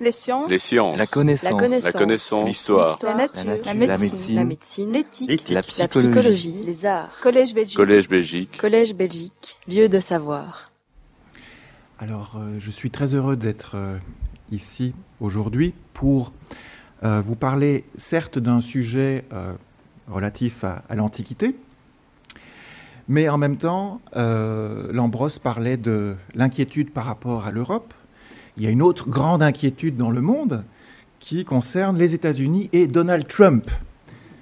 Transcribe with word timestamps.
Les 0.00 0.12
sciences. 0.12 0.48
Les 0.50 0.58
sciences. 0.58 0.96
La 0.96 1.06
connaissance. 1.06 1.82
La 1.82 1.92
connaissance. 1.92 2.46
L'histoire. 2.48 2.98
La 3.02 3.14
nature. 3.14 3.44
La 3.44 3.56
La 3.64 3.74
nature. 3.74 3.98
médecine. 3.98 4.36
La 4.36 4.44
médecine, 4.44 4.92
L'éthique. 4.92 5.28
l'éthique, 5.28 5.48
La 5.48 5.54
la 5.56 5.62
psychologie. 5.62 6.08
psychologie, 6.08 6.62
les 6.64 6.86
arts. 6.86 7.10
Collège 7.20 7.54
Belgique. 7.54 7.76
Collège 7.76 8.08
Belgique. 8.08 8.56
Collège 8.58 8.94
Belgique, 8.94 9.58
lieu 9.66 9.88
de 9.88 9.98
savoir. 10.00 10.70
Alors, 11.98 12.36
euh, 12.38 12.56
je 12.58 12.70
suis 12.70 12.90
très 12.90 13.14
heureux 13.14 13.36
d'être 13.36 13.72
euh, 13.74 13.98
ici 14.52 14.94
aujourd'hui 15.20 15.74
pour 15.94 16.32
euh, 17.02 17.20
vous 17.20 17.34
parler 17.34 17.84
certes 17.96 18.38
d'un 18.38 18.60
sujet 18.60 19.24
euh, 19.32 19.52
relatif 20.08 20.62
à, 20.62 20.82
à 20.88 20.94
l'Antiquité, 20.94 21.56
mais 23.08 23.28
en 23.28 23.38
même 23.38 23.56
temps, 23.56 24.00
euh, 24.16 24.92
Lambros 24.92 25.38
parlait 25.42 25.76
de 25.76 26.14
l'inquiétude 26.34 26.92
par 26.92 27.04
rapport 27.04 27.46
à 27.46 27.50
l'Europe. 27.50 27.94
Il 28.58 28.64
y 28.64 28.66
a 28.66 28.70
une 28.70 28.82
autre 28.82 29.08
grande 29.08 29.42
inquiétude 29.42 29.96
dans 29.96 30.10
le 30.10 30.20
monde 30.20 30.64
qui 31.20 31.44
concerne 31.44 31.96
les 31.96 32.14
États-Unis 32.14 32.68
et 32.72 32.88
Donald 32.88 33.26
Trump. 33.28 33.70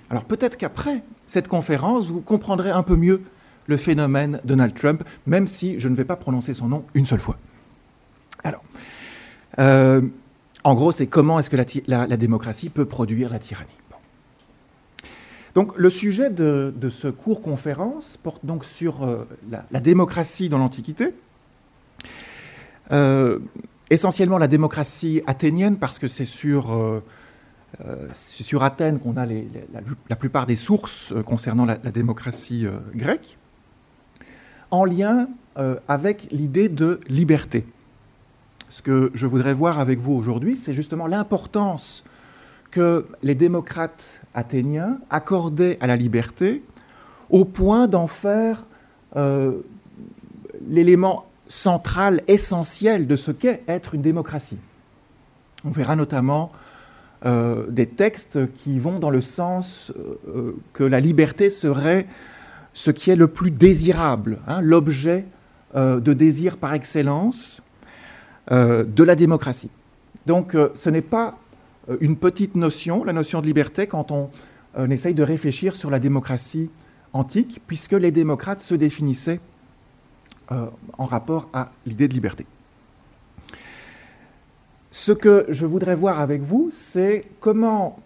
Alors 0.09 0.25
peut-être 0.25 0.57
qu'après 0.57 1.03
cette 1.27 1.49
conférence, 1.49 2.07
vous 2.07 2.23
comprendrez 2.23 2.71
un 2.71 2.83
peu 2.83 2.97
mieux 2.97 3.21
le 3.67 3.77
phénomène 3.77 4.41
Donald 4.45 4.75
Trump, 4.75 5.03
même 5.27 5.47
si 5.47 5.79
je 5.79 5.89
ne 5.89 5.95
vais 5.95 6.05
pas 6.05 6.17
prononcer 6.17 6.55
son 6.55 6.69
nom 6.69 6.85
une 6.95 7.05
seule 7.05 7.21
fois. 7.21 7.37
Alors, 8.43 8.63
euh, 9.59 10.01
en 10.65 10.75
gros, 10.75 10.93
c'est 10.93 11.07
comment 11.09 11.39
est-ce 11.39 11.51
que 11.51 11.57
la, 11.57 11.65
ti- 11.65 11.83
la- 11.87 12.07
la 12.07 12.17
démocratie 12.17 12.71
peut 12.71 12.85
produire 12.87 13.31
la 13.31 13.39
tyrannie. 13.39 13.71
Donc, 15.55 15.77
le 15.77 15.91
sujet 15.91 16.31
de, 16.31 16.73
ce 16.91 17.09
cours 17.09 17.43
conférence 17.43 18.19
porte 18.23 18.45
donc 18.47 18.65
sur 18.65 19.03
euh, 19.03 19.27
la, 19.51 19.65
la 19.71 19.81
démocratie 19.81 20.49
dans 20.49 20.59
l'Antiquité. 20.59 21.13
Euh, 22.93 23.39
essentiellement 23.91 24.39
la 24.39 24.49
démocratie 24.49 25.23
athénienne, 25.27 25.77
parce 25.77 25.99
que 25.99 26.09
c'est 26.09 26.25
sur, 26.25 26.73
euh, 26.73 27.03
euh, 27.85 28.09
sur 28.13 28.65
Athènes 28.65 28.99
qu'on 28.99 29.17
a 29.17 29.27
la, 29.27 30.17
plupart 30.17 30.47
des 30.47 30.57
sources 30.57 31.13
euh, 31.13 31.23
concernant 31.23 31.65
la, 31.65 31.77
démocratie 31.77 32.67
grecque, 32.95 33.39
en 34.71 34.85
lien 34.85 35.29
avec 35.89 36.29
l'idée 36.33 36.69
de 36.69 37.01
liberté. 37.09 37.65
Ce 38.69 38.83
que 38.83 39.13
je 39.15 39.27
voudrais 39.27 39.55
voir 39.55 39.79
avec 39.79 40.01
vous 40.01 40.13
aujourd'hui, 40.13 40.57
c'est 40.57 40.75
justement 40.75 41.07
l'importance 41.07 42.05
que 42.73 43.07
les 43.23 43.37
démocrates 43.37 44.21
athéniens 44.35 44.99
accordaient 45.09 45.79
à 45.81 45.87
la 45.87 45.95
liberté 45.95 46.65
au 47.31 47.45
point 47.45 47.87
d'en 47.87 48.09
faire 48.09 48.67
l'élément 50.69 51.27
central, 51.49 52.23
essentiel 52.29 53.07
de 53.07 53.17
ce 53.17 53.31
qu'est 53.31 53.63
être 53.69 53.95
une 53.95 54.03
démocratie. 54.03 54.59
On 55.65 55.71
verra 55.71 55.97
notamment 55.97 56.51
euh, 57.25 57.67
des 57.69 57.87
textes 57.87 58.53
qui 58.53 58.79
vont 58.79 58.99
dans 58.99 59.11
le 59.11 59.21
sens 59.21 59.93
euh, 60.29 60.55
que 60.75 60.85
la 60.85 61.01
liberté 61.01 61.51
serait 61.51 62.07
ce 62.73 62.91
qui 62.91 63.11
est 63.11 63.17
le 63.17 63.27
plus 63.27 63.51
désirable, 63.51 64.39
hein, 64.47 64.61
l'objet 64.61 65.25
euh, 65.75 65.99
de 65.99 66.13
désir 66.13 66.59
par 66.59 66.75
excellence 66.75 67.63
de 68.49 69.03
la 69.03 69.17
démocratie. 69.17 69.73
Donc 70.27 70.57
ce 70.75 70.89
n'est 70.89 71.03
pas 71.03 71.37
une 72.01 72.17
petite 72.17 72.55
notion, 72.55 73.03
la 73.03 73.13
notion 73.13 73.41
de 73.41 73.47
liberté, 73.47 73.89
quand 73.89 74.13
on, 74.13 74.31
essaye 74.89 75.15
de 75.15 75.25
réfléchir 75.25 75.75
sur 75.75 75.91
la 75.91 75.99
démocratie 75.99 76.71
antique, 77.13 77.61
puisque 77.67 77.95
les 77.95 78.13
démocrates 78.13 78.61
se 78.61 78.77
définissaient 78.77 79.41
euh, 80.53 80.67
en 80.99 81.07
rapport 81.07 81.49
à 81.53 81.73
l'idée 81.87 82.09
de 82.09 82.15
liberté. 82.15 82.47
Ce 84.91 85.13
que 85.13 85.47
je 85.49 85.67
voudrais 85.67 85.95
voir 85.95 86.21
avec 86.21 86.43
vous, 86.43 86.69
c'est 86.73 87.25
comment 87.41 87.99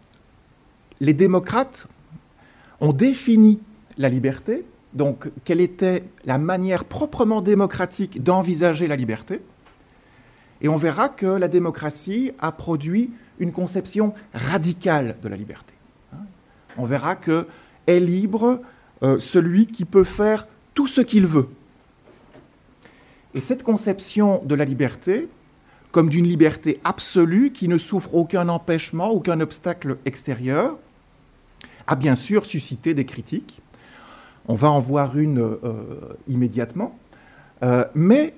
les 1.00 1.14
démocrates 1.14 1.86
ont 2.80 2.92
défini 2.92 3.60
la 3.98 4.08
liberté, 4.08 4.64
donc 4.94 5.30
quelle 5.44 5.60
était 5.60 6.04
la 6.24 6.38
manière 6.38 6.84
proprement 6.84 7.42
démocratique 7.42 8.22
d'envisager 8.22 8.88
la 8.88 8.96
liberté, 8.96 9.40
et 10.62 10.68
on 10.68 10.76
verra 10.76 11.08
que 11.08 11.26
la 11.26 11.48
démocratie 11.48 12.32
a 12.38 12.52
produit 12.52 13.10
une 13.38 13.52
conception 13.52 14.12
radicale 14.34 15.16
de 15.22 15.28
la 15.28 15.36
liberté. 15.36 15.74
On 16.76 16.84
verra 16.84 17.16
que 17.16 17.46
est 17.86 18.00
libre 18.00 18.60
euh, 19.02 19.18
celui 19.18 19.66
qui 19.66 19.84
peut 19.84 20.04
faire 20.04 20.46
tout 20.74 20.86
ce 20.86 21.00
qu'il 21.00 21.26
veut. 21.26 21.48
Et 23.34 23.40
cette 23.40 23.62
conception 23.62 24.42
de 24.44 24.54
la 24.54 24.64
liberté, 24.64 25.28
comme 25.92 26.08
d'une 26.08 26.26
liberté 26.26 26.80
absolue 26.84 27.52
qui 27.52 27.68
ne 27.68 27.78
souffre 27.78 28.14
aucun 28.14 28.48
empêchement, 28.48 29.08
aucun 29.08 29.40
obstacle 29.40 29.98
extérieur, 30.04 30.76
a 31.86 31.96
bien 31.96 32.14
sûr 32.14 32.46
suscité 32.46 32.94
des 32.94 33.04
critiques. 33.04 33.60
On 34.46 34.54
va 34.54 34.70
en 34.70 34.80
voir 34.80 35.16
une 35.16 35.40
euh, 35.40 35.56
immédiatement. 36.28 36.98
Euh, 37.62 37.84
mais 37.94 38.34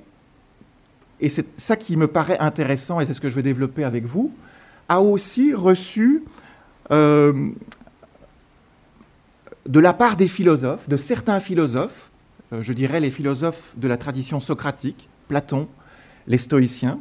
et 1.22 1.28
c'est 1.28 1.58
ça 1.58 1.76
qui 1.76 1.96
me 1.96 2.08
paraît 2.08 2.38
intéressant, 2.40 3.00
et 3.00 3.06
c'est 3.06 3.14
ce 3.14 3.20
que 3.20 3.28
je 3.28 3.36
vais 3.36 3.42
développer 3.42 3.84
avec 3.84 4.04
vous, 4.04 4.34
a 4.88 5.00
aussi 5.00 5.54
reçu 5.54 6.24
euh, 6.90 7.50
de 9.66 9.80
la 9.80 9.92
part 9.92 10.16
des 10.16 10.26
philosophes, 10.26 10.88
de 10.88 10.96
certains 10.96 11.38
philosophes, 11.38 12.10
je 12.60 12.72
dirais 12.72 13.00
les 13.00 13.10
philosophes 13.10 13.74
de 13.76 13.88
la 13.88 13.96
tradition 13.96 14.40
socratique, 14.40 15.08
Platon, 15.28 15.68
les 16.26 16.38
stoïciens, 16.38 17.00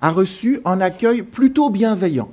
a 0.00 0.10
reçu 0.10 0.60
un 0.64 0.80
accueil 0.80 1.22
plutôt 1.22 1.70
bienveillant. 1.70 2.30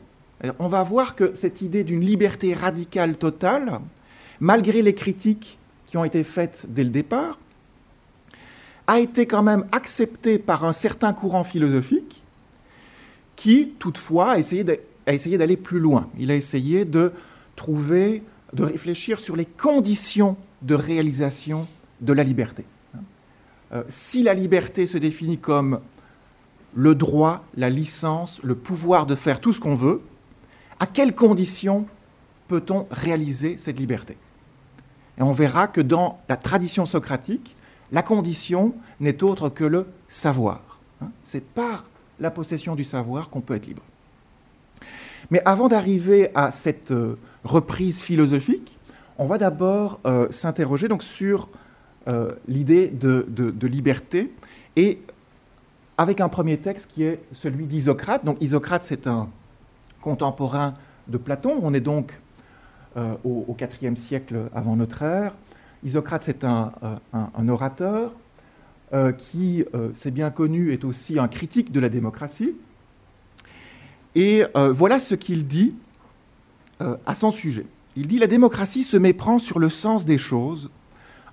On 0.59 0.67
va 0.67 0.83
voir 0.83 1.15
que 1.15 1.33
cette 1.33 1.61
idée 1.61 1.83
d'une 1.83 2.01
liberté 2.01 2.53
radicale 2.53 3.17
totale, 3.17 3.79
malgré 4.39 4.81
les 4.81 4.93
critiques 4.93 5.59
qui 5.85 5.97
ont 5.97 6.03
été 6.03 6.23
faites 6.23 6.65
dès 6.69 6.83
le 6.83 6.89
départ, 6.89 7.39
a 8.87 8.99
été 8.99 9.25
quand 9.25 9.43
même 9.43 9.65
accepté 9.71 10.37
par 10.37 10.65
un 10.65 10.73
certain 10.73 11.13
courant 11.13 11.43
philosophique 11.43 12.23
qui, 13.35 13.73
toutefois, 13.79 14.33
a 14.33 14.39
essayé 14.39 15.37
d'aller 15.37 15.57
plus 15.57 15.79
loin. 15.79 16.09
Il 16.17 16.31
a 16.31 16.35
essayé 16.35 16.85
de 16.85 17.11
trouver, 17.55 18.23
de 18.53 18.63
réfléchir 18.63 19.19
sur 19.19 19.35
les 19.35 19.45
conditions 19.45 20.37
de 20.61 20.75
réalisation 20.75 21.67
de 22.01 22.13
la 22.13 22.23
liberté. 22.23 22.65
Euh, 23.73 23.83
si 23.89 24.23
la 24.23 24.33
liberté 24.33 24.85
se 24.85 24.97
définit 24.97 25.37
comme 25.37 25.79
le 26.75 26.93
droit, 26.95 27.43
la 27.55 27.69
licence, 27.69 28.41
le 28.43 28.55
pouvoir 28.55 29.05
de 29.05 29.15
faire 29.15 29.39
tout 29.39 29.53
ce 29.53 29.59
qu'on 29.59 29.75
veut, 29.75 30.01
à 30.79 30.87
quelles 30.87 31.15
conditions 31.15 31.87
peut-on 32.47 32.85
réaliser 32.91 33.57
cette 33.57 33.79
liberté? 33.79 34.17
Et 35.17 35.21
on 35.21 35.31
verra 35.31 35.67
que 35.67 35.81
dans 35.81 36.19
la 36.27 36.35
tradition 36.35 36.85
socratique, 36.85 37.55
la 37.91 38.03
condition 38.03 38.75
n'est 38.99 39.23
autre 39.23 39.49
que 39.49 39.63
le 39.63 39.87
savoir. 40.07 40.79
hein. 41.01 41.09
C'est 41.23 41.43
par 41.43 41.85
la 42.19 42.31
possession 42.31 42.75
du 42.75 42.83
savoir 42.83 43.29
qu'on 43.29 43.41
peut 43.41 43.55
être 43.55 43.67
libre. 43.67 43.83
Mais 45.31 45.41
avant 45.45 45.67
d'arriver 45.67 46.29
à 46.35 46.51
cette 46.51 46.91
euh, 46.91 47.17
reprise 47.43 48.01
philosophique, 48.01 48.77
on 49.17 49.25
va 49.25 49.37
d'abord 49.37 49.99
euh, 50.05 50.27
s'interroger 50.29 50.87
donc 50.87 51.03
sur 51.03 51.49
euh, 52.07 52.33
l'idée 52.47 52.89
de, 52.89 53.67
liberté 53.67 54.31
et 54.75 54.99
avec 55.97 56.21
un 56.21 56.29
premier 56.29 56.57
texte 56.57 56.91
qui 56.91 57.03
est 57.03 57.19
celui 57.31 57.65
d'Isocrate. 57.65 58.23
Donc 58.23 58.37
Isocrate, 58.41 58.83
c'est 58.83 59.07
un 59.07 59.27
contemporain 60.01 60.75
de 61.07 61.17
Platon. 61.17 61.59
On 61.63 61.73
est 61.73 61.81
donc 61.81 62.19
euh, 62.95 63.15
au, 63.23 63.55
IVe 63.59 63.95
siècle 63.95 64.49
avant 64.53 64.75
notre 64.75 65.01
ère. 65.01 65.33
Isocrate, 65.83 66.21
c'est 66.21 66.43
un, 66.43 66.73
euh, 66.83 67.47
orateur 67.47 68.13
qui, 69.17 69.65
c'est 69.91 70.11
bien 70.11 70.29
connu, 70.29 70.71
est 70.71 70.85
aussi 70.85 71.19
un 71.19 71.27
critique 71.27 71.73
de 71.73 71.81
la 71.81 71.89
démocratie. 71.89 72.55
Et 74.13 74.43
voilà 74.53 74.99
ce 74.99 75.15
qu'il 75.15 75.47
dit 75.47 75.73
à 76.79 77.13
son 77.13 77.31
sujet. 77.31 77.65
Il 77.97 78.07
dit 78.07 78.19
La 78.19 78.27
démocratie 78.27 78.83
se 78.83 78.95
méprend 78.95 79.37
sur 79.37 79.59
le 79.59 79.69
sens 79.69 80.05
des 80.05 80.17
choses 80.17 80.69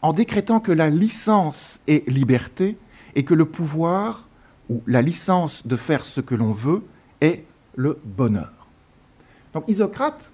en 0.03 0.13
décrétant 0.13 0.61
que 0.61 0.73
la 0.73 0.91
licence 0.91 1.81
est 1.87 2.09
liberté 2.09 2.77
et 3.15 3.25
que 3.25 3.35
le 3.35 3.45
pouvoir 3.45 4.29
ou 4.69 4.83
la 4.87 5.03
licence 5.03 5.67
de 5.67 5.77
faire 5.77 6.05
ce 6.05 6.21
que 6.21 6.35
l'on 6.35 6.51
veut 6.51 6.83
est 7.21 7.45
le 7.77 7.99
bonheur. 8.05 8.53
Donc 9.55 9.65
Isocrate 9.69 10.33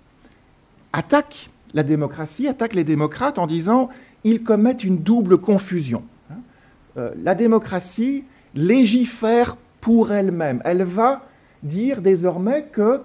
attaque 0.93 1.51
la 1.75 1.83
démocratie, 1.83 2.49
attaque 2.49 2.75
les 2.75 2.85
démocrates 2.85 3.39
en 3.39 3.47
disant 3.47 3.89
ils 4.25 4.43
commettent 4.43 4.85
une 4.85 4.99
double 4.99 5.39
confusion. 5.39 6.03
Hein. 6.31 6.37
Euh, 6.97 7.11
la 7.23 7.35
démocratie 7.35 8.25
légifère 8.55 9.57
pour 9.81 10.13
elle-même. 10.13 10.61
Elle 10.65 10.83
va 10.83 11.27
dire 11.63 12.03
désormais 12.03 12.65
que, 12.65 13.03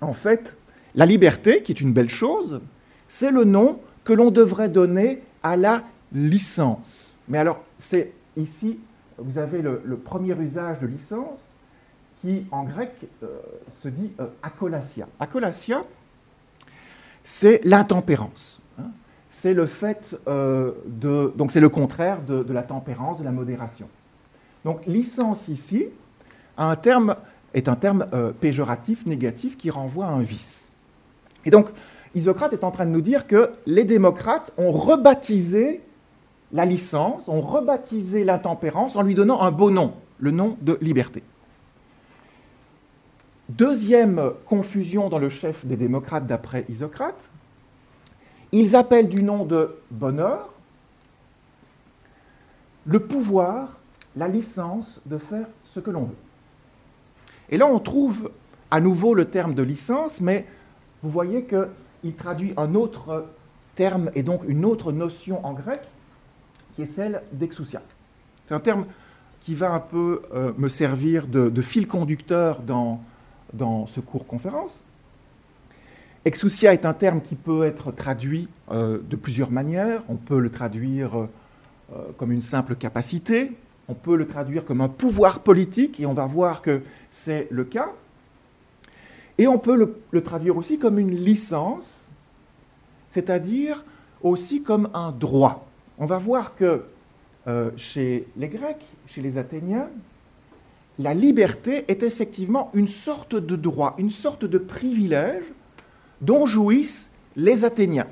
en 0.00 0.12
fait, 0.12 0.56
la 0.94 1.06
liberté, 1.06 1.62
qui 1.62 1.72
est 1.72 1.80
une 1.80 1.92
belle 1.92 2.10
chose, 2.10 2.60
c'est 3.06 3.30
le 3.30 3.44
nom 3.44 3.80
que 4.04 4.12
l'on 4.12 4.30
devrait 4.30 4.68
donner 4.68 5.22
à 5.42 5.56
la 5.56 5.82
licence. 6.12 7.16
Mais 7.28 7.38
alors, 7.38 7.62
c'est 7.78 8.12
ici, 8.36 8.78
vous 9.18 9.38
avez 9.38 9.62
le, 9.62 9.96
premier 9.96 10.38
usage 10.38 10.78
de 10.80 10.86
licence 10.86 11.56
qui 12.20 12.46
en 12.50 12.64
grec 12.64 12.92
se 13.68 13.88
dit 13.88 14.12
akolasia. 14.42 15.08
Akolasia, 15.18 15.84
c'est 17.24 17.60
l'intempérance. 17.64 18.60
Hein. 18.78 18.90
c'est 19.28 19.54
le 19.54 19.66
fait 19.66 20.16
de. 20.26 21.32
Donc 21.36 21.50
c'est 21.52 21.60
le 21.60 21.68
contraire 21.68 22.22
de, 22.22 22.52
la 22.52 22.62
tempérance, 22.62 23.18
de 23.18 23.24
la 23.24 23.32
modération. 23.32 23.88
Donc 24.64 24.86
licence 24.86 25.48
ici 25.48 25.88
un 26.56 26.76
terme, 26.76 27.16
est 27.54 27.68
un 27.68 27.76
terme 27.76 28.06
péjoratif, 28.40 29.06
négatif, 29.06 29.56
qui 29.56 29.70
renvoie 29.70 30.06
à 30.06 30.10
un 30.10 30.22
vice. 30.22 30.72
Et 31.44 31.50
donc, 31.50 31.70
Isocrate 32.14 32.52
est 32.52 32.64
en 32.64 32.70
train 32.70 32.86
de 32.86 32.90
nous 32.90 33.00
dire 33.00 33.26
que 33.26 33.50
les 33.66 33.84
démocrates 33.84 34.52
ont 34.58 34.70
rebaptisé 34.70 35.80
la 36.52 36.66
licence, 36.66 37.28
ont 37.28 37.40
rebaptisé 37.40 38.24
l'intempérance 38.24 38.96
en 38.96 39.02
lui 39.02 39.14
donnant 39.14 39.40
un 39.40 39.50
beau 39.50 39.70
nom, 39.70 39.94
le 40.18 40.30
nom 40.30 40.56
de 40.60 40.78
liberté. 40.80 41.22
Deuxième 43.48 44.32
confusion 44.44 45.08
dans 45.08 45.18
le 45.18 45.28
chef 45.28 45.66
des 45.66 45.76
démocrates 45.76 46.26
d'après 46.26 46.64
Isocrate, 46.68 47.30
ils 48.52 48.76
appellent 48.76 49.08
du 49.08 49.22
nom 49.22 49.44
de 49.44 49.74
bonheur 49.90 50.50
le 52.86 53.00
pouvoir, 53.00 53.78
la 54.16 54.28
licence 54.28 55.00
de 55.06 55.16
faire 55.16 55.46
ce 55.64 55.80
que 55.80 55.90
l'on 55.90 56.04
veut. 56.04 56.16
Et 57.48 57.56
là, 57.56 57.66
on 57.66 57.78
trouve 57.78 58.30
à 58.70 58.80
nouveau 58.80 59.14
le 59.14 59.26
terme 59.26 59.54
de 59.54 59.62
licence, 59.62 60.20
mais 60.20 60.46
vous 61.02 61.10
voyez 61.10 61.44
qu'il 62.02 62.14
traduit 62.14 62.52
un 62.58 62.74
autre 62.74 63.26
terme 63.74 64.10
et 64.14 64.22
donc 64.22 64.42
une 64.46 64.66
autre 64.66 64.92
notion 64.92 65.44
en 65.46 65.54
grec, 65.54 65.80
qui 66.74 66.82
est 66.82 66.86
celle 66.86 67.22
d'exousia. 67.32 67.80
C'est 68.46 68.54
un 68.54 68.60
terme 68.60 68.84
qui 69.40 69.54
va 69.54 69.72
un 69.72 69.80
peu 69.80 70.22
euh, 70.34 70.52
me 70.58 70.68
servir 70.68 71.26
de, 71.26 71.62
fil 71.62 71.86
conducteur 71.86 72.60
dans, 72.62 73.00
ce 73.86 74.00
cours 74.00 74.26
conférence. 74.26 74.84
Exousia 76.24 76.72
est 76.72 76.86
un 76.86 76.92
terme 76.92 77.20
qui 77.20 77.34
peut 77.34 77.64
être 77.64 77.90
traduit 77.90 78.48
euh, 78.70 78.98
de 79.10 79.16
plusieurs 79.16 79.50
manières. 79.50 80.02
On 80.08 80.16
peut 80.16 80.38
le 80.38 80.50
traduire 80.50 81.16
euh, 81.18 81.26
comme 82.16 82.30
une 82.30 82.40
simple 82.40 82.76
capacité, 82.76 83.52
on 83.88 83.94
peut 83.94 84.16
le 84.16 84.26
traduire 84.26 84.64
comme 84.64 84.80
un 84.80 84.88
pouvoir 84.88 85.40
politique, 85.40 85.98
et 85.98 86.06
on 86.06 86.14
va 86.14 86.26
voir 86.26 86.62
que 86.62 86.82
c'est 87.10 87.48
le 87.50 87.64
cas. 87.64 87.90
Et 89.38 89.46
on 89.46 89.58
peut 89.58 89.94
le, 90.10 90.22
traduire 90.22 90.56
aussi 90.56 90.78
comme 90.78 90.98
une 90.98 91.14
licence, 91.14 92.08
c'est-à-dire 93.08 93.84
aussi 94.22 94.62
comme 94.62 94.88
un 94.94 95.12
droit. 95.12 95.66
On 95.98 96.06
va 96.06 96.18
voir 96.18 96.54
que 96.54 96.84
euh, 97.46 97.70
chez 97.76 98.26
les 98.36 98.48
Grecs, 98.48 98.84
chez 99.06 99.20
les 99.20 99.38
Athéniens, 99.38 99.88
la 100.98 101.14
liberté 101.14 101.84
est 101.88 102.02
effectivement 102.02 102.70
une 102.74 102.88
sorte 102.88 103.34
de 103.34 103.56
droit, 103.56 103.94
une 103.98 104.10
sorte 104.10 104.44
de 104.44 104.58
privilège 104.58 105.52
dont 106.20 106.46
jouissent 106.46 107.10
les 107.34 107.64
Athéniens, 107.64 108.06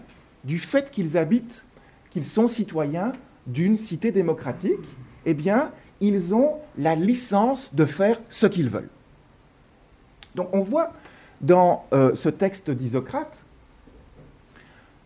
du 0.44 0.58
fait 0.58 0.90
qu'ils 0.90 1.16
habitent, 1.16 1.64
qu'ils 2.10 2.24
sont 2.24 2.48
citoyens 2.48 3.12
d'une 3.46 3.76
cité 3.76 4.10
démocratique, 4.10 4.96
eh 5.26 5.34
bien, 5.34 5.70
ils 6.00 6.34
ont 6.34 6.56
la 6.76 6.94
licence 6.94 7.74
de 7.74 7.84
faire 7.84 8.20
ce 8.28 8.46
qu'ils 8.46 8.70
veulent. 8.70 8.88
Donc 10.34 10.48
on 10.52 10.60
voit 10.60 10.92
dans 11.40 11.86
euh, 11.92 12.14
ce 12.14 12.28
texte 12.28 12.70
d'Isocrate 12.70 13.44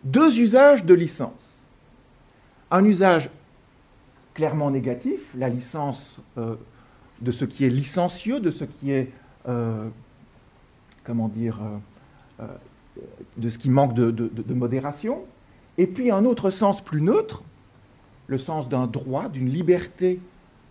deux 0.02 0.38
usages 0.38 0.84
de 0.84 0.92
licence. 0.92 1.64
Un 2.70 2.84
usage 2.84 3.30
clairement 4.34 4.70
négatif, 4.70 5.34
la 5.36 5.48
licence 5.48 6.18
euh, 6.36 6.56
de 7.22 7.30
ce 7.30 7.44
qui 7.44 7.64
est 7.64 7.70
licencieux, 7.70 8.40
de 8.40 8.50
ce 8.50 8.64
qui 8.64 8.90
est, 8.90 9.10
euh, 9.48 9.88
comment 11.04 11.28
dire, 11.28 11.58
de 13.38 13.48
ce 13.48 13.56
qui 13.58 13.70
manque 13.70 13.94
de, 13.94 14.10
de, 14.10 14.54
modération, 14.54 15.24
et 15.78 15.86
puis 15.86 16.10
un 16.10 16.26
autre 16.26 16.50
sens 16.50 16.82
plus 16.82 17.00
neutre, 17.00 17.44
le 18.26 18.36
sens 18.36 18.68
d'un 18.68 18.86
droit, 18.86 19.28
d'une 19.28 19.48
liberté 19.48 20.20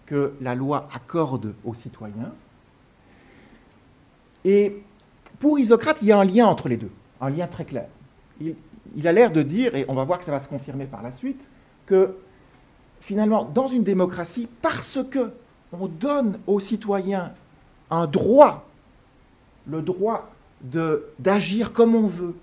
que 0.05 0.33
la 0.41 0.53
loi 0.53 0.89
accorde 0.93 1.55
aux 1.65 1.73
citoyens. 1.73 2.33
Et 4.45 4.83
pour 5.43 5.59
Isocrate, 5.59 6.01
il 6.01 6.07
y 6.07 6.13
a 6.13 6.17
un 6.17 6.23
lien 6.23 6.45
entre 6.47 6.69
les 6.69 6.77
deux, 6.77 6.89
un 7.19 7.29
lien 7.29 7.47
très 7.47 7.65
clair. 7.65 7.89
Il, 8.39 8.55
a 9.05 9.11
l'air 9.11 9.29
de 9.29 9.41
dire, 9.41 9.75
et 9.75 9.83
on 9.89 9.93
va 9.93 10.05
voir 10.05 10.17
que 10.17 10.23
ça 10.23 10.31
va 10.31 10.39
se 10.39 10.47
confirmer 10.47 10.85
par 10.85 11.03
la 11.03 11.11
suite, 11.11 11.49
que 11.85 12.15
finalement, 13.01 13.43
dans 13.43 13.67
une 13.67 13.83
démocratie, 13.83 14.47
parce 14.61 14.99
que 15.03 15.31
on 15.73 15.87
donne 15.87 16.39
aux 16.47 16.61
citoyens 16.61 17.33
un 17.91 18.07
droit, 18.07 18.69
le 19.67 19.81
droit 19.81 20.31
d'agir 21.19 21.73
comme 21.73 21.93
on 21.93 22.07
veut, 22.07 22.35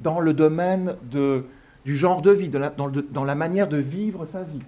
dans 0.00 0.18
le 0.18 0.34
domaine 0.34 0.96
du 1.04 1.96
genre 1.96 2.20
de 2.20 2.32
vie, 2.32 2.48
dans 2.48 3.24
la 3.24 3.34
manière 3.36 3.68
de 3.68 3.76
vivre 3.76 4.24
sa 4.24 4.42
vie. 4.42 4.64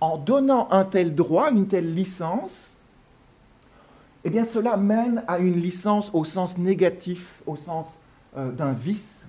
En 0.00 0.18
donnant 0.18 0.66
un 0.72 0.84
tel 0.84 1.14
droit, 1.14 1.52
une 1.52 1.68
telle 1.68 1.94
licence, 1.94 2.76
eh 4.24 4.30
bien 4.30 4.44
cela 4.44 4.76
mène 4.76 5.22
à 5.28 5.38
une 5.38 5.54
licence 5.54 6.10
au 6.12 6.24
sens 6.24 6.58
négatif, 6.58 7.42
au 7.46 7.56
sens 7.56 7.98
euh, 8.36 8.50
d'un 8.50 8.72
vice. 8.72 9.26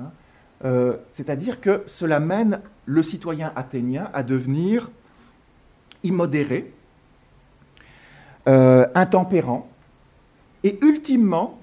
Hein. 0.00 0.10
Euh, 0.64 0.96
c'est-à-dire 1.12 1.60
que 1.60 1.82
cela 1.86 2.20
mène 2.20 2.60
le 2.86 3.02
citoyen 3.02 3.52
athénien 3.56 4.10
à 4.14 4.22
devenir 4.22 4.90
immodéré, 6.02 6.72
euh, 8.46 8.86
intempérant, 8.94 9.68
et 10.64 10.78
ultimement, 10.82 11.58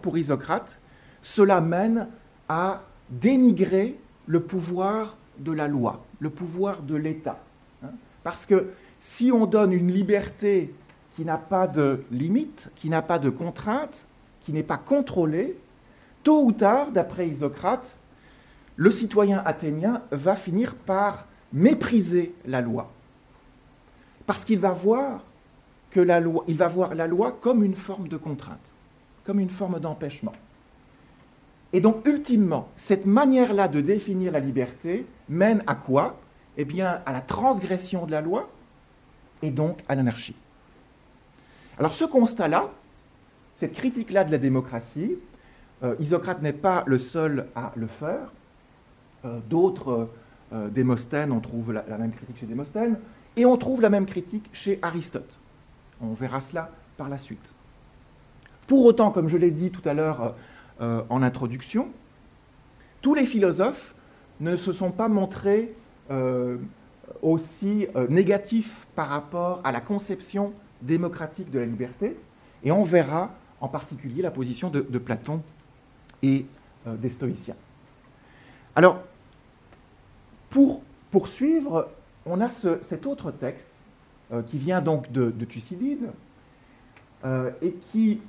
pour 0.00 0.16
Isocrate, 0.16 0.80
cela 1.20 1.60
mène 1.60 2.08
à 2.48 2.82
dénigrer 3.10 3.98
le 4.26 4.40
pouvoir 4.40 5.16
de 5.38 5.52
la 5.52 5.68
loi, 5.68 6.04
le 6.20 6.30
pouvoir 6.30 6.82
de 6.82 6.94
l'État. 6.94 7.38
Hein. 7.84 7.90
Parce 8.22 8.46
que 8.46 8.70
si 8.98 9.32
on 9.32 9.46
donne 9.46 9.72
une 9.72 9.90
liberté 9.90 10.72
qui 11.14 11.24
n'a 11.24 11.38
pas 11.38 11.66
de 11.66 12.04
limite, 12.10 12.70
qui 12.74 12.88
n'a 12.88 13.02
pas 13.02 13.18
de 13.18 13.30
contrainte, 13.30 14.06
qui 14.40 14.52
n'est 14.52 14.62
pas 14.62 14.78
contrôlé, 14.78 15.58
tôt 16.22 16.44
ou 16.44 16.52
tard, 16.52 16.90
d'après 16.92 17.28
Isocrate, 17.28 17.96
le 18.76 18.90
citoyen 18.90 19.42
athénien 19.44 20.02
va 20.10 20.34
finir 20.34 20.74
par 20.74 21.26
mépriser 21.52 22.34
la 22.46 22.60
loi. 22.60 22.90
Parce 24.26 24.44
qu'il 24.44 24.58
va 24.58 24.72
voir 24.72 25.22
la 26.00 26.20
loi, 26.20 26.44
la 26.94 27.06
loi 27.06 27.32
comme 27.32 27.62
une 27.62 27.74
forme 27.74 28.08
de 28.08 28.16
contrainte, 28.16 28.72
comme 29.24 29.40
une 29.40 29.50
forme 29.50 29.78
d'empêchement. 29.78 30.32
Et 31.72 31.80
donc, 31.80 32.06
ultimement, 32.06 32.68
cette 32.76 33.06
manière-là 33.06 33.68
de 33.68 33.80
définir 33.80 34.32
la 34.32 34.40
liberté 34.40 35.06
mène 35.28 35.62
à 35.66 35.74
quoi? 35.74 36.18
Eh 36.56 36.64
bien, 36.64 37.00
à 37.06 37.12
la 37.12 37.22
transgression 37.22 38.04
de 38.06 38.10
la 38.10 38.20
loi 38.20 38.50
et 39.40 39.50
donc 39.50 39.80
à 39.88 39.94
l'anarchie. 39.94 40.36
Alors 41.78 41.94
ce 41.94 42.04
constat-là, 42.04 42.70
cette 43.54 43.72
critique-là 43.72 44.24
de 44.24 44.30
la 44.30 44.38
démocratie, 44.38 45.16
euh, 45.82 45.94
Isocrate 45.98 46.42
n'est 46.42 46.52
pas 46.52 46.84
le 46.86 46.98
seul 46.98 47.46
à 47.54 47.72
le 47.76 47.86
faire. 47.86 48.32
Euh, 49.24 49.40
d'autres, 49.48 50.08
euh, 50.52 50.68
Démosthène, 50.68 51.32
on 51.32 51.40
trouve 51.40 51.72
la, 51.72 51.82
même 51.98 52.12
critique 52.12 52.38
chez 52.38 52.46
Démosthène, 52.46 52.98
et 53.36 53.46
on 53.46 53.56
trouve 53.56 53.80
la 53.80 53.90
même 53.90 54.06
critique 54.06 54.48
chez 54.52 54.78
Aristote. 54.82 55.40
On 56.00 56.12
verra 56.12 56.40
cela 56.40 56.70
par 56.96 57.08
la 57.08 57.18
suite. 57.18 57.54
Pour 58.66 58.84
autant, 58.84 59.10
comme 59.10 59.28
je 59.28 59.36
l'ai 59.36 59.50
dit 59.50 59.70
tout 59.70 59.86
à 59.88 59.94
l'heure 59.94 60.34
en 60.80 61.22
introduction, 61.22 61.88
tous 63.00 63.14
les 63.14 63.26
philosophes 63.26 63.94
ne 64.40 64.56
se 64.56 64.72
sont 64.72 64.90
pas 64.90 65.08
montrés 65.08 65.74
aussi 67.22 67.86
négatifs 68.08 68.86
par 68.94 69.08
rapport 69.08 69.60
à 69.64 69.72
la 69.72 69.80
conception 69.80 70.52
démocratique 70.82 71.50
de 71.50 71.58
la 71.58 71.66
liberté, 71.66 72.16
et 72.64 72.72
on 72.72 72.82
verra 72.82 73.30
en 73.60 73.68
particulier 73.68 74.22
la 74.22 74.30
position 74.30 74.70
de, 74.70 74.80
Platon 74.98 75.40
et 76.22 76.46
euh, 76.86 76.96
des 76.96 77.08
stoïciens. 77.08 77.56
Alors, 78.74 79.00
pour 80.50 80.82
poursuivre, 81.10 81.88
on 82.26 82.40
a 82.40 82.48
cet 82.48 83.06
autre 83.06 83.30
texte 83.30 83.82
euh, 84.32 84.42
qui 84.42 84.58
vient 84.58 84.82
donc 84.82 85.10
de, 85.12 85.30
Thucydide 85.44 86.10
euh, 87.24 87.50
et 87.62 87.72
qui 87.72 88.20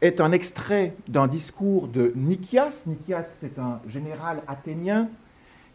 est 0.00 0.20
un 0.20 0.32
extrait 0.32 0.94
d'un 1.08 1.28
discours 1.28 1.86
de 1.86 2.12
Nicias. 2.16 2.84
Nicias, 2.86 3.24
c'est 3.24 3.58
un 3.58 3.80
général 3.88 4.42
athénien 4.48 5.08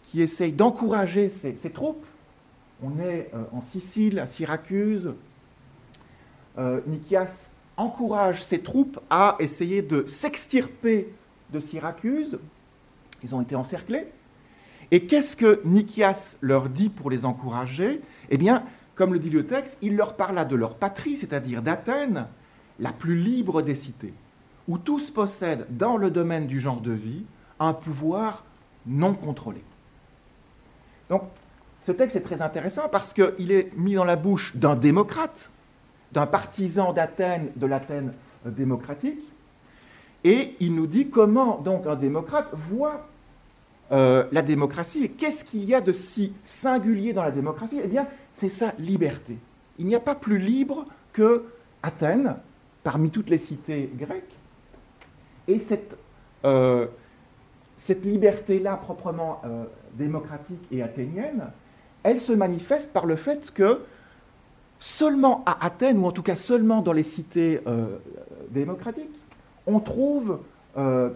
qui 0.04 0.22
essaye 0.22 0.52
d'encourager 0.52 1.30
ses, 1.30 1.56
ses, 1.56 1.72
troupes. 1.72 2.06
On 2.84 3.00
est 3.00 3.32
en 3.52 3.62
Sicile, 3.62 4.20
à 4.20 4.26
Syracuse, 4.26 5.14
euh, 6.60 6.82
Nikias 6.86 7.54
encourage 7.78 8.44
ses 8.44 8.60
troupes 8.60 9.00
à 9.10 9.38
essayer 9.40 9.82
de 9.82 10.04
s'extirper 10.06 11.10
de 11.54 11.60
Syracuse. 11.60 12.40
Ils 13.24 13.34
ont 13.34 13.42
été 13.42 13.56
encerclés. 13.56 14.08
Et 14.92 15.06
qu'est-ce 15.06 15.36
que 15.36 15.62
Nikias 15.66 16.38
leur 16.42 16.70
dit 16.70 16.90
pour 16.90 17.10
les 17.10 17.26
encourager? 17.26 18.02
Eh 18.30 18.38
bien, 18.38 18.64
comme 18.96 19.14
le 19.14 19.20
dit 19.20 19.30
le 19.30 19.46
texte, 19.46 19.78
il 19.82 19.96
leur 19.96 20.16
parla 20.16 20.46
de 20.46 20.56
leur 20.56 20.76
patrie, 20.76 21.16
c'est-à-dire 21.16 21.62
d'Athènes, 21.62 22.28
la 22.80 22.92
plus 22.92 23.16
libre 23.16 23.62
des 23.62 23.76
cités, 23.76 24.14
où 24.68 24.78
tous 24.78 25.12
possèdent 25.12 25.66
dans 25.70 25.96
le 25.96 26.12
domaine 26.12 26.48
du 26.48 26.60
genre 26.60 26.82
de 26.82 26.92
vie 26.92 27.24
un 27.60 27.74
pouvoir 27.74 28.44
non 28.86 29.14
contrôlé. 29.14 29.62
Donc, 31.10 31.24
ce 31.82 31.92
texte 31.92 32.16
est 32.16 32.22
très 32.22 32.42
intéressant 32.42 32.90
parce 32.90 33.14
qu'il 33.14 33.52
est 33.52 33.72
mis 33.78 33.94
dans 33.94 34.04
la 34.04 34.16
bouche 34.16 34.56
d'un 34.56 34.76
démocrate, 34.76 35.50
d'un 36.12 36.28
partisan 36.28 36.94
d'Athènes, 36.94 37.52
de 37.56 37.66
l'Athènes 37.66 38.14
démocratique, 38.46 39.32
et 40.24 40.56
il 40.60 40.76
nous 40.76 40.88
dit 40.88 41.10
comment 41.10 41.60
donc 41.60 41.88
un 41.88 41.96
démocrate 41.96 42.48
voit 42.54 43.08
euh, 43.92 44.26
la 44.32 44.42
démocratie 44.42 45.06
et 45.06 45.10
qu'est-ce 45.10 45.44
qu'il 45.44 45.64
y 45.64 45.74
a 45.74 45.82
de 45.82 45.92
si 45.92 46.34
singulier 46.44 47.14
dans 47.14 47.24
la 47.24 47.32
démocratie? 47.32 47.80
Eh 47.84 47.88
bien, 47.88 48.08
c'est 48.34 48.50
sa 48.50 48.74
liberté. 48.78 49.38
Il 49.80 49.86
n'y 49.86 49.96
a 49.96 50.00
pas 50.00 50.16
plus 50.16 50.38
libre 50.38 50.86
que 51.14 51.46
Athènes, 51.82 52.36
parmi 52.84 53.10
toutes 53.10 53.30
les 53.30 53.38
cités 53.38 53.92
grecques, 53.98 54.36
et 55.48 55.58
cette, 55.58 55.98
euh, 56.46 56.86
liberté-là 58.04 58.76
proprement 58.76 59.42
euh, 59.46 59.64
démocratique 59.94 60.62
et 60.72 60.84
athénienne, 60.84 61.48
elle 62.04 62.20
se 62.20 62.34
manifeste 62.34 62.94
par 62.94 63.06
le 63.06 63.16
fait 63.16 63.52
que 63.52 63.82
seulement 64.80 65.44
à 65.46 65.66
Athènes, 65.66 66.00
ou 66.00 66.06
en 66.06 66.12
tout 66.12 66.24
cas 66.24 66.36
seulement 66.36 66.82
dans 66.82 66.94
les 66.94 67.04
cités 67.04 67.62
démocratiques, 68.50 69.16
on 69.70 69.80
trouve 69.80 70.40
euh, 70.78 71.12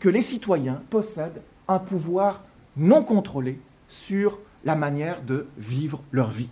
que 0.00 0.08
les 0.08 0.22
citoyens 0.22 0.82
possèdent 0.90 1.42
un 1.66 1.78
pouvoir 1.78 2.42
non 2.76 3.02
contrôlé 3.02 3.58
sur 3.88 4.38
la 4.64 4.76
manière 4.76 5.22
de 5.22 5.46
vivre 5.56 6.02
leur 6.12 6.30
vie. 6.30 6.50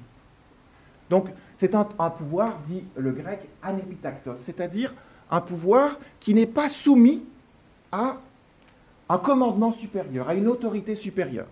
Donc 1.11 1.29
c'est 1.59 1.75
un, 1.75 1.85
pouvoir, 1.85 2.59
dit 2.67 2.85
le 2.97 3.13
grec, 3.13 3.49
anepitactos, 3.63 4.37
c'est-à-dire 4.37 4.95
un 5.31 5.41
pouvoir 5.41 5.99
qui 6.19 6.35
n'est 6.35 6.47
pas 6.47 6.69
soumis 6.69 7.25
à 7.91 8.17
un 9.09 9.19
commandement 9.19 9.71
supérieur, 9.71 10.29
à 10.29 10.35
une 10.35 10.49
autorité 10.49 10.95
supérieure. 10.95 11.47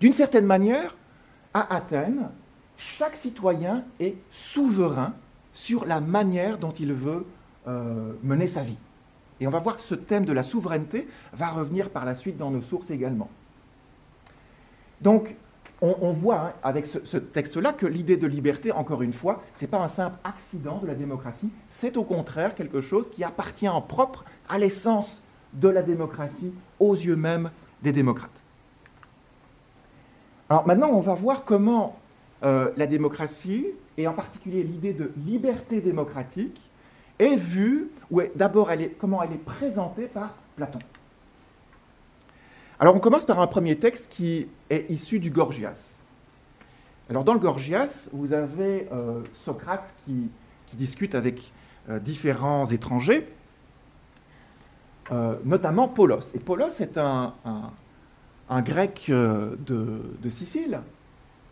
D'une 0.00 0.12
certaine 0.12 0.46
manière, 0.46 0.94
à 1.54 1.74
Athènes, 1.74 2.28
chaque 2.78 3.16
citoyen 3.16 3.84
est 4.00 4.16
souverain 4.30 5.14
sur 5.52 5.84
la 5.84 6.00
manière 6.00 6.56
dont 6.56 6.70
il 6.72 6.92
veut 6.92 7.26
euh, 7.66 8.12
mener 8.22 8.46
sa 8.46 8.62
vie. 8.62 8.78
Et 9.40 9.46
on 9.46 9.50
va 9.50 9.58
voir 9.58 9.76
que 9.76 9.82
ce 9.82 9.94
thème 9.94 10.24
de 10.24 10.32
la 10.32 10.42
souveraineté 10.42 11.08
va 11.32 11.48
revenir 11.48 11.90
par 11.90 12.04
la 12.04 12.14
suite 12.14 12.38
dans 12.38 12.50
nos 12.50 12.62
sources 12.62 12.90
également. 12.90 13.28
Donc, 15.00 15.36
on, 15.80 16.10
voit 16.10 16.40
hein, 16.40 16.52
avec 16.64 16.88
ce, 16.88 17.18
texte-là 17.18 17.72
que 17.72 17.86
l'idée 17.86 18.16
de 18.16 18.26
liberté, 18.26 18.72
encore 18.72 19.02
une 19.02 19.12
fois, 19.12 19.44
ce 19.54 19.64
n'est 19.64 19.70
pas 19.70 19.78
un 19.78 19.88
simple 19.88 20.18
accident 20.24 20.78
de 20.78 20.88
la 20.88 20.96
démocratie, 20.96 21.52
c'est 21.68 21.96
au 21.96 22.02
contraire 22.02 22.56
quelque 22.56 22.80
chose 22.80 23.10
qui 23.10 23.22
appartient 23.22 23.68
en 23.68 23.80
propre 23.80 24.24
à 24.48 24.58
l'essence 24.58 25.22
de 25.52 25.68
la 25.68 25.82
démocratie 25.82 26.52
aux 26.80 26.94
yeux 26.94 27.14
même 27.14 27.50
des 27.82 27.92
démocrates. 27.92 28.42
Alors 30.50 30.66
maintenant, 30.66 30.90
on 30.90 31.00
va 31.00 31.14
voir 31.14 31.44
comment 31.44 31.96
euh, 32.44 32.70
la 32.76 32.86
démocratie, 32.86 33.66
et 33.96 34.06
en 34.06 34.12
particulier 34.12 34.62
l'idée 34.62 34.92
de 34.92 35.10
liberté 35.26 35.80
démocratique, 35.80 36.60
est 37.18 37.34
vue, 37.34 37.90
ou 38.12 38.22
d'abord 38.36 38.70
comment 38.98 39.22
elle 39.24 39.32
est 39.32 39.44
présentée 39.44 40.06
par 40.06 40.36
Platon. 40.54 40.78
Alors 42.78 42.94
on 42.94 43.00
commence 43.00 43.26
par 43.26 43.40
un 43.40 43.48
premier 43.48 43.76
texte 43.76 44.12
qui 44.12 44.46
est 44.70 44.88
issu 44.88 45.18
du 45.18 45.32
Gorgias. 45.32 46.04
Alors 47.10 47.24
dans 47.24 47.32
le 47.32 47.40
Gorgias, 47.40 48.08
vous 48.12 48.32
avez 48.32 48.86
euh, 48.92 49.20
Socrate 49.32 49.92
qui, 50.04 50.30
discute 50.74 51.14
avec 51.14 51.50
euh, 51.88 51.98
différents 51.98 52.66
étrangers, 52.66 53.26
notamment 55.44 55.88
Polos. 55.88 56.34
Et 56.34 56.38
Polos 56.38 56.80
est 56.80 56.98
un, 56.98 57.32
grec 58.60 59.06
de, 59.08 60.30
Sicile, 60.30 60.82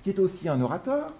qui 0.07 0.11
est 0.11 0.21
aussi 0.21 0.49
un 0.49 0.61
orateur. 0.61 1.13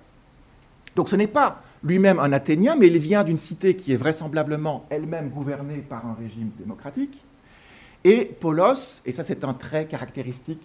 Donc 0.95 1.09
ce 1.09 1.17
n'est 1.17 1.27
pas 1.27 1.61
lui-même 1.83 2.21
un 2.21 2.33
Athénien, 2.33 2.77
mais 2.79 2.87
il 2.87 2.99
vient 2.99 3.25
d'une 3.25 3.37
cité 3.37 3.75
qui 3.75 3.93
est 3.93 3.97
vraisemblablement 3.97 4.87
elle-même 4.91 5.29
gouvernée 5.31 5.79
par 5.79 6.07
un 6.07 6.15
régime 6.15 6.51
démocratique. 6.57 7.25
Et 8.05 8.27
Polos, 8.27 9.03
et 9.05 9.11
ça 9.11 9.25
c'est 9.25 9.43
un 9.43 9.55
trait 9.55 9.89
caractéristique 9.89 10.63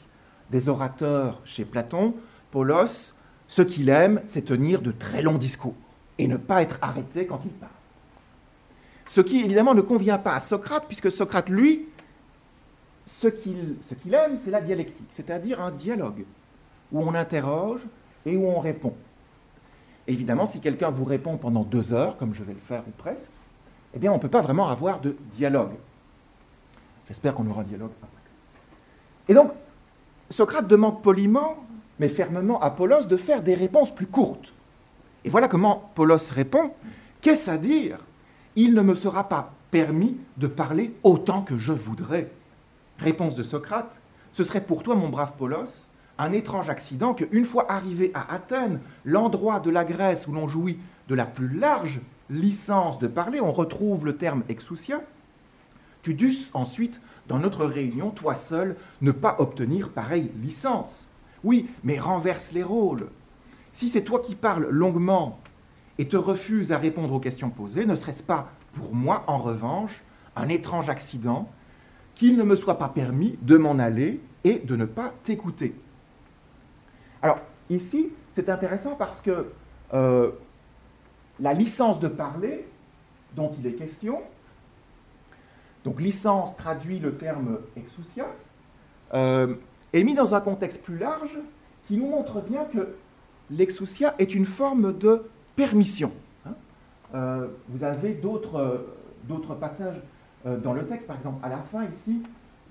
des 0.52 0.70
orateurs 0.70 1.42
chez 1.46 1.66
Platon, 1.66 2.14
Polos, 2.52 3.16
ce 3.48 3.64
qu'il 3.64 3.90
aime, 3.90 4.22
c'est 4.26 4.46
tenir 4.46 4.84
de 4.84 4.92
très 4.92 5.24
longs 5.24 5.40
discours 5.40 5.76
et 6.20 6.28
ne 6.28 6.38
pas 6.38 6.62
être 6.62 6.78
arrêté 6.84 7.26
quand 7.26 7.40
il 7.44 7.50
parle. 7.50 7.72
Ce 9.08 9.22
qui 9.22 9.40
évidemment 9.40 9.74
ne 9.74 9.82
convient 9.82 10.20
pas 10.20 10.36
à 10.36 10.40
Socrate, 10.40 10.86
puisque 10.86 11.12
Socrate, 11.12 11.50
lui, 11.50 11.88
ce 13.08 13.28
qu'il 13.30 14.14
aime, 14.14 14.38
c'est 14.38 14.52
la 14.52 14.62
dialectique, 14.62 15.10
c'est-à-dire 15.10 15.60
un 15.60 15.72
dialogue 15.72 16.24
où 16.92 17.02
on 17.02 17.16
interroge 17.16 17.82
et 18.26 18.38
où 18.38 18.46
on 18.48 18.60
répond. 18.60 18.94
Évidemment, 20.08 20.46
si 20.46 20.60
quelqu'un 20.60 20.90
vous 20.90 21.06
répond 21.06 21.38
pendant 21.38 21.64
deux 21.64 21.94
heures, 21.94 22.18
comme 22.18 22.34
je 22.34 22.44
vais 22.44 22.54
le 22.54 22.60
faire 22.60 22.84
ou 22.88 22.92
presque, 22.98 23.32
eh 23.94 24.00
bien, 24.00 24.12
on 24.12 24.16
ne 24.16 24.20
peut 24.20 24.30
pas 24.30 24.42
vraiment 24.42 24.70
avoir 24.70 25.02
de 25.02 25.16
dialogue. 25.34 25.74
J'espère 27.08 27.34
qu'on 27.34 27.48
aura 27.48 27.62
un 27.62 27.66
dialogue. 27.66 27.92
Et 29.28 29.34
donc, 29.34 29.52
Socrate 30.30 30.68
demande 30.68 31.02
poliment, 31.02 31.58
mais 32.00 32.10
fermement 32.10 32.60
à 32.62 32.72
Polos 32.72 33.08
de 33.08 33.18
faire 33.18 33.44
des 33.44 33.54
réponses 33.54 33.94
plus 33.94 34.08
courtes. 34.08 34.54
Et 35.24 35.30
voilà 35.30 35.48
comment 35.48 35.92
Polos 35.94 36.32
répond 36.32 36.72
Qu'est-ce 37.22 37.52
à 37.52 37.58
dire? 37.58 38.00
Il 38.56 38.74
ne 38.74 38.82
me 38.82 38.96
sera 38.96 39.30
pas 39.30 39.54
permis 39.70 40.18
de 40.38 40.48
parler 40.48 40.94
autant 41.04 41.42
que 41.42 41.58
je 41.58 41.72
voudrais. 41.72 42.32
Réponse 42.98 43.36
de 43.36 43.44
Socrate 43.44 44.02
Ce 44.34 44.44
serait 44.44 44.62
pour 44.62 44.84
toi, 44.84 44.96
mon 44.96 45.10
brave 45.10 45.34
Polos, 45.38 45.90
un 46.22 46.34
étrange 46.34 46.70
accident 46.70 47.16
qu'une 47.16 47.46
fois 47.46 47.72
arrivé 47.72 48.12
à 48.14 48.32
Athènes, 48.32 48.80
l'endroit 49.06 49.60
de 49.60 49.72
la 49.72 49.84
Grèce 49.84 50.28
où 50.28 50.34
l'on 50.34 50.48
jouit 50.48 50.78
de 51.08 51.16
la 51.16 51.26
plus 51.26 51.50
large 51.50 52.00
licence 52.30 53.00
de 53.00 53.08
parler, 53.08 53.42
on 53.42 53.52
retrouve 53.52 54.06
le 54.06 54.16
terme 54.16 54.44
exousia, 54.48 55.02
tu 56.04 56.14
dusses 56.14 56.52
ensuite, 56.54 57.02
dans 57.28 57.40
notre 57.40 57.66
réunion, 57.66 58.12
toi 58.12 58.36
seul, 58.36 58.76
ne 59.02 59.12
pas 59.12 59.36
obtenir 59.40 59.90
pareille 59.90 60.32
licence. 60.42 61.08
Oui, 61.44 61.68
mais 61.84 61.98
renverse 61.98 62.52
les 62.52 62.64
rôles. 62.64 63.10
Si 63.72 63.90
c'est 63.90 64.04
toi 64.04 64.20
qui 64.20 64.36
parles 64.36 64.68
longuement 64.70 65.40
et 65.98 66.08
te 66.08 66.18
refuses 66.18 66.72
à 66.72 66.78
répondre 66.78 67.14
aux 67.14 67.20
questions 67.20 67.50
posées, 67.50 67.88
ne 67.88 67.96
serait-ce 67.96 68.24
pas 68.24 68.52
pour 68.74 68.94
moi, 68.94 69.24
en 69.26 69.38
revanche, 69.38 70.04
un 70.36 70.50
étrange 70.50 70.90
accident 70.90 71.50
qu'il 72.14 72.38
ne 72.38 72.44
me 72.44 72.56
soit 72.56 72.78
pas 72.78 72.90
permis 72.90 73.40
de 73.42 73.58
m'en 73.58 73.80
aller 73.80 74.22
et 74.44 74.60
de 74.60 74.76
ne 74.76 74.86
pas 74.86 75.14
t'écouter? 75.24 75.74
Alors, 77.22 77.40
ici, 77.70 78.12
c'est 78.34 78.50
intéressant 78.50 78.96
parce 78.96 79.22
que 79.22 79.52
euh, 79.94 80.32
la 81.40 81.54
licence 81.54 82.00
de 82.00 82.08
parler 82.08 82.68
dont 83.36 83.52
il 83.60 83.68
est 83.68 83.74
question, 83.74 84.22
donc 85.84 86.02
licence 86.02 86.58
traduit 86.58 87.00
le 87.00 87.16
terme 87.16 87.60
exousia, 87.76 88.28
euh, 89.14 89.56
est 89.94 90.04
mis 90.04 90.16
dans 90.16 90.36
un 90.36 90.42
contexte 90.42 90.82
plus 90.84 90.98
large 90.98 91.38
qui 91.88 91.98
nous 91.98 92.08
montre 92.08 92.42
bien 92.42 92.66
que 92.66 92.96
l'exousia 93.50 94.16
est 94.18 94.34
une 94.34 94.46
forme 94.46 94.98
de 94.98 95.30
permission. 95.56 96.12
Hein. 96.46 96.54
Euh, 97.14 97.48
vous 97.70 97.84
avez 97.84 98.14
d'autres 98.14 99.56
passages 99.60 100.02
dans 100.46 100.74
le 100.74 100.88
texte, 100.88 101.08
par 101.08 101.18
exemple 101.18 101.38
à 101.44 101.50
la 101.50 101.60
fin 101.60 101.86
ici, 101.86 102.24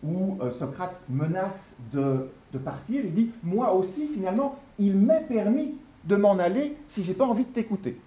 où 0.03 0.39
euh, 0.41 0.51
Socrate 0.51 1.05
menace 1.09 1.77
de, 1.93 2.29
partir, 2.65 3.05
il 3.05 3.15
dit 3.15 3.31
Moi 3.43 3.73
aussi, 3.75 4.09
finalement, 4.09 4.57
il 4.79 4.97
m'est 4.97 5.27
permis 5.29 5.75
de 6.05 6.17
m'en 6.17 6.39
aller 6.39 6.77
si 6.87 7.03
j'ai 7.05 7.15
pas 7.15 7.27
envie 7.27 7.45
de 7.45 7.51
t'écouter. 7.51 7.99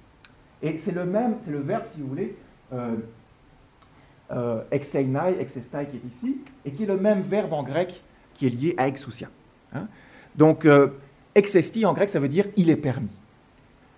Et 0.62 0.78
c'est 0.78 0.94
le 0.94 1.06
même, 1.06 1.36
c'est 1.40 1.52
le 1.52 1.60
verbe, 1.60 1.84
si 1.86 2.02
vous 2.02 2.08
voulez, 2.08 2.36
euh, 2.72 2.96
euh, 4.32 4.64
exeinai, 4.72 5.40
exestai 5.40 5.88
qui 5.88 5.98
est 5.98 6.08
ici, 6.10 6.42
et 6.66 6.72
qui 6.72 6.84
est 6.84 6.88
le 6.88 6.98
même 6.98 7.22
verbe 7.22 7.54
en 7.54 7.64
grec 7.64 8.04
qui 8.34 8.48
est 8.48 8.50
lié 8.50 8.74
à 8.78 8.88
exousia. 8.88 9.30
Hein. 9.74 9.88
Donc, 10.36 10.66
euh, 10.66 10.88
exesti 11.36 11.86
en 11.86 11.94
grec, 11.94 12.10
ça 12.10 12.20
veut 12.20 12.30
dire 12.30 12.46
il 12.56 12.70
est 12.70 12.78
permis. 12.78 13.12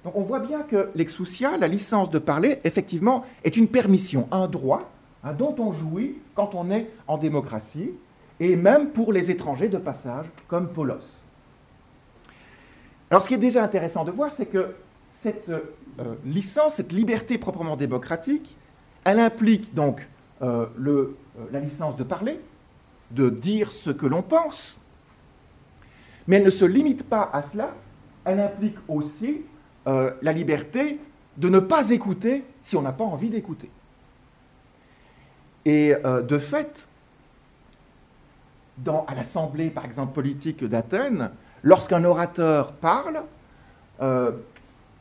Donc 0.04 0.16
on 0.16 0.22
voit 0.22 0.40
bien 0.40 0.62
que 0.62 0.90
l'exousia, 0.94 1.58
la 1.58 1.68
licence 1.68 2.12
de 2.12 2.20
parler, 2.20 2.60
effectivement, 2.64 3.24
est 3.44 3.58
une 3.58 3.68
permission, 3.68 4.28
un 4.32 4.48
droit 4.48 4.92
Hein, 5.26 5.34
dont 5.34 5.56
on 5.58 5.72
jouit 5.72 6.20
quand 6.36 6.54
on 6.54 6.70
est 6.70 6.92
en 7.08 7.18
démocratie, 7.18 7.92
et 8.40 8.56
même 8.56 8.92
pour 8.92 9.12
les 9.12 9.32
étrangers 9.32 9.70
de 9.70 9.80
passage, 9.80 10.28
comme 10.48 10.70
Polos. 10.70 11.24
Alors 13.10 13.24
ce 13.24 13.28
qui 13.28 13.34
est 13.34 13.40
déjà 13.40 13.64
intéressant 13.64 14.06
de 14.06 14.12
voir, 14.12 14.32
c'est 14.32 14.46
que 14.46 14.76
cette 15.10 15.50
euh, 15.50 16.16
licence, 16.26 16.76
cette 16.76 16.92
liberté 16.92 17.40
proprement 17.40 17.76
démocratique, 17.76 18.56
elle 19.04 19.20
implique 19.20 19.74
donc 19.74 20.08
euh, 20.44 20.68
euh, 20.86 21.16
la 21.52 21.60
licence 21.60 21.96
de 21.96 22.04
parler, 22.04 22.40
de 23.10 23.30
dire 23.30 23.72
ce 23.72 23.90
que 23.90 24.06
l'on 24.06 24.22
pense, 24.22 24.80
mais 26.28 26.36
elle 26.36 26.46
ne 26.46 26.50
se 26.52 26.66
limite 26.66 27.10
pas 27.10 27.32
à 27.34 27.42
cela, 27.42 27.74
elle 28.26 28.40
implique 28.40 28.78
aussi 28.88 29.44
la 29.86 30.34
liberté 30.34 31.00
de 31.38 31.48
ne 31.48 31.60
pas 31.60 31.92
écouter 31.92 32.44
si 32.64 32.76
on 32.76 32.82
n'a 32.82 32.92
pas 32.92 33.04
envie 33.04 33.30
d'écouter. 33.30 33.70
Et 35.66 35.96
euh, 36.06 36.22
de 36.22 36.38
fait, 36.38 36.88
à 38.88 39.16
l'Assemblée, 39.16 39.72
par 39.72 39.86
exemple, 39.86 40.14
politique 40.14 40.64
d'Athènes, 40.64 41.32
lorsqu'un 41.64 42.04
orateur 42.04 42.74
parle, 42.74 43.24
euh, 44.02 44.32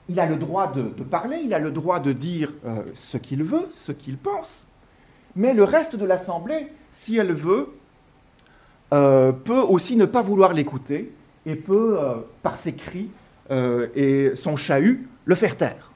il 0.09 0.19
a 0.19 0.27
le 0.27 0.37
droit 0.37 0.73
de, 0.73 0.89
parler, 1.03 1.41
il 1.45 1.53
a 1.53 1.59
le 1.59 1.71
droit 1.71 2.01
de 2.01 2.13
dire 2.13 2.53
euh, 2.65 2.83
ce 2.95 3.19
qu'il 3.19 3.43
veut, 3.43 3.69
ce 3.73 3.93
qu'il 3.93 4.17
pense, 4.17 4.67
mais 5.37 5.53
le 5.53 5.65
reste 5.65 5.97
de 5.97 6.05
l'Assemblée, 6.05 6.69
si 6.91 7.17
elle 7.17 7.33
veut, 7.33 7.69
peut 8.91 9.61
aussi 9.69 9.97
ne 9.97 10.05
pas 10.05 10.23
vouloir 10.23 10.53
l'écouter 10.53 11.13
et 11.47 11.57
peut, 11.57 11.99
par 12.45 12.57
ses 12.57 12.75
cris 12.75 13.11
et 13.51 14.31
son 14.37 14.55
chahut, 14.55 15.09
le 15.25 15.35
faire 15.35 15.57
taire. 15.57 15.91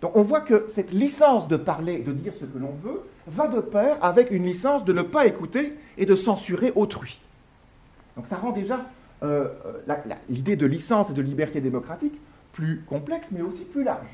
Donc 0.00 0.16
on 0.16 0.22
voit 0.22 0.40
que 0.40 0.64
cette 0.66 0.92
licence 0.92 1.46
de 1.46 1.58
parler 1.58 1.98
de 1.98 2.10
dire 2.12 2.32
ce 2.32 2.46
que 2.46 2.58
l'on 2.58 2.74
veut 2.82 3.02
va 3.26 3.48
de 3.48 3.60
pair 3.60 3.96
avec 4.02 4.30
une 4.30 4.44
licence 4.44 4.84
de 4.84 4.92
ne 4.92 5.02
pas 5.02 5.26
écouter 5.26 5.78
et 5.96 6.06
de 6.06 6.14
censurer 6.14 6.72
autrui. 6.74 7.20
Donc 8.16 8.26
ça 8.26 8.36
rend 8.36 8.52
déjà 8.52 8.84
euh, 9.22 9.48
l'idée 10.28 10.56
de 10.56 10.66
licence 10.66 11.10
et 11.10 11.14
de 11.14 11.22
liberté 11.22 11.60
démocratique 11.60 12.18
plus 12.52 12.82
complexe, 12.86 13.28
mais 13.32 13.40
aussi 13.40 13.64
plus 13.64 13.84
large. 13.84 14.08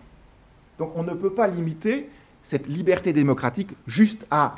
Donc 0.79 0.93
on 0.95 1.03
ne 1.03 1.15
peut 1.15 1.33
pas 1.33 1.47
limiter 1.47 2.09
cette 2.43 2.69
liberté 2.69 3.13
démocratique 3.13 3.71
juste 3.87 4.27
à 4.31 4.55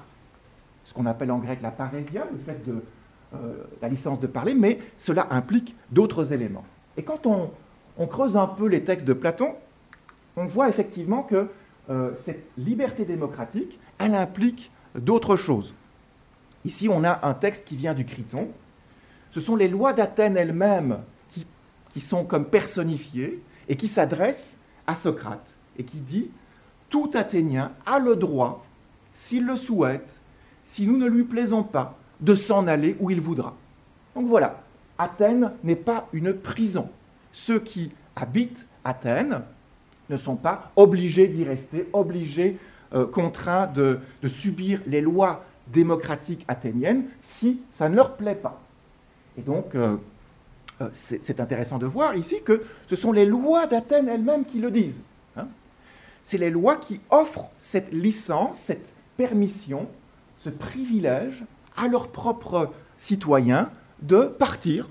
ce 0.85 0.95
qu'on 0.95 1.07
appelle 1.07 1.31
en 1.31 1.39
grec 1.39 1.61
la 1.63 1.71
parésia, 1.71 2.27
le 2.31 2.39
fait 2.39 2.65
de 2.67 2.83
euh, 3.35 3.65
la 3.81 3.89
licence 3.89 4.21
de 4.21 4.27
parler, 4.27 4.55
mais 4.55 4.79
cela 4.97 5.29
implique 5.31 5.77
d'autres 5.91 6.33
éléments. 6.33 6.65
Et 6.97 7.03
quand 7.03 7.27
on, 7.27 7.51
creuse 8.07 8.37
un 8.37 8.47
peu 8.47 8.67
les 8.67 8.83
textes 8.83 9.07
de 9.07 9.13
Platon, 9.13 9.55
on 10.37 10.47
voit 10.47 10.69
effectivement 10.69 11.23
que 11.23 11.49
euh, 11.91 12.11
cette 12.15 12.45
liberté 12.57 13.05
démocratique, 13.05 13.79
elle 14.01 14.15
implique 14.15 14.73
d'autres 14.95 15.37
choses. 15.37 15.75
Ici, 16.65 16.89
on 16.89 17.05
a 17.05 17.27
un 17.27 17.35
texte 17.35 17.67
qui 17.67 17.77
vient 17.77 17.95
du 17.95 18.05
Criton. 18.05 18.49
Ce 19.31 19.41
sont 19.41 19.55
les 19.55 19.69
lois 19.69 19.93
d'Athènes 19.93 20.37
elles-mêmes 20.37 20.99
qui, 21.89 22.01
sont 22.01 22.25
comme 22.25 22.45
personnifiées 22.45 23.43
et 23.69 23.77
qui 23.77 23.89
s'adressent 23.89 24.61
à 24.87 24.95
Socrate 24.95 25.57
et 25.77 25.85
qui 25.85 25.99
dit 25.99 26.31
Tout 26.89 27.11
Athénien 27.15 27.73
a 27.85 27.99
le 27.99 28.17
droit, 28.17 28.65
s'il 29.13 29.45
le 29.45 29.57
souhaite, 29.57 30.21
si 30.63 30.87
nous 30.87 30.97
ne 30.97 31.07
lui 31.07 31.25
plaisons 31.25 31.63
pas, 31.63 31.99
de 32.21 32.35
s'en 32.35 32.67
aller 32.67 32.97
où 33.01 33.11
il 33.11 33.21
voudra. 33.21 33.57
Donc 34.15 34.27
voilà, 34.27 34.63
Athènes 34.99 35.53
n'est 35.65 35.77
pas 35.77 36.07
une 36.13 36.35
prison. 36.35 36.91
Ceux 37.33 37.61
qui 37.61 37.93
habitent 38.15 38.67
Athènes 38.85 39.43
ne 40.11 40.17
sont 40.17 40.37
pas 40.37 40.71
obligés 40.77 41.29
d'y 41.29 41.45
rester, 41.45 41.89
obligés, 41.93 42.59
euh, 42.93 43.07
contraints 43.07 43.67
de, 43.69 44.01
subir 44.27 44.81
les 44.87 45.01
lois 45.01 45.45
démocratiques 45.69 46.45
athéniennes 46.49 47.05
si 47.23 47.61
ça 47.71 47.89
ne 47.89 47.95
leur 47.95 48.17
plaît 48.17 48.35
pas. 48.35 48.61
Et 49.39 49.43
donc, 49.43 49.75
euh, 49.75 49.97
euh, 50.81 50.89
c'est 50.93 51.39
intéressant 51.39 51.79
de 51.79 51.87
voir 51.87 52.17
ici 52.17 52.43
que 52.45 52.63
ce 52.89 52.97
sont 52.97 53.13
les 53.13 53.27
lois 53.27 53.67
d'Athènes 53.67 54.09
elles-mêmes 54.09 54.45
qui 54.45 54.59
le 54.59 54.73
disent. 54.73 55.03
Hein. 55.37 55.47
C'est 56.25 56.39
les 56.39 56.51
lois 56.51 56.77
qui 56.77 57.01
offrent 57.11 57.51
cette 57.57 57.93
licence, 57.93 58.59
cette 58.59 58.93
permission, 59.17 59.87
ce 60.37 60.51
privilège 60.51 61.45
à 61.77 61.87
leurs 61.87 62.09
propres 62.09 62.71
citoyens 62.97 63.71
de 64.03 64.25
partir 64.25 64.89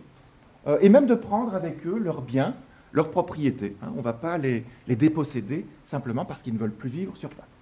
et 0.82 0.90
même 0.90 1.08
de 1.08 1.16
prendre 1.16 1.56
avec 1.56 1.86
eux 1.88 1.98
leurs 1.98 2.22
biens, 2.22 2.54
leurs 2.92 3.12
propriétés. 3.12 3.76
Hein. 3.82 3.92
On 3.96 3.98
ne 3.98 4.04
va 4.04 4.14
pas 4.14 4.38
les, 4.38 4.64
déposséder 4.88 5.66
simplement 5.84 6.26
parce 6.26 6.44
qu'ils 6.44 6.54
ne 6.54 6.60
veulent 6.60 6.72
plus 6.72 6.90
vivre 6.90 7.16
sur 7.18 7.30
place. 7.30 7.59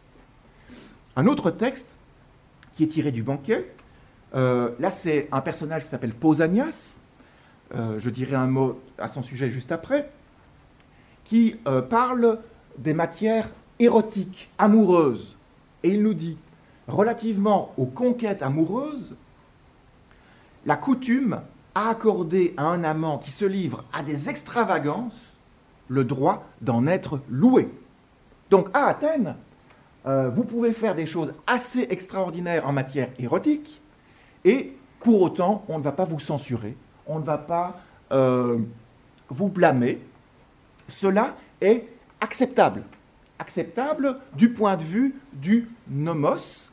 Un 1.17 1.25
autre 1.25 1.49
texte 1.49 1.97
qui 2.73 2.83
est 2.83 2.87
tiré 2.87 3.11
du 3.11 3.23
banquet, 3.23 3.73
euh, 4.35 4.69
là 4.79 4.91
c'est 4.91 5.27
un 5.31 5.41
personnage 5.41 5.81
qui 5.81 5.89
s'appelle 5.89 6.13
Pausanias, 6.13 6.99
euh, 7.73 7.97
je 7.97 8.11
dirai 8.11 8.35
un 8.35 8.45
mot 8.45 8.79
à 8.99 9.07
son 9.07 9.23
sujet 9.23 9.49
juste 9.49 9.71
après, 9.71 10.11
qui 11.23 11.59
euh, 11.67 11.81
parle 11.81 12.39
des 12.77 12.93
matières 12.93 13.49
érotiques, 13.79 14.51
amoureuses. 14.59 15.35
Et 15.81 15.89
il 15.89 16.03
nous 16.03 16.13
dit 16.13 16.37
relativement 16.87 17.73
aux 17.77 17.87
conquêtes 17.87 18.43
amoureuses, 18.43 19.15
la 20.67 20.77
coutume 20.77 21.41
a 21.73 21.89
accordé 21.89 22.53
à 22.57 22.65
un 22.65 22.83
amant 22.83 23.17
qui 23.17 23.31
se 23.31 23.45
livre 23.45 23.83
à 23.91 24.03
des 24.03 24.29
extravagances 24.29 25.39
le 25.87 26.03
droit 26.03 26.45
d'en 26.61 26.85
être 26.85 27.21
loué. 27.27 27.71
Donc 28.51 28.69
à 28.75 28.85
Athènes, 28.85 29.35
euh, 30.07 30.29
vous 30.29 30.43
pouvez 30.43 30.71
faire 30.71 30.95
des 30.95 31.05
choses 31.05 31.33
assez 31.45 31.87
extraordinaires 31.89 32.65
en 32.65 32.71
matière 32.71 33.09
érotique, 33.19 33.81
et 34.45 34.73
pour 35.01 35.21
autant, 35.21 35.65
on 35.67 35.77
ne 35.77 35.83
va 35.83 35.91
pas 35.91 36.05
vous 36.05 36.19
censurer, 36.19 36.75
on 37.05 37.19
ne 37.19 37.23
va 37.25 37.37
pas 37.37 37.79
euh, 38.11 38.57
vous 39.29 39.49
blâmer. 39.49 39.99
Cela 40.87 41.35
est 41.59 41.87
acceptable. 42.21 42.83
Acceptable 43.39 44.17
du 44.35 44.49
point 44.53 44.77
de 44.77 44.83
vue 44.83 45.15
du 45.33 45.69
nomos, 45.89 46.71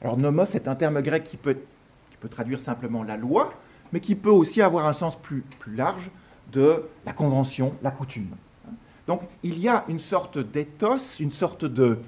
alors 0.00 0.16
nomos 0.16 0.54
est 0.54 0.68
un 0.68 0.74
terme 0.74 1.02
grec 1.02 1.24
qui 1.24 1.36
peut, 1.36 1.58
qui 2.10 2.16
peut, 2.16 2.28
traduire 2.28 2.58
simplement 2.58 3.02
la 3.02 3.16
loi, 3.16 3.52
mais 3.92 4.00
qui 4.00 4.14
peut 4.14 4.30
aussi 4.30 4.62
avoir 4.62 4.86
un 4.86 4.92
sens 4.92 5.20
plus, 5.20 5.42
plus 5.58 5.74
large 5.74 6.10
de 6.52 6.84
la 7.04 7.12
convention, 7.12 7.74
la 7.82 7.90
coutume. 7.90 8.30
Donc 9.06 9.22
il 9.42 9.58
y 9.58 9.68
a 9.68 9.84
une 9.88 9.98
sorte 9.98 10.38
d'éthos, 10.38 11.18
une 11.20 11.32
sorte 11.32 11.64
de 11.64 11.98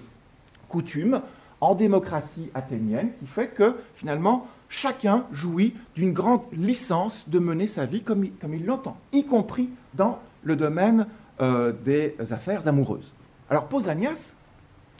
coutume 0.72 1.20
en 1.60 1.76
démocratie 1.76 2.50
athénienne 2.54 3.12
qui 3.12 3.26
fait 3.26 3.48
que 3.48 3.76
finalement 3.94 4.48
chacun 4.68 5.26
jouit 5.30 5.76
d'une 5.94 6.12
grande 6.12 6.42
licence 6.52 7.28
de 7.28 7.38
mener 7.38 7.68
sa 7.68 7.84
vie 7.84 8.02
comme 8.02 8.24
il, 8.24 8.66
l'entend, 8.66 8.96
y 9.12 9.24
compris 9.24 9.70
dans 9.94 10.18
le 10.42 10.56
domaine 10.56 11.06
euh, 11.40 11.72
des 11.84 12.16
affaires 12.32 12.66
amoureuses. 12.66 13.12
Alors 13.48 13.66
Pausanias, 13.66 14.34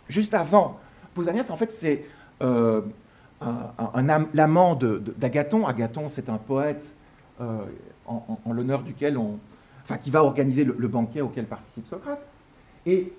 juste 0.08 0.34
avant, 0.34 0.78
Pausanias 1.14 1.50
en 1.50 1.56
fait 1.56 1.72
c'est 1.72 2.04
euh, 2.42 2.82
un, 3.40 4.26
l'amant 4.32 4.76
d'Agathon. 4.76 5.66
Agathon, 5.66 6.08
c'est 6.08 6.28
un 6.28 6.38
poète 6.38 6.92
euh, 7.40 7.64
en, 8.06 8.38
l'honneur 8.52 8.82
duquel 8.82 9.18
on, 9.18 9.38
enfin, 9.82 9.96
qui 9.96 10.10
va 10.10 10.22
organiser 10.22 10.62
le, 10.62 10.76
le, 10.78 10.86
banquet 10.86 11.22
auquel 11.22 11.46
participe 11.46 11.88
Socrate. 11.88 12.24
Et 12.86 13.12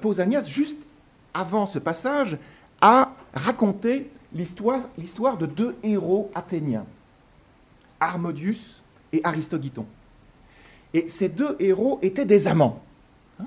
Pausanias, 0.00 0.44
juste 0.48 0.84
avant 1.34 1.66
ce 1.66 1.78
passage, 1.78 2.38
a 2.80 3.12
raconté 3.34 4.10
l'histoire, 4.32 5.36
de 5.38 5.46
deux 5.46 5.76
héros 5.82 6.30
athéniens, 6.34 6.86
Harmodius 8.00 8.82
et 9.12 9.20
Aristogiton. 9.24 9.86
Et 10.92 11.08
ces 11.08 11.28
deux 11.28 11.56
héros 11.60 11.98
étaient 12.02 12.24
des 12.24 12.46
amants. 12.46 12.82
Hein 13.40 13.46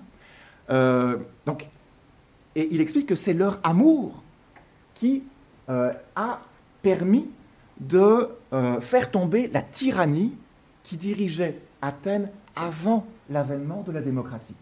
euh, 0.69 1.17
et 2.56 2.67
il 2.71 2.82
explique 2.82 3.08
que 3.08 3.15
c'est 3.15 3.34
leur 3.34 3.60
amour 3.63 4.23
qui 4.93 5.23
euh, 5.69 5.93
a 6.15 6.41
permis 6.82 7.30
de 7.80 8.30
euh, 8.54 8.82
faire 8.82 9.12
tomber 9.12 9.47
la 9.50 9.62
tyrannie 9.62 10.36
qui 10.84 10.97
dirigeait 10.97 11.60
Athènes 11.82 12.32
avant 12.56 13.06
l'avènement 13.30 13.84
de 13.86 13.91
la 13.91 14.02
démocratie. 14.02 14.56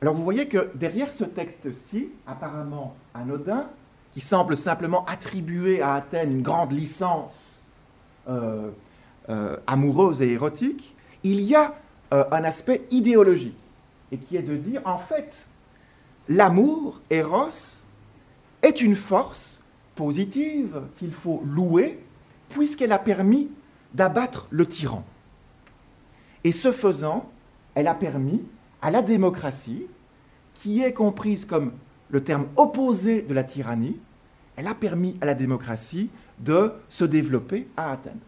Alors 0.00 0.14
vous 0.14 0.24
voyez 0.24 0.48
que 0.48 0.70
derrière 0.74 1.10
ce 1.10 1.24
texte-ci, 1.24 2.10
apparemment 2.26 2.94
anodin, 3.14 3.68
qui 4.12 4.20
semble 4.20 4.56
simplement 4.56 5.04
attribuer 5.06 5.80
à 5.82 5.94
Athènes 5.94 6.30
une 6.30 6.42
grande 6.42 6.72
licence 6.72 7.60
euh, 8.28 8.70
euh, 9.28 9.56
amoureuse 9.66 10.22
et 10.22 10.32
érotique, 10.32 10.94
il 11.22 11.40
y 11.40 11.54
a 11.54 11.74
euh, 12.12 12.24
un 12.30 12.44
aspect 12.44 12.82
idéologique, 12.90 13.58
et 14.12 14.18
qui 14.18 14.36
est 14.36 14.42
de 14.42 14.56
dire, 14.56 14.82
en 14.84 14.98
fait, 14.98 15.48
l'amour, 16.28 17.00
Eros, 17.10 17.84
est 18.62 18.80
une 18.80 18.96
force 18.96 19.60
positive 19.94 20.82
qu'il 20.96 21.12
faut 21.12 21.42
louer, 21.44 21.98
puisqu'elle 22.50 22.92
a 22.92 22.98
permis 22.98 23.50
d'abattre 23.94 24.46
le 24.50 24.66
tyran. 24.66 25.04
Et 26.44 26.52
ce 26.52 26.70
faisant, 26.72 27.30
elle 27.74 27.88
a 27.88 27.94
permis 27.94 28.44
à 28.84 28.90
la 28.90 29.00
démocratie, 29.00 29.86
qui 30.52 30.82
est 30.82 30.92
comprise 30.92 31.46
comme 31.46 31.72
le 32.10 32.22
terme 32.22 32.46
opposé 32.56 33.22
de 33.22 33.32
la 33.32 33.42
tyrannie, 33.42 33.98
elle 34.56 34.66
a 34.66 34.74
permis 34.74 35.16
à 35.22 35.26
la 35.26 35.34
démocratie 35.34 36.10
de 36.38 36.70
se 36.90 37.06
développer 37.06 37.66
à 37.78 37.92
Athènes. 37.92 38.20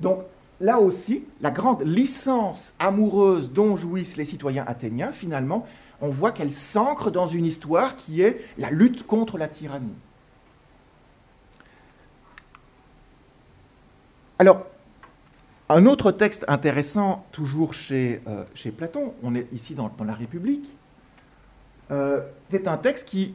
Donc 0.00 0.22
là 0.58 0.80
aussi, 0.80 1.26
la 1.42 1.50
grande 1.50 1.82
licence 1.82 2.72
amoureuse 2.78 3.52
dont 3.52 3.76
jouissent 3.76 4.16
les 4.16 4.24
citoyens 4.24 4.64
athéniens, 4.66 5.12
finalement, 5.12 5.66
on 6.00 6.08
voit 6.08 6.32
qu'elle 6.32 6.52
s'ancre 6.52 7.10
dans 7.10 7.26
une 7.26 7.44
histoire 7.44 7.94
qui 7.94 8.22
est 8.22 8.42
la 8.56 8.70
lutte 8.70 9.06
contre 9.06 9.36
la 9.36 9.48
tyrannie. 9.48 9.94
Alors, 14.38 14.64
Un 15.68 15.86
autre 15.86 16.12
texte 16.12 16.44
intéressant, 16.46 17.26
toujours 17.32 17.74
chez, 17.74 18.20
euh, 18.28 18.44
Platon, 18.76 19.14
on 19.24 19.34
est 19.34 19.52
ici 19.52 19.74
dans, 19.74 19.90
la 20.04 20.14
République, 20.14 20.76
euh, 21.90 22.20
c'est 22.46 22.68
un 22.68 22.76
texte 22.76 23.08
qui 23.08 23.34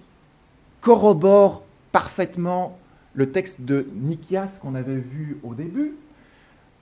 corrobore 0.79 1.63
parfaitement 1.91 2.79
le 3.15 3.33
texte 3.33 3.61
de 3.61 3.85
Nikias 3.95 4.59
qu'on 4.61 4.75
avait 4.75 4.95
vu 4.95 5.39
au 5.43 5.55
début, 5.55 5.97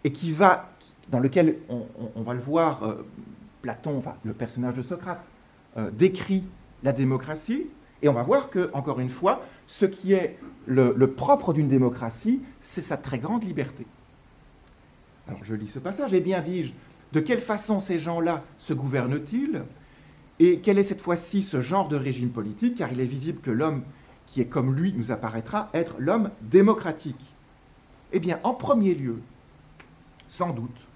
et 0.04 0.12
qui 0.12 0.32
va, 0.32 0.70
dans 1.10 1.20
lequel 1.20 1.58
on, 1.68 2.22
va 2.22 2.36
le 2.36 2.40
voir, 2.40 2.84
euh, 2.84 3.08
Platon, 3.64 4.04
le 4.24 4.34
personnage 4.34 4.76
de 4.76 4.84
Socrate, 4.84 5.26
décrit 5.94 6.44
la 6.84 6.92
démocratie, 6.92 7.68
et 8.02 8.10
on 8.10 8.14
va 8.14 8.22
voir 8.24 8.50
que, 8.52 8.70
encore 8.74 9.00
une 9.00 9.10
fois, 9.10 9.42
ce 9.66 9.86
qui 9.86 10.14
est 10.14 10.38
le 10.68 11.08
propre 11.08 11.54
d'une 11.54 11.68
démocratie, 11.68 12.44
c'est 12.60 12.82
sa 12.82 12.98
très 12.98 13.18
grande 13.18 13.44
liberté. 13.44 13.86
Alors 15.30 15.44
je 15.44 15.54
lis 15.54 15.68
ce 15.68 15.78
passage, 15.78 16.14
et 16.16 16.22
bien 16.22 16.42
dis-je, 16.42 16.74
de 17.14 17.20
quelle 17.20 17.40
façon 17.40 17.80
ces 17.80 18.00
gens-là 18.00 18.44
se 18.58 18.74
gouvernent-ils? 18.74 19.62
Et 20.40 20.60
quel 20.60 20.80
est 20.80 20.84
cette 20.84 21.02
fois-ci 21.02 21.44
ce 21.44 21.62
genre 21.62 21.88
de 21.88 21.96
régime 21.96 22.30
politique? 22.30 22.78
Car 22.78 22.92
il 22.92 23.00
est 23.00 23.06
visible 23.06 23.40
que 23.40 23.52
l'homme 23.52 23.84
qui 24.26 24.42
est 24.42 24.48
comme 24.48 24.76
lui 24.76 24.92
nous 24.94 25.12
apparaîtra 25.12 25.70
être 25.74 25.96
l'homme 26.00 26.32
démocratique. 26.42 27.34
Eh 28.12 28.20
bien, 28.20 28.40
en 28.44 28.56
premier 28.56 28.96
lieu, 28.96 29.20
sans 30.28 30.52
doute, 30.52 30.88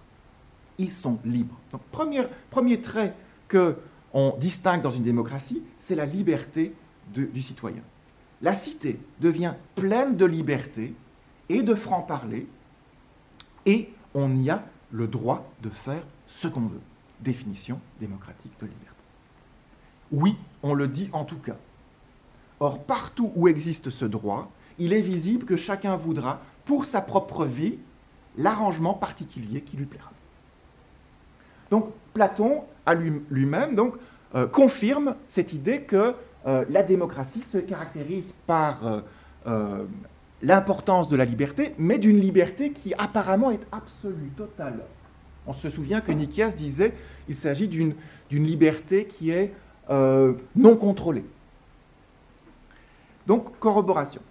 ils 0.79 0.91
sont 0.91 1.19
libres. 1.25 1.59
Donc, 1.71 1.81
premier, 1.91 2.81
trait 2.81 3.13
que 3.47 3.77
on 4.13 4.35
distingue 4.39 4.81
dans 4.81 4.89
une 4.89 5.03
démocratie, 5.03 5.63
c'est 5.77 5.95
la 5.95 6.05
liberté 6.05 6.73
du 7.13 7.41
citoyen. 7.41 7.81
La 8.41 8.55
cité 8.55 8.99
devient 9.19 9.53
pleine 9.75 10.17
de 10.17 10.25
liberté 10.25 10.95
et 11.49 11.61
de 11.61 11.75
franc-parler, 11.75 12.47
et 13.65 13.89
on 14.13 14.35
y 14.35 14.49
a 14.49 14.63
le 14.91 15.07
droit 15.07 15.49
de 15.61 15.69
faire 15.69 16.03
ce 16.27 16.47
qu'on 16.47 16.61
veut. 16.67 16.81
Définition 17.21 17.79
démocratique 17.99 18.51
de 18.59 18.65
liberté. 18.65 18.89
Oui, 20.11 20.37
on 20.61 20.73
le 20.73 20.87
dit 20.87 21.09
en 21.13 21.25
tout 21.25 21.37
cas. 21.39 21.55
Or, 22.59 22.83
partout 22.83 23.31
où 23.35 23.47
existe 23.47 23.89
ce 23.89 24.05
droit, 24.05 24.51
il 24.77 24.93
est 24.93 25.01
visible 25.01 25.45
que 25.45 25.55
chacun 25.55 25.95
voudra, 25.95 26.39
pour 26.65 26.85
sa 26.85 27.01
propre 27.01 27.45
vie, 27.45 27.77
l'arrangement 28.37 28.93
particulier 28.93 29.61
qui 29.61 29.77
lui 29.77 29.85
plaira. 29.85 30.11
Donc, 31.71 31.91
Platon, 32.13 32.63
à 32.85 32.93
lui- 32.93 33.21
lui-même, 33.29 33.75
euh, 34.35 34.47
confirme 34.47 35.15
cette 35.27 35.53
idée 35.53 35.81
que 35.83 36.15
euh, 36.45 36.65
la 36.69 36.83
démocratie 36.83 37.41
se 37.41 37.57
caractérise 37.57 38.33
par 38.45 38.81
euh, 39.47 39.85
l'importance 40.43 41.07
de 41.07 41.15
la 41.15 41.25
liberté, 41.25 41.73
mais 41.77 41.97
d'une 41.97 42.17
liberté 42.17 42.71
qui 42.71 42.93
apparemment 42.97 43.49
est 43.49 43.65
absolue, 43.71 44.31
totale. 44.37 44.79
On 45.47 45.53
se 45.53 45.69
souvient 45.69 46.01
que 46.01 46.11
Nikias 46.11 46.53
disait 46.53 46.93
il 47.27 47.35
s'agit 47.35 47.67
d'une 47.67 47.95
liberté 48.29 49.05
qui 49.07 49.31
est 49.31 49.53
euh, 49.89 50.33
non 50.55 50.75
contrôlée. 50.75 51.25
Donc, 53.25 53.57
corroboration. 53.59 54.21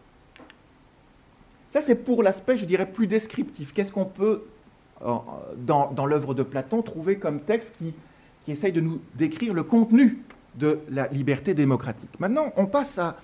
Ça, 1.71 1.81
c'est 1.81 2.05
pour 2.05 2.23
l'aspect, 2.23 2.59
je 2.59 2.67
dirais, 2.67 2.91
plus 2.91 3.07
descriptif. 3.07 3.73
Qu'est-ce 3.73 3.93
qu'on 3.93 4.05
peut, 4.05 4.45
euh, 5.03 5.15
dans, 5.57 5.91
dans 5.93 6.05
l'œuvre 6.05 6.35
de 6.35 6.43
Platon, 6.43 6.83
trouver 6.83 7.19
comme 7.19 7.41
texte 7.41 7.77
qui, 7.79 7.95
qui 8.45 8.53
essaye 8.53 8.73
de 8.73 8.83
nous 8.83 9.01
décrire 9.15 9.55
le 9.55 9.63
contenu 9.63 10.23
de 10.57 10.81
la 10.91 11.09
liberté 11.09 11.55
démocratique? 11.55 12.11
Maintenant, 12.21 12.53
on 12.57 12.67
passe 12.67 12.99
à 12.99 13.17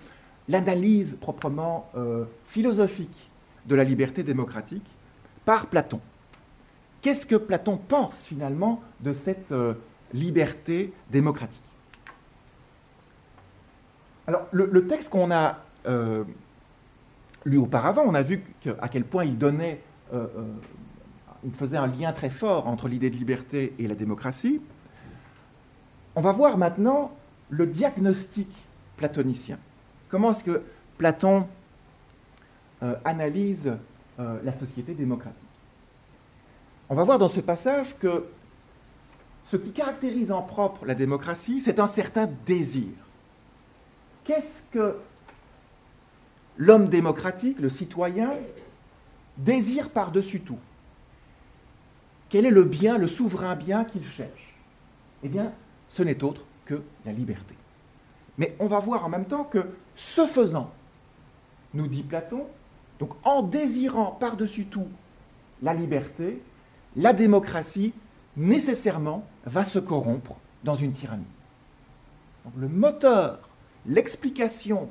l'analyse 0.49 1.17
proprement 1.21 1.91
euh, 1.97 2.25
philosophique 2.45 3.31
de 3.67 3.75
la 3.75 3.85
liberté 3.85 4.23
démocratique 4.23 4.87
par 5.45 5.67
Platon. 5.67 6.01
Qu'est-ce 7.03 7.27
que 7.27 7.37
Platon 7.37 7.77
pense 7.77 8.27
finalement 8.27 8.83
de 9.01 9.13
cette 9.13 9.53
euh, 9.53 9.75
liberté 10.13 10.93
démocratique? 11.11 11.63
Alors, 14.27 14.47
le, 14.53 14.87
texte 14.87 15.11
qu'on 15.11 15.31
a 15.31 15.59
euh, 15.87 16.25
lu 17.45 17.57
auparavant, 17.57 18.03
on 18.07 18.15
a 18.15 18.23
vu 18.23 18.43
à 18.81 18.89
quel 18.89 19.05
point 19.05 19.25
il 19.25 19.39
donnait, 19.39 19.81
il 20.13 21.55
faisait 21.55 21.79
un 21.79 21.87
lien 21.87 22.13
très 22.13 22.29
fort 22.29 22.67
entre 22.67 22.89
l'idée 22.89 23.09
de 23.09 23.17
liberté 23.17 23.73
et 23.79 23.89
la 23.89 23.95
démocratie. 23.95 24.61
On 26.15 26.21
va 26.21 26.33
voir 26.33 26.59
maintenant 26.59 27.17
le 27.49 27.67
diagnostic 27.67 28.51
platonicien. 28.99 29.59
Comment 30.09 30.31
est-ce 30.31 30.45
que 30.45 30.63
Platon 30.97 31.47
euh, 32.83 32.95
analyse 33.05 33.73
euh, 34.19 34.39
la 34.43 34.53
société 34.53 34.95
démocratique? 34.95 35.37
On 36.89 36.95
va 36.95 37.05
voir 37.05 37.19
dans 37.19 37.29
ce 37.29 37.41
passage 37.41 37.97
que 37.99 38.25
ce 39.45 39.57
qui 39.57 39.73
caractérise 39.73 40.33
en 40.33 40.43
propre 40.43 40.87
la 40.87 40.95
démocratie, 40.95 41.61
c'est 41.61 41.81
un 41.81 41.87
certain 41.87 42.29
désir. 42.47 42.89
Qu'est-ce 44.25 44.63
que 44.73 44.97
l'homme 46.57 46.89
démocratique, 46.89 47.61
le 47.61 47.69
citoyen, 47.69 48.31
désire 49.37 49.91
par-dessus 49.91 50.41
tout? 50.41 50.59
Quel 52.29 52.45
est 52.45 52.51
le 52.51 52.65
bien, 52.65 52.99
le 52.99 53.09
souverain 53.09 53.57
bien 53.57 53.85
qu'il 53.85 54.07
cherche? 54.07 54.55
Eh 55.23 55.29
bien, 55.29 55.53
ce 55.89 56.03
n'est 56.03 56.23
autre 56.23 56.43
que 56.67 56.83
la 57.07 57.13
liberté. 57.13 57.55
Mais 58.39 58.55
on 58.61 58.67
va 58.67 58.79
voir 58.79 59.05
en 59.05 59.09
même 59.09 59.27
temps 59.27 59.45
que, 59.45 59.67
ce 59.95 60.27
faisant, 60.27 60.71
nous 61.75 61.89
dit 61.89 62.03
Platon, 62.03 62.47
donc 62.99 63.11
en 63.25 63.43
désirant 63.43 64.17
par-dessus 64.19 64.67
tout 64.67 64.89
la 65.63 65.75
liberté, 65.75 66.41
la 66.97 67.13
démocratie 67.13 67.93
nécessairement 68.37 69.25
va 69.45 69.65
se 69.65 69.79
corrompre 69.79 70.39
dans 70.65 70.77
une 70.77 70.93
tyrannie. 70.93 71.27
Le 72.57 72.69
moteur, 72.69 73.49
l'explication, 73.87 74.89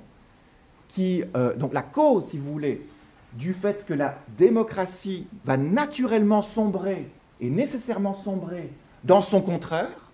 qui, 0.87 1.23
euh, 1.35 1.55
donc 1.55 1.73
la 1.73 1.81
cause, 1.81 2.29
si 2.29 2.37
vous 2.37 2.51
voulez, 2.51 2.85
du 3.33 3.53
fait 3.53 3.85
que 3.85 3.93
la 3.93 4.17
démocratie 4.37 5.27
va 5.45 5.57
naturellement 5.57 6.41
sombrer 6.41 7.09
et 7.39 7.49
nécessairement 7.49 8.13
sombrer 8.13 8.71
dans 9.03 9.21
son 9.21 9.41
contraire, 9.41 10.11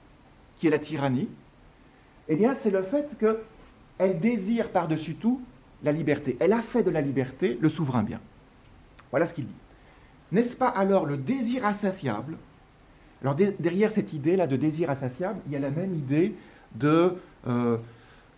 qui 0.55 0.67
est 0.67 0.71
la 0.71 0.79
tyrannie, 0.79 1.29
eh 2.27 2.35
bien, 2.35 2.53
c'est 2.53 2.71
le 2.71 2.83
fait 2.83 3.17
qu'elle 3.17 4.19
désire 4.19 4.69
par-dessus 4.69 5.15
tout 5.15 5.41
la 5.83 5.91
liberté. 5.91 6.37
Elle 6.39 6.53
a 6.53 6.61
fait 6.61 6.83
de 6.83 6.89
la 6.89 7.01
liberté 7.01 7.57
le 7.61 7.69
souverain 7.69 8.03
bien. 8.03 8.19
Voilà 9.11 9.25
ce 9.25 9.33
qu'il 9.33 9.45
dit. 9.45 9.53
N'est-ce 10.31 10.55
pas 10.55 10.69
alors 10.69 11.05
le 11.05 11.17
désir 11.17 11.65
insatiable? 11.65 12.37
Alors, 13.21 13.35
derrière 13.35 13.91
cette 13.91 14.13
idée-là 14.13 14.47
de 14.47 14.55
désir 14.55 14.89
insatiable, 14.89 15.39
il 15.45 15.53
y 15.53 15.55
a 15.55 15.59
la 15.59 15.71
même 15.71 15.93
idée 15.93 16.35
de, 16.75 17.15
euh, 17.47 17.77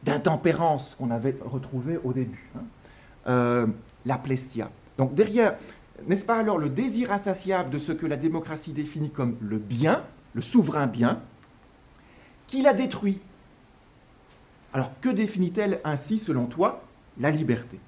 d'intempérance 0.03 0.95
qu'on 0.95 1.09
avait 1.09 1.37
retrouvée 1.43 1.99
au 2.03 2.13
début. 2.13 2.49
hein. 2.55 2.63
Euh, 3.27 3.67
la 4.05 4.17
plestia. 4.19 4.69
Donc, 4.99 5.15
derrière, 5.15 5.55
n'est-ce 6.07 6.25
pas 6.25 6.37
alors 6.37 6.59
le 6.59 6.69
désir 6.69 7.11
insatiable 7.11 7.71
de 7.71 7.79
ce 7.79 7.91
que 7.91 8.05
la 8.05 8.17
démocratie 8.17 8.71
définit 8.71 9.09
comme 9.09 9.35
le 9.41 9.57
bien, 9.57 10.03
le 10.35 10.43
souverain 10.43 10.85
bien, 10.85 11.21
qui 12.45 12.61
la 12.61 12.73
détruit? 12.73 13.19
Alors 14.75 14.91
que 14.99 15.07
définit-elle 15.07 15.79
ainsi, 15.85 16.19
selon 16.19 16.47
toi, 16.47 16.79
la 17.17 17.31
liberté? 17.31 17.79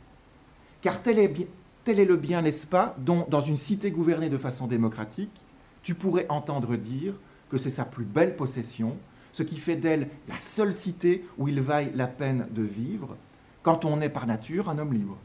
Car 0.80 1.04
tel 1.04 1.20
est, 1.20 2.06
le 2.06 2.16
bien, 2.16 2.42
n'est-ce 2.42 2.66
pas, 2.66 2.96
dont, 2.98 3.28
dans 3.30 3.42
une 3.42 3.58
cité 3.58 3.92
gouvernée 3.92 4.30
de 4.30 4.38
façon 4.38 4.68
démocratique, 4.68 5.42
tu 5.84 5.96
pourrais 5.96 6.28
entendre 6.30 6.78
dire 6.78 7.14
que 7.50 7.58
c'est 7.58 7.72
sa 7.72 7.84
plus 7.84 8.06
belle 8.06 8.38
possession, 8.38 8.96
ce 9.34 9.44
qui 9.44 9.58
fait 9.58 9.76
d'elle 9.76 10.08
la 10.30 10.38
seule 10.38 10.74
cité 10.74 11.26
où 11.38 11.50
il 11.50 11.60
vaille 11.60 11.92
la 11.94 12.08
peine 12.08 12.48
de 12.52 12.62
vivre, 12.62 13.18
quand 13.64 13.84
on 13.84 14.00
est 14.00 14.08
par 14.08 14.26
nature 14.26 14.70
un 14.70 14.78
homme 14.78 14.94
libre. 14.94 15.18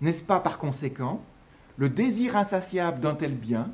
N'est-ce 0.00 0.22
pas 0.22 0.38
par 0.38 0.56
conséquent 0.56 1.20
le 1.78 1.88
désir 1.88 2.36
insatiable 2.36 3.00
d'un 3.00 3.16
tel 3.16 3.34
bien 3.34 3.72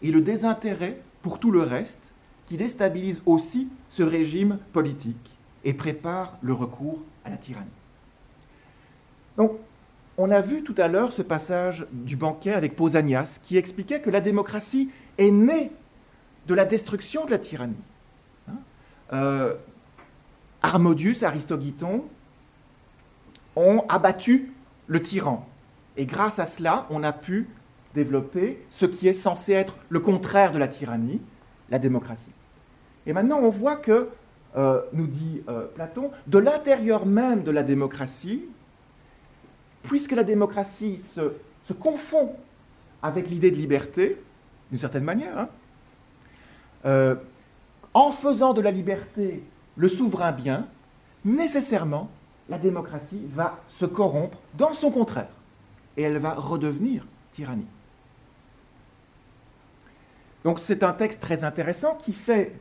et 0.00 0.10
le 0.10 0.22
désintérêt 0.22 0.98
pour 1.20 1.38
tout 1.38 1.50
le 1.50 1.60
reste 1.60 2.14
qui 2.46 2.56
déstabilise 2.56 3.20
aussi 3.26 3.68
ce 3.90 4.02
régime 4.02 4.56
politique? 4.72 5.33
Et 5.64 5.74
prépare 5.74 6.36
le 6.42 6.52
recours 6.52 7.02
à 7.24 7.30
la 7.30 7.36
tyrannie. 7.36 7.68
Donc, 9.36 9.52
on 10.16 10.30
a 10.30 10.40
vu 10.40 10.62
tout 10.62 10.74
à 10.78 10.86
l'heure 10.86 11.12
ce 11.12 11.22
passage 11.22 11.86
du 11.90 12.16
banquet 12.16 12.52
avec 12.52 12.76
Pausanias 12.76 13.40
qui 13.42 13.56
expliquait 13.56 14.00
que 14.00 14.10
la 14.10 14.20
démocratie 14.20 14.90
est 15.18 15.30
née 15.30 15.72
de 16.46 16.54
la 16.54 16.64
destruction 16.64 17.24
de 17.24 17.30
la 17.30 17.38
tyrannie. 17.38 17.74
Hein 18.48 18.58
Euh, 19.12 19.54
Harmodius, 20.62 21.22
Aristogiton 21.22 22.04
ont 23.56 23.84
abattu 23.88 24.52
le 24.86 25.02
tyran. 25.02 25.46
Et 25.96 26.06
grâce 26.06 26.38
à 26.38 26.46
cela, 26.46 26.86
on 26.90 27.02
a 27.02 27.12
pu 27.12 27.48
développer 27.94 28.64
ce 28.70 28.86
qui 28.86 29.06
est 29.08 29.12
censé 29.12 29.52
être 29.52 29.76
le 29.88 30.00
contraire 30.00 30.52
de 30.52 30.58
la 30.58 30.68
tyrannie, 30.68 31.20
la 31.70 31.78
démocratie. 31.78 32.32
Et 33.06 33.12
maintenant, 33.12 33.38
on 33.40 33.50
voit 33.50 33.76
que, 33.76 34.08
euh, 34.56 34.82
nous 34.92 35.08
dit 35.08 35.42
euh, 35.48 35.66
Platon, 35.74 36.10
de 36.26 36.38
l'intérieur 36.38 37.06
même 37.06 37.42
de 37.42 37.50
la 37.50 37.64
démocratie, 37.64 38.44
puisque 39.82 40.12
la 40.12 40.22
démocratie 40.22 40.98
se, 40.98 41.72
confond 41.72 42.32
avec 43.02 43.28
l'idée 43.28 43.50
de 43.50 43.56
liberté, 43.56 44.20
d'une 44.70 44.78
certaine 44.78 45.02
manière. 45.04 45.38
Hein. 45.38 45.48
Euh, 46.86 47.16
en 47.94 48.12
faisant 48.12 48.54
de 48.54 48.60
la 48.60 48.70
liberté 48.70 49.42
le 49.76 49.88
souverain 49.88 50.30
bien, 50.30 50.68
nécessairement, 51.24 52.08
la 52.48 52.58
démocratie 52.58 53.26
va 53.30 53.58
se 53.68 53.86
corrompre 53.86 54.38
dans 54.54 54.74
son 54.74 54.90
contraire, 54.90 55.30
et 55.96 56.02
elle 56.02 56.18
va 56.18 56.34
redevenir 56.34 57.04
tyrannie. 57.32 57.66
Donc 60.44 60.60
c'est 60.60 60.82
un 60.82 60.92
texte 60.92 61.20
très 61.20 61.42
intéressant 61.42 61.96
qui 61.96 62.12
fait 62.12 62.52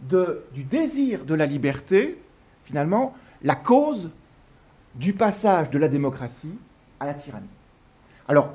du 0.00 0.64
désir 0.64 1.24
de 1.24 1.34
la 1.34 1.46
liberté, 1.46 2.20
finalement, 2.62 3.14
la 3.42 3.54
cause 3.54 4.10
du 4.94 5.12
passage 5.12 5.70
de 5.70 5.78
la 5.78 5.88
démocratie 5.88 6.58
à 7.00 7.06
la 7.06 7.14
tyrannie. 7.14 7.46
Alors, 8.28 8.54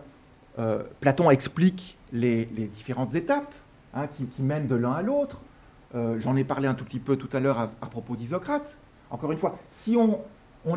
euh, 0.60 0.84
Platon 1.00 1.30
explique 1.30 1.98
les, 2.12 2.46
différentes 2.46 3.16
étapes 3.16 3.54
hein, 3.94 4.08
qui, 4.08 4.28
mènent 4.40 4.68
de 4.68 4.76
l'un 4.76 4.94
à 4.94 5.02
l'autre. 5.02 5.42
Euh, 5.96 6.20
j'en 6.20 6.36
ai 6.36 6.44
parlé 6.44 6.68
un 6.68 6.74
tout 6.74 6.86
petit 6.86 7.00
peu 7.00 7.16
tout 7.16 7.30
à 7.36 7.40
l'heure 7.40 7.60
à, 7.60 7.86
propos 7.88 8.16
d'Isocrate. 8.16 8.78
Encore 9.10 9.32
une 9.32 9.38
fois, 9.38 9.58
si 9.68 9.96
on, 9.98 10.20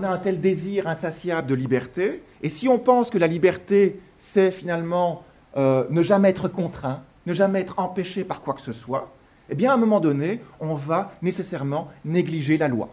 a 0.02 0.08
un 0.08 0.18
tel 0.18 0.40
désir 0.40 0.86
insatiable 0.86 1.48
de 1.48 1.54
liberté, 1.54 2.22
et 2.42 2.48
si 2.48 2.68
on 2.68 2.78
pense 2.78 3.10
que 3.10 3.18
la 3.18 3.26
liberté, 3.26 4.00
c'est 4.16 4.50
finalement 4.50 5.24
euh, 5.56 5.84
ne 5.90 6.02
jamais 6.02 6.30
être 6.30 6.48
contraint, 6.48 7.02
ne 7.26 7.32
jamais 7.32 7.60
être 7.60 7.78
empêché 7.78 8.24
par 8.24 8.40
quoi 8.42 8.54
que 8.54 8.60
ce 8.60 8.72
soit, 8.72 9.10
eh 9.50 9.54
bien, 9.54 9.70
à 9.70 9.74
un 9.74 9.78
moment 9.78 10.00
donné, 10.00 10.40
on 10.60 10.74
va 10.74 11.12
nécessairement 11.22 11.88
négliger 12.04 12.56
la 12.56 12.68
loi. 12.68 12.88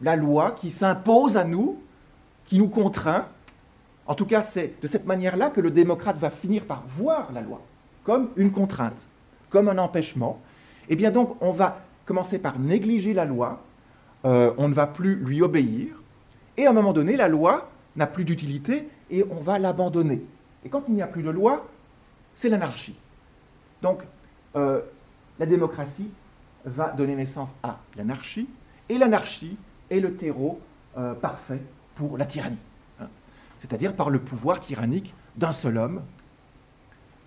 La 0.00 0.16
loi 0.16 0.52
qui 0.52 0.70
s'impose 0.70 1.36
à 1.36 1.44
nous, 1.44 1.78
qui 2.46 2.58
nous 2.58 2.68
contraint. 2.68 3.26
En 4.06 4.14
tout 4.14 4.26
cas, 4.26 4.42
c'est 4.42 4.80
de 4.80 4.86
cette 4.86 5.06
manière-là 5.06 5.50
que 5.50 5.60
le 5.60 5.70
démocrate 5.70 6.16
va 6.18 6.30
finir 6.30 6.64
par 6.64 6.82
voir 6.86 7.30
la 7.32 7.40
loi 7.40 7.60
comme 8.08 8.30
une 8.36 8.50
contrainte, 8.50 9.06
comme 9.50 9.68
un 9.68 9.76
empêchement. 9.76 10.40
Eh 10.88 10.96
bien, 10.96 11.10
donc, 11.10 11.36
on 11.42 11.50
va 11.50 11.82
commencer 12.06 12.38
par 12.38 12.58
négliger 12.58 13.12
la 13.12 13.26
loi, 13.26 13.62
euh, 14.24 14.50
on 14.56 14.66
ne 14.66 14.72
va 14.72 14.86
plus 14.86 15.16
lui 15.16 15.42
obéir, 15.42 15.88
et 16.56 16.66
à 16.66 16.70
un 16.70 16.72
moment 16.72 16.94
donné, 16.94 17.18
la 17.18 17.28
loi 17.28 17.68
n'a 17.96 18.06
plus 18.06 18.24
d'utilité 18.24 18.88
et 19.10 19.26
on 19.30 19.40
va 19.40 19.58
l'abandonner. 19.58 20.24
Et 20.64 20.70
quand 20.70 20.84
il 20.88 20.94
n'y 20.94 21.02
a 21.02 21.06
plus 21.06 21.22
de 21.22 21.28
loi, 21.28 21.66
c'est 22.32 22.48
l'anarchie. 22.48 22.96
Donc, 23.82 24.04
euh, 24.56 24.80
la 25.38 25.46
démocratie 25.46 26.10
va 26.64 26.90
donner 26.90 27.14
naissance 27.14 27.54
à 27.62 27.78
l'anarchie, 27.96 28.48
et 28.88 28.98
l'anarchie 28.98 29.56
est 29.90 30.00
le 30.00 30.16
terreau 30.16 30.60
euh, 30.96 31.14
parfait 31.14 31.62
pour 31.94 32.18
la 32.18 32.26
tyrannie, 32.26 32.58
hein. 33.00 33.08
c'est-à-dire 33.60 33.94
par 33.94 34.10
le 34.10 34.18
pouvoir 34.18 34.60
tyrannique 34.60 35.14
d'un 35.36 35.52
seul 35.52 35.78
homme 35.78 36.02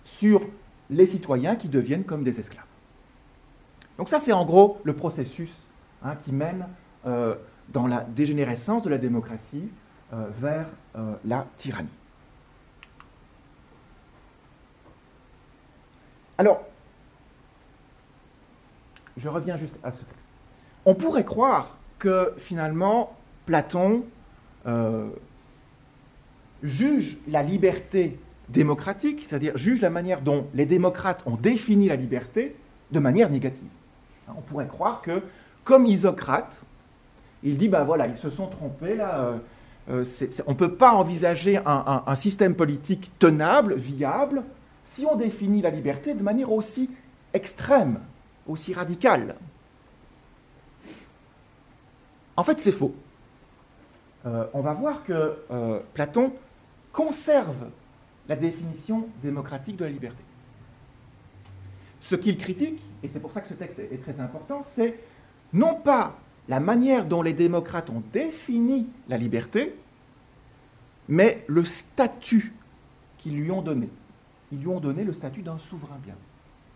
sur 0.03 0.41
les 0.89 1.05
citoyens 1.05 1.55
qui 1.55 1.69
deviennent 1.69 2.03
comme 2.03 2.23
des 2.23 2.39
esclaves. 2.39 2.65
Donc 3.97 4.09
ça, 4.09 4.19
c'est 4.19 4.33
en 4.33 4.45
gros 4.45 4.79
le 4.83 4.93
processus 4.93 5.53
hein, 6.03 6.15
qui 6.15 6.31
mène 6.31 6.67
euh, 7.05 7.35
dans 7.69 7.87
la 7.87 8.01
dégénérescence 8.01 8.83
de 8.83 8.89
la 8.89 8.97
démocratie 8.97 9.69
euh, 10.13 10.25
vers 10.29 10.67
la 11.23 11.47
tyrannie. 11.55 11.87
Alors, 16.37 16.63
je 19.21 19.29
reviens 19.29 19.57
juste 19.57 19.75
à 19.83 19.91
ce 19.91 20.03
texte. 20.03 20.25
On 20.85 20.95
pourrait 20.95 21.25
croire 21.25 21.77
que 21.99 22.33
finalement, 22.37 23.15
Platon 23.45 24.03
euh, 24.65 25.09
juge 26.63 27.19
la 27.27 27.43
liberté 27.43 28.19
démocratique, 28.49 29.23
c'est-à-dire 29.25 29.57
juge 29.57 29.81
la 29.81 29.91
manière 29.91 30.21
dont 30.21 30.47
les 30.53 30.65
démocrates 30.65 31.21
ont 31.27 31.35
défini 31.35 31.87
la 31.87 31.95
liberté 31.95 32.55
de 32.91 32.99
manière 32.99 33.29
négative. 33.29 33.69
On 34.27 34.41
pourrait 34.41 34.67
croire 34.67 35.01
que, 35.01 35.21
comme 35.63 35.85
Isocrate, 35.85 36.63
il 37.43 37.57
dit, 37.57 37.69
ben 37.69 37.83
voilà, 37.83 38.07
ils 38.07 38.17
se 38.17 38.29
sont 38.29 38.47
trompés 38.47 38.95
là, 38.95 39.19
euh, 39.19 39.37
euh, 39.89 40.05
on 40.47 40.51
ne 40.51 40.55
peut 40.55 40.75
pas 40.75 40.93
envisager 40.93 41.59
un 41.65 42.15
système 42.15 42.55
politique 42.55 43.11
tenable, 43.19 43.75
viable, 43.75 44.43
si 44.83 45.05
on 45.05 45.15
définit 45.15 45.61
la 45.61 45.69
liberté 45.69 46.13
de 46.13 46.23
manière 46.23 46.51
aussi 46.51 46.89
extrême 47.33 47.99
aussi 48.47 48.73
radical. 48.73 49.35
En 52.35 52.43
fait, 52.43 52.59
c'est 52.59 52.71
faux. 52.71 52.95
Euh, 54.25 54.45
on 54.53 54.61
va 54.61 54.73
voir 54.73 55.03
que 55.03 55.37
euh, 55.51 55.79
Platon 55.93 56.33
conserve 56.91 57.69
la 58.27 58.35
définition 58.35 59.07
démocratique 59.23 59.77
de 59.77 59.85
la 59.85 59.91
liberté. 59.91 60.23
Ce 61.99 62.15
qu'il 62.15 62.37
critique, 62.37 62.81
et 63.03 63.09
c'est 63.09 63.19
pour 63.19 63.31
ça 63.31 63.41
que 63.41 63.47
ce 63.47 63.53
texte 63.53 63.79
est 63.79 64.01
très 64.01 64.19
important, 64.19 64.61
c'est 64.63 64.99
non 65.53 65.75
pas 65.75 66.15
la 66.47 66.59
manière 66.59 67.05
dont 67.05 67.21
les 67.21 67.33
démocrates 67.33 67.89
ont 67.89 68.03
défini 68.11 68.89
la 69.07 69.17
liberté, 69.17 69.75
mais 71.07 71.43
le 71.47 71.63
statut 71.63 72.53
qu'ils 73.17 73.37
lui 73.37 73.51
ont 73.51 73.61
donné. 73.61 73.89
Ils 74.51 74.59
lui 74.59 74.67
ont 74.67 74.79
donné 74.79 75.03
le 75.03 75.13
statut 75.13 75.41
d'un 75.41 75.59
souverain 75.59 75.99
bien, 76.03 76.15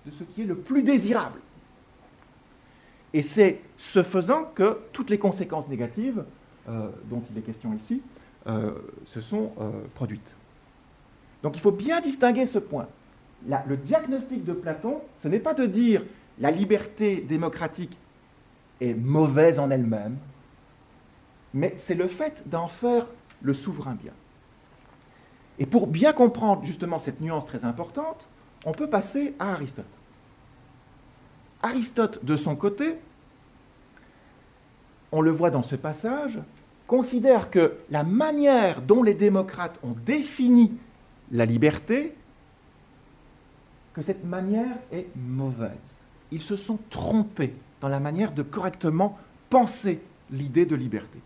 de 0.05 0.11
ce 0.11 0.23
qui 0.23 0.43
est 0.43 0.45
le 0.45 0.57
plus 0.57 0.83
désirable. 0.83 1.39
Et 3.15 3.21
c'est 3.21 3.61
ce 3.77 4.03
faisant 4.03 4.43
que 4.43 4.77
toutes 4.91 5.09
les 5.09 5.17
conséquences 5.17 5.69
négatives 5.69 6.25
euh, 6.67 6.89
dont 7.09 7.23
il 7.31 7.37
est 7.37 7.41
question 7.43 7.73
ici 7.73 8.03
euh, 8.45 8.73
se 9.05 9.21
sont 9.21 9.53
euh, 9.57 9.71
produites. 9.93 10.35
Donc 11.41 11.55
il 11.55 11.61
faut 11.61 11.71
bien 11.71 12.01
distinguer 12.01 12.45
ce 12.45 12.59
point. 12.59 12.89
le 13.47 13.77
diagnostic 13.77 14.43
de 14.43 14.51
Platon, 14.51 14.99
ce 15.17 15.29
n'est 15.29 15.39
pas 15.39 15.53
de 15.53 15.65
dire 15.65 16.03
la 16.39 16.51
liberté 16.51 17.21
démocratique 17.21 17.97
est 18.81 18.95
mauvaise 18.95 19.59
en 19.59 19.69
elle-même, 19.69 20.17
mais 21.53 21.73
c'est 21.77 21.95
le 21.95 22.09
fait 22.09 22.43
d'en 22.49 22.67
faire 22.67 23.07
le 23.41 23.53
souverain 23.53 23.95
bien. 23.95 24.11
Et 25.57 25.65
pour 25.65 25.87
bien 25.87 26.11
comprendre 26.11 26.65
justement 26.65 26.99
cette 26.99 27.21
nuance 27.21 27.45
très 27.45 27.63
importante, 27.63 28.27
on 28.65 28.73
peut 28.73 28.89
passer 28.89 29.35
à 29.39 29.53
Aristote. 29.53 29.85
Aristote, 31.65 32.23
de 32.23 32.35
son 32.35 32.55
côté, 32.55 32.95
on 35.11 35.21
le 35.21 35.31
voit 35.31 35.49
dans 35.49 35.63
ce 35.63 35.75
passage, 35.75 36.39
considère 36.85 37.49
que 37.49 37.77
la 37.89 38.03
manière 38.03 38.81
dont 38.81 39.01
les 39.01 39.15
démocrates 39.15 39.79
ont 39.81 39.95
défini 40.05 40.77
la 41.31 41.45
liberté, 41.45 42.15
que 43.93 44.03
cette 44.03 44.25
manière 44.25 44.77
est 44.91 45.07
mauvaise. 45.15 46.03
Ils 46.31 46.41
se 46.41 46.55
sont 46.55 46.77
trompés 46.89 47.55
dans 47.81 47.87
la 47.87 47.99
manière 47.99 48.31
de 48.31 48.43
correctement 48.43 49.17
penser 49.49 50.03
l'idée 50.29 50.65
de 50.65 50.75
liberté. 50.75 51.19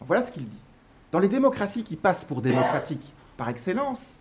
Voilà 0.00 0.20
ce 0.20 0.32
qu'il 0.32 0.46
dit. 0.46 0.64
Dans 1.12 1.18
les 1.18 1.28
démocraties 1.28 1.84
qui 1.84 1.96
passent 1.96 2.24
pour 2.24 2.42
démocratiques 2.42 3.12
par 3.38 3.48
excellence, 3.48 4.16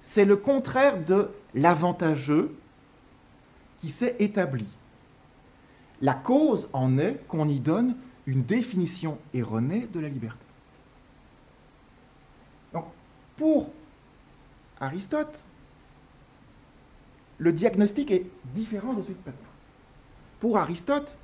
c'est 0.00 0.24
le 0.24 0.36
contraire 0.36 1.04
de 1.04 1.30
l'avantageux 1.54 2.54
qui 3.78 3.88
s'est 3.90 4.16
établi. 4.18 4.66
La 6.02 6.14
cause 6.14 6.68
en 6.72 6.98
est 6.98 7.26
qu'on 7.28 7.48
y 7.48 7.60
donne 7.60 7.96
une 8.26 8.42
définition 8.42 9.18
erronée 9.32 9.86
de 9.92 10.00
la 10.00 10.08
liberté. 10.08 10.44
Donc, 12.72 12.84
pour 13.36 13.70
Aristote, 14.80 15.44
le 17.38 17.52
diagnostic 17.52 18.10
est 18.10 18.26
différent 18.54 18.94
de 18.94 19.02
celui 19.02 19.14
de 19.14 19.20
Platon. 19.20 19.38
Pour 20.40 20.58
Aristote, 20.58 21.18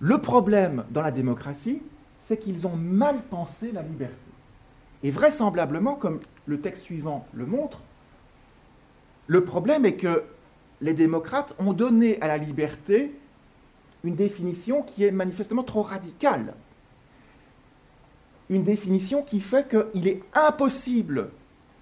le 0.00 0.18
problème 0.18 0.84
dans 0.90 1.02
la 1.02 1.10
démocratie, 1.10 1.82
c'est 2.18 2.38
qu'ils 2.38 2.66
ont 2.66 2.76
mal 2.76 3.22
pensé 3.22 3.72
la 3.72 3.82
liberté. 3.82 4.16
Et 5.02 5.10
vraisemblablement, 5.10 5.94
comme 5.94 6.20
le 6.46 6.60
texte 6.60 6.84
suivant 6.84 7.26
le 7.32 7.46
montre, 7.46 7.80
le 9.26 9.44
problème 9.44 9.84
est 9.84 9.94
que 9.94 10.24
les 10.80 10.94
démocrates 10.94 11.54
ont 11.58 11.72
donné 11.72 12.20
à 12.20 12.28
la 12.28 12.38
liberté 12.38 13.14
une 14.04 14.14
définition 14.14 14.82
qui 14.82 15.04
est 15.04 15.10
manifestement 15.10 15.62
trop 15.62 15.82
radicale. 15.82 16.54
Une 18.48 18.64
définition 18.64 19.22
qui 19.22 19.40
fait 19.40 19.68
qu'il 19.68 20.08
est 20.08 20.22
impossible 20.34 21.30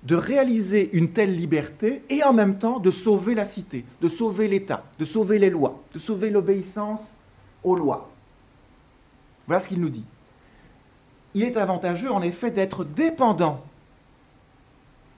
de 0.03 0.15
réaliser 0.15 0.91
une 0.97 1.13
telle 1.13 1.35
liberté 1.35 2.03
et 2.09 2.23
en 2.23 2.33
même 2.33 2.59
temps 2.59 2.79
de 2.79 2.91
sauver 2.91 3.35
la 3.35 3.45
cité, 3.45 3.85
de 4.01 4.09
sauver 4.09 4.49
l'État, 4.49 4.85
de 4.99 5.05
sauver 5.05 5.39
les 5.39 5.51
lois, 5.51 5.83
de 5.93 5.99
sauver 5.99 6.31
l'obéissance 6.31 7.17
aux 7.65 7.77
lois. 7.77 8.11
Voilà 9.47 9.61
ce 9.61 9.69
qu'il 9.69 9.81
nous 9.81 9.89
dit. 9.89 10.05
Il 11.35 11.43
est 11.43 11.57
avantageux 11.57 12.11
en 12.11 12.23
effet 12.23 12.51
d'être 12.51 12.85
dépendant, 12.85 13.65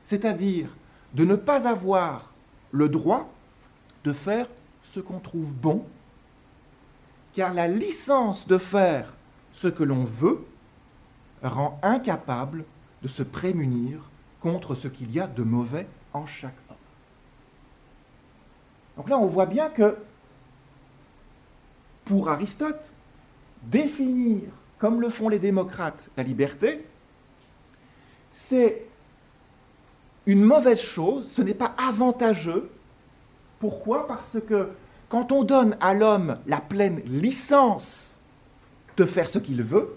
c'est-à-dire 0.04 0.68
de 1.14 1.24
ne 1.24 1.36
pas 1.36 1.66
avoir 1.66 2.32
le 2.72 2.88
droit 2.88 3.28
de 4.04 4.12
faire 4.12 4.46
ce 4.82 5.00
qu'on 5.00 5.18
trouve 5.18 5.54
bon 5.54 5.84
car 7.32 7.54
la 7.54 7.68
licence 7.68 8.46
de 8.46 8.58
faire 8.58 9.14
ce 9.52 9.68
que 9.68 9.84
l'on 9.84 10.04
veut 10.04 10.44
rend 11.42 11.78
incapable 11.82 12.64
de 13.02 13.08
se 13.08 13.22
prémunir 13.22 14.10
contre 14.40 14.74
ce 14.74 14.88
qu'il 14.88 15.10
y 15.12 15.20
a 15.20 15.26
de 15.26 15.42
mauvais 15.42 15.86
en 16.12 16.26
chaque 16.26 16.56
homme. 16.68 16.76
Donc 18.96 19.08
là, 19.08 19.18
on 19.18 19.26
voit 19.26 19.46
bien 19.46 19.70
que 19.70 19.96
pour 22.04 22.28
Aristote, 22.28 22.92
définir, 23.62 24.42
comme 24.78 25.00
le 25.00 25.08
font 25.08 25.28
les 25.28 25.38
démocrates, 25.38 26.10
la 26.16 26.22
liberté, 26.22 26.84
c'est 28.30 28.86
une 30.26 30.42
mauvaise 30.42 30.80
chose, 30.80 31.30
ce 31.30 31.42
n'est 31.42 31.54
pas 31.54 31.74
avantageux. 31.78 32.70
Pourquoi? 33.60 34.06
Parce 34.06 34.38
que 34.40 34.68
quand 35.08 35.32
on 35.32 35.44
donne 35.44 35.76
à 35.80 35.94
l'homme 35.94 36.38
la 36.46 36.60
pleine 36.60 37.00
licence 37.04 38.16
de 38.96 39.04
faire 39.04 39.28
ce 39.28 39.38
qu'il 39.38 39.62
veut, 39.62 39.94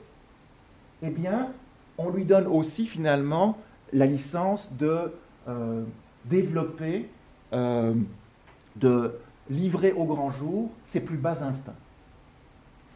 eh 1.01 1.09
bien, 1.09 1.49
on 1.97 2.09
lui 2.09 2.25
donne 2.25 2.47
aussi 2.47 2.85
finalement 2.85 3.57
la 3.91 4.05
licence 4.05 4.69
de 4.73 5.11
euh, 5.47 5.83
développer, 6.25 7.09
euh, 7.53 7.93
de 8.75 9.13
livrer 9.49 9.93
au 9.93 10.05
grand 10.05 10.29
jour 10.29 10.69
ses 10.85 11.01
plus 11.01 11.17
bas 11.17 11.43
instincts. 11.43 11.75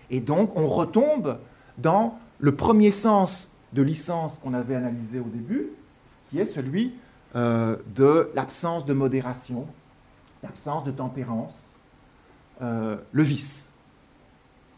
Et 0.09 0.19
donc, 0.21 0.55
on 0.55 0.67
retombe 0.67 1.37
dans 1.77 2.17
le 2.39 2.55
premier 2.55 2.91
sens 2.91 3.49
de 3.73 3.81
licence 3.81 4.39
qu'on 4.39 4.53
avait 4.53 4.75
analysé 4.75 5.19
au 5.19 5.25
début, 5.25 5.69
qui 6.29 6.39
est 6.39 6.45
celui 6.45 6.93
euh, 7.35 7.75
de 7.95 8.29
l'absence 8.33 8.85
de 8.85 8.93
modération, 8.93 9.67
l'absence 10.43 10.83
de 10.83 10.91
tempérance, 10.91 11.71
le 12.59 13.23
vice. 13.23 13.71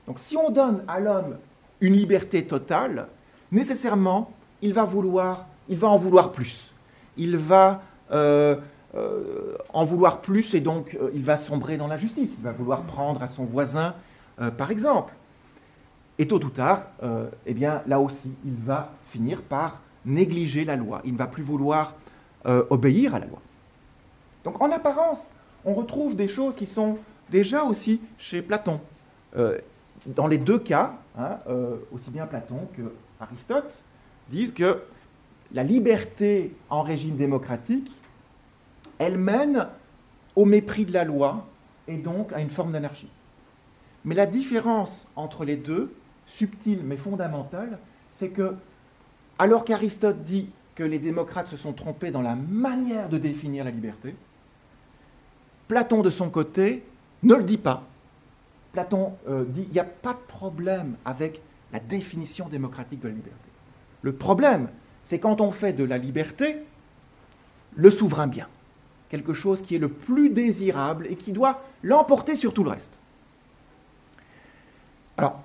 Donc 0.08 0.20
si 0.20 0.36
on 0.36 0.50
donne 0.50 0.84
à 0.88 1.00
l'homme 1.00 1.38
une 1.82 1.94
liberté 1.94 2.46
totale, 2.46 3.08
nécessairement, 3.52 4.32
il 4.62 4.74
va, 4.74 4.84
vouloir, 4.84 5.46
il 5.68 5.78
va 5.78 5.88
en 5.88 5.98
vouloir 5.98 6.32
plus. 6.32 6.74
Il 7.18 7.38
va 7.38 7.82
euh, 8.12 8.56
euh, 8.96 9.56
en 9.72 9.84
vouloir 9.84 10.22
plus 10.22 10.56
et 10.56 10.62
donc 10.62 10.98
euh, 11.00 11.12
il 11.14 11.24
va 11.24 11.38
sombrer 11.38 11.78
dans 11.78 11.88
la 11.88 11.98
justice. 11.98 12.36
Il 12.40 12.44
va 12.44 12.52
vouloir 12.52 12.82
prendre 12.84 13.22
à 13.22 13.28
son 13.28 13.44
voisin, 13.44 13.94
par 14.58 14.72
exemple. 14.72 15.14
Et 16.18 16.28
tôt 16.28 16.44
ou 16.44 16.50
tard, 16.50 16.80
eh 17.46 17.54
bien, 17.54 17.82
là 17.88 18.00
aussi, 18.00 18.32
il 18.46 18.56
va 18.56 18.94
finir 19.04 19.42
par 19.42 19.82
négliger 20.06 20.64
la 20.64 20.78
loi. 20.78 21.02
Il 21.04 21.14
ne 21.14 21.18
va 21.18 21.28
plus 21.28 21.44
vouloir 21.44 21.94
obéir 22.70 23.16
à 23.16 23.20
la 23.20 23.26
loi. 23.26 23.40
Donc 24.46 24.62
en 24.62 24.72
apparence, 24.72 25.32
on 25.66 25.74
retrouve 25.74 26.16
des 26.16 26.28
choses 26.28 26.56
qui 26.56 26.66
sont 26.66 26.98
déjà 27.30 27.64
aussi 27.64 28.02
chez 28.18 28.42
Platon. 28.42 28.80
dans 30.06 30.28
les 30.28 30.38
deux 30.38 30.60
cas, 30.60 30.94
hein, 31.18 31.38
aussi 31.92 32.10
bien 32.10 32.26
Platon 32.26 32.68
que 32.76 32.84
Aristote, 33.20 33.84
disent 34.30 34.54
que 34.54 34.82
la 35.52 35.64
liberté 35.64 36.56
en 36.70 36.82
régime 36.82 37.16
démocratique, 37.16 37.92
elle 38.98 39.18
mène 39.18 39.68
au 40.36 40.46
mépris 40.46 40.86
de 40.86 40.94
la 40.94 41.04
loi 41.04 41.48
et 41.88 41.98
donc 41.98 42.34
à 42.34 42.40
une 42.40 42.50
forme 42.50 42.72
d'anarchie. 42.72 43.10
Mais 44.06 44.16
la 44.16 44.26
différence 44.26 45.08
entre 45.16 45.44
les 45.44 45.58
deux, 45.58 45.94
subtile 46.26 46.82
mais 46.86 46.98
fondamentale, 46.98 47.80
c'est 48.12 48.30
que, 48.30 48.56
alors 49.38 49.66
qu'Aristote 49.66 50.22
dit 50.24 50.50
que 50.76 50.84
les 50.84 51.00
démocrates 51.00 51.48
se 51.48 51.58
sont 51.58 51.74
trompés 51.74 52.12
dans 52.12 52.22
la 52.22 52.36
manière 52.36 53.10
de 53.10 53.18
définir 53.18 53.66
la 53.66 53.72
liberté, 53.72 54.16
Platon, 55.70 56.02
de 56.02 56.10
son 56.10 56.30
côté, 56.30 56.84
ne 57.22 57.36
le 57.36 57.44
dit 57.44 57.60
pas. 57.60 57.84
Platon 58.74 59.14
euh, 59.30 59.46
dit 59.46 59.66
il 59.68 59.72
n'y 59.72 59.80
a 59.80 59.86
pas 59.86 60.14
de 60.14 60.28
problème 60.28 60.96
avec 61.06 61.42
la 61.72 61.80
définition 61.80 62.50
démocratique 62.50 63.00
de 63.02 63.08
la 63.08 63.14
liberté. 63.14 63.50
Le 64.02 64.14
problème, 64.14 64.70
c'est 65.04 65.20
quand 65.20 65.42
on 65.42 65.52
fait 65.52 65.74
de 65.74 65.84
la 65.84 66.00
liberté 66.00 66.58
le 67.76 67.92
souverain 67.92 68.26
bien, 68.26 68.48
quelque 69.10 69.34
chose 69.34 69.62
qui 69.62 69.76
est 69.76 69.80
le 69.80 69.90
plus 69.90 70.32
désirable 70.32 71.06
et 71.08 71.16
qui 71.16 71.32
doit 71.34 71.62
l'emporter 71.84 72.36
sur 72.36 72.52
tout 72.52 72.64
le 72.64 72.72
reste. 72.72 73.00
Alors, 75.18 75.44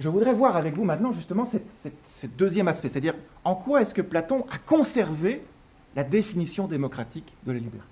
je 0.00 0.08
voudrais 0.08 0.34
voir 0.34 0.56
avec 0.56 0.74
vous 0.74 0.84
maintenant 0.84 1.12
justement 1.12 1.44
ce 1.44 2.26
deuxième 2.26 2.66
aspect, 2.66 2.88
c'est-à-dire 2.88 3.14
en 3.44 3.54
quoi 3.54 3.82
est-ce 3.82 3.94
que 3.94 4.02
Platon 4.02 4.44
a 4.50 4.58
conservé 4.58 5.42
la 5.94 6.02
définition 6.02 6.66
démocratique 6.66 7.36
de 7.46 7.52
la 7.52 7.58
liberté? 7.58 7.89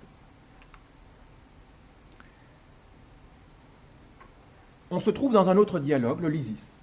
On 4.91 4.99
se 4.99 5.11
trouve 5.11 5.33
dans 5.33 5.49
un 5.49 5.57
autre 5.57 5.79
dialogue, 5.79 6.21
le 6.21 6.29
Lysis. 6.29 6.81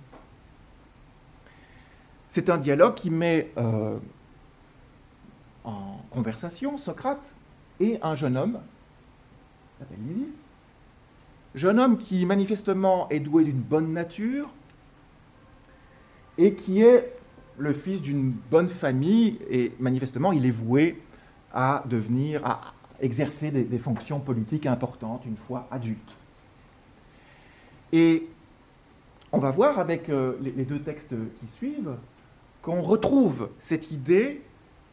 C'est 2.29 2.51
un 2.51 2.59
dialogue 2.59 2.95
qui 2.95 3.11
met 3.11 3.53
euh, 3.57 3.99
en 5.64 5.99
conversation 6.11 6.79
Socrate 6.79 7.35
et 7.81 7.99
un 8.03 8.14
jeune 8.14 8.37
homme, 8.37 8.61
qui 9.73 9.79
s'appelle 9.79 9.99
Lysis, 10.07 10.51
jeune 11.55 11.81
homme 11.81 11.99
qui 11.99 12.25
manifestement 12.27 13.09
est 13.09 13.21
doué 13.21 13.45
d'une 13.45 13.61
bonne 13.61 13.92
nature 13.92 14.49
et 16.38 16.55
qui 16.55 16.83
est 16.83 17.12
le 17.59 17.73
fils 17.73 18.03
d'une 18.03 18.31
bonne 18.31 18.69
famille 18.69 19.38
et 19.51 19.73
manifestement 19.81 20.33
il 20.33 20.45
est 20.47 20.51
voué 20.51 21.03
à 21.53 21.83
devenir, 21.87 22.45
à 22.45 22.75
exercer 23.01 23.51
des, 23.51 23.79
fonctions 23.79 24.21
politiques 24.21 24.66
importantes 24.66 25.25
une 25.27 25.37
fois 25.37 25.66
adulte. 25.71 26.16
Et 27.92 28.29
on 29.33 29.38
va 29.38 29.51
voir 29.51 29.79
avec 29.79 30.09
euh, 30.09 30.35
les 30.42 30.64
deux 30.64 30.81
textes 30.81 31.14
qui 31.40 31.46
suivent 31.46 31.96
qu'on 32.62 32.83
retrouve 32.83 33.51
cette 33.59 33.92
idée 33.92 34.42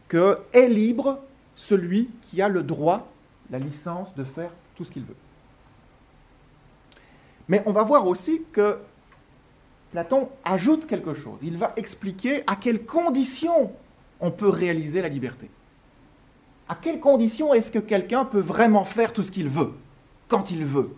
que 0.07 0.37
est 0.53 0.67
libre 0.67 1.19
celui 1.55 2.09
qui 2.21 2.41
a 2.41 2.47
le 2.47 2.63
droit, 2.63 3.11
la 3.49 3.59
licence 3.59 4.13
de 4.15 4.23
faire 4.23 4.51
tout 4.75 4.83
ce 4.83 4.91
qu'il 4.91 5.03
veut. 5.03 5.15
Mais 7.47 7.63
on 7.65 7.71
va 7.71 7.83
voir 7.83 8.07
aussi 8.07 8.43
que 8.51 8.77
Platon 9.91 10.29
ajoute 10.43 10.87
quelque 10.87 11.13
chose. 11.13 11.39
Il 11.43 11.57
va 11.57 11.73
expliquer 11.75 12.43
à 12.47 12.55
quelles 12.55 12.85
conditions 12.85 13.71
on 14.19 14.31
peut 14.31 14.49
réaliser 14.49 15.01
la 15.01 15.09
liberté. 15.09 15.49
À 16.69 16.75
quelles 16.75 16.99
conditions 16.99 17.53
est-ce 17.53 17.71
que 17.71 17.79
quelqu'un 17.79 18.25
peut 18.25 18.39
vraiment 18.39 18.85
faire 18.85 19.13
tout 19.13 19.21
ce 19.21 19.31
qu'il 19.31 19.49
veut, 19.49 19.73
quand 20.27 20.51
il 20.51 20.63
veut 20.63 20.95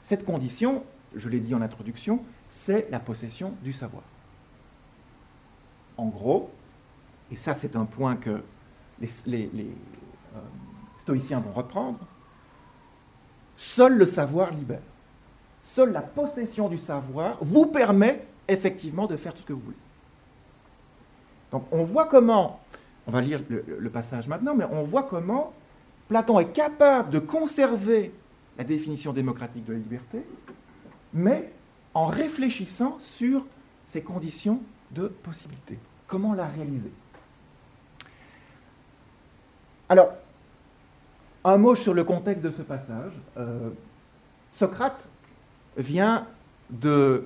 Cette 0.00 0.24
condition, 0.24 0.82
je 1.14 1.28
l'ai 1.28 1.38
dit 1.38 1.54
en 1.54 1.62
introduction, 1.62 2.24
c'est 2.48 2.90
la 2.90 2.98
possession 2.98 3.54
du 3.62 3.72
savoir 3.72 4.02
en 6.00 6.06
gros, 6.06 6.50
et 7.30 7.36
ça 7.36 7.52
c'est 7.52 7.76
un 7.76 7.84
point 7.84 8.16
que 8.16 8.42
les, 9.00 9.48
euh, 9.54 10.38
stoïciens 10.96 11.40
vont 11.40 11.52
reprendre, 11.52 11.98
seul 13.56 13.98
le 13.98 14.06
savoir 14.06 14.50
libère. 14.50 14.80
Seule 15.62 15.92
la 15.92 16.00
possession 16.00 16.70
du 16.70 16.78
savoir 16.78 17.36
vous 17.42 17.66
permet 17.66 18.24
effectivement 18.48 19.06
de 19.06 19.16
faire 19.16 19.34
tout 19.34 19.42
ce 19.42 19.46
que 19.46 19.52
vous 19.52 19.60
voulez. 19.60 19.76
Donc 21.52 21.64
on 21.70 21.82
voit 21.82 22.06
comment, 22.06 22.60
on 23.06 23.10
va 23.10 23.20
lire 23.20 23.40
le 23.50 23.90
passage 23.90 24.26
maintenant, 24.26 24.54
mais 24.54 24.64
on 24.64 24.82
voit 24.82 25.02
comment 25.02 25.52
Platon 26.08 26.40
est 26.40 26.52
capable 26.52 27.10
de 27.10 27.18
conserver 27.18 28.12
la 28.60 28.64
définition 28.64 29.14
démocratique 29.14 29.64
de 29.64 29.72
la 29.72 29.78
liberté, 29.78 30.22
mais 31.14 31.50
en 31.94 32.04
réfléchissant 32.04 32.98
sur 32.98 33.46
ses 33.86 34.02
conditions 34.02 34.60
de 34.90 35.08
possibilité. 35.08 35.78
Comment 36.06 36.34
la 36.34 36.46
réaliser? 36.46 36.92
Alors, 39.88 40.10
un 41.42 41.56
mot 41.56 41.74
sur 41.74 41.94
le 41.94 42.04
contexte 42.04 42.44
de 42.44 42.50
ce 42.50 42.60
passage. 42.60 43.12
Euh, 43.38 43.70
Socrate 44.50 45.08
vient 45.78 46.26
de, 46.68 47.24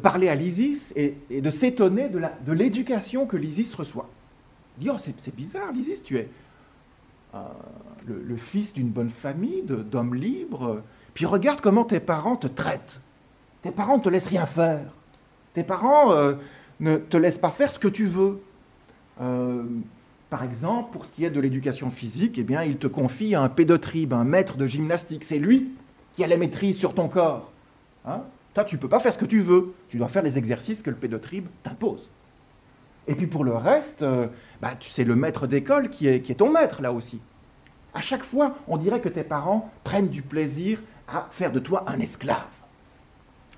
parler 0.00 0.30
à 0.30 0.34
Lysis 0.34 0.94
et, 0.96 1.18
de 1.28 1.50
s'étonner 1.50 2.08
de 2.08 2.52
l'éducation 2.52 3.26
que 3.26 3.36
Lysis 3.36 3.74
reçoit. 3.74 4.08
Il 4.78 4.84
dit 4.84 4.90
Oh, 4.90 4.96
c'est 4.96 5.36
bizarre, 5.36 5.70
Lysis, 5.70 6.02
tu 6.02 6.16
es 6.16 6.30
le, 8.06 8.22
le, 8.22 8.36
fils 8.36 8.74
d'une 8.74 8.88
bonne 8.88 9.10
famille, 9.10 9.62
d'hommes 9.62 10.14
libres, 10.14 10.82
puis 11.14 11.26
regarde 11.26 11.60
comment 11.60 11.84
tes 11.84 12.00
parents 12.00 12.36
te 12.36 12.46
traitent. 12.46 13.00
Tes 13.62 13.70
parents 13.70 13.98
ne 13.98 14.02
te 14.02 14.08
laissent 14.08 14.26
rien 14.26 14.46
faire. 14.46 14.82
Tes 15.54 15.62
parents 15.62 16.12
euh, 16.12 16.34
ne 16.80 16.96
te 16.96 17.16
laissent 17.16 17.38
pas 17.38 17.50
faire 17.50 17.70
ce 17.70 17.78
que 17.78 17.88
tu 17.88 18.06
veux. 18.06 18.40
Euh, 19.20 19.64
par 20.30 20.42
exemple, 20.42 20.90
pour 20.92 21.04
ce 21.04 21.12
qui 21.12 21.24
est 21.24 21.30
de 21.30 21.40
l'éducation 21.40 21.90
physique, 21.90 22.38
eh 22.38 22.44
bien, 22.44 22.62
il 22.62 22.78
te 22.78 22.86
confie 22.86 23.34
un 23.34 23.48
pédotribe, 23.48 24.14
un 24.14 24.24
maître 24.24 24.56
de 24.56 24.66
gymnastique. 24.66 25.24
C'est 25.24 25.38
lui 25.38 25.72
qui 26.12 26.24
a 26.24 26.26
la 26.26 26.38
maîtrise 26.38 26.78
sur 26.78 26.94
ton 26.94 27.08
corps. 27.08 27.52
Hein? 28.06 28.22
Toi, 28.54 28.64
tu 28.64 28.76
ne 28.76 28.80
peux 28.80 28.88
pas 28.88 28.98
faire 28.98 29.12
ce 29.12 29.18
que 29.18 29.26
tu 29.26 29.40
veux. 29.40 29.74
Tu 29.88 29.98
dois 29.98 30.08
faire 30.08 30.22
les 30.22 30.38
exercices 30.38 30.82
que 30.82 30.90
le 30.90 30.96
pédotribe 30.96 31.46
t'impose. 31.62 32.10
Et 33.06 33.14
puis 33.14 33.26
pour 33.26 33.44
le 33.44 33.54
reste, 33.54 34.02
euh, 34.02 34.28
bah, 34.62 34.70
c'est 34.80 35.02
le 35.02 35.16
maître 35.16 35.48
d'école 35.48 35.90
qui 35.90 36.06
est, 36.06 36.38
ton 36.38 36.50
maître 36.50 36.80
là 36.80 36.92
aussi. 36.92 37.20
À 37.94 38.00
chaque 38.00 38.22
fois, 38.22 38.54
on 38.68 38.76
dirait 38.76 39.00
que 39.00 39.08
tes 39.08 39.24
parents 39.24 39.70
prennent 39.82 40.08
du 40.08 40.22
plaisir 40.22 40.80
à 41.08 41.26
faire 41.30 41.50
de 41.50 41.58
toi 41.58 41.84
un 41.88 41.98
esclave. 41.98 42.46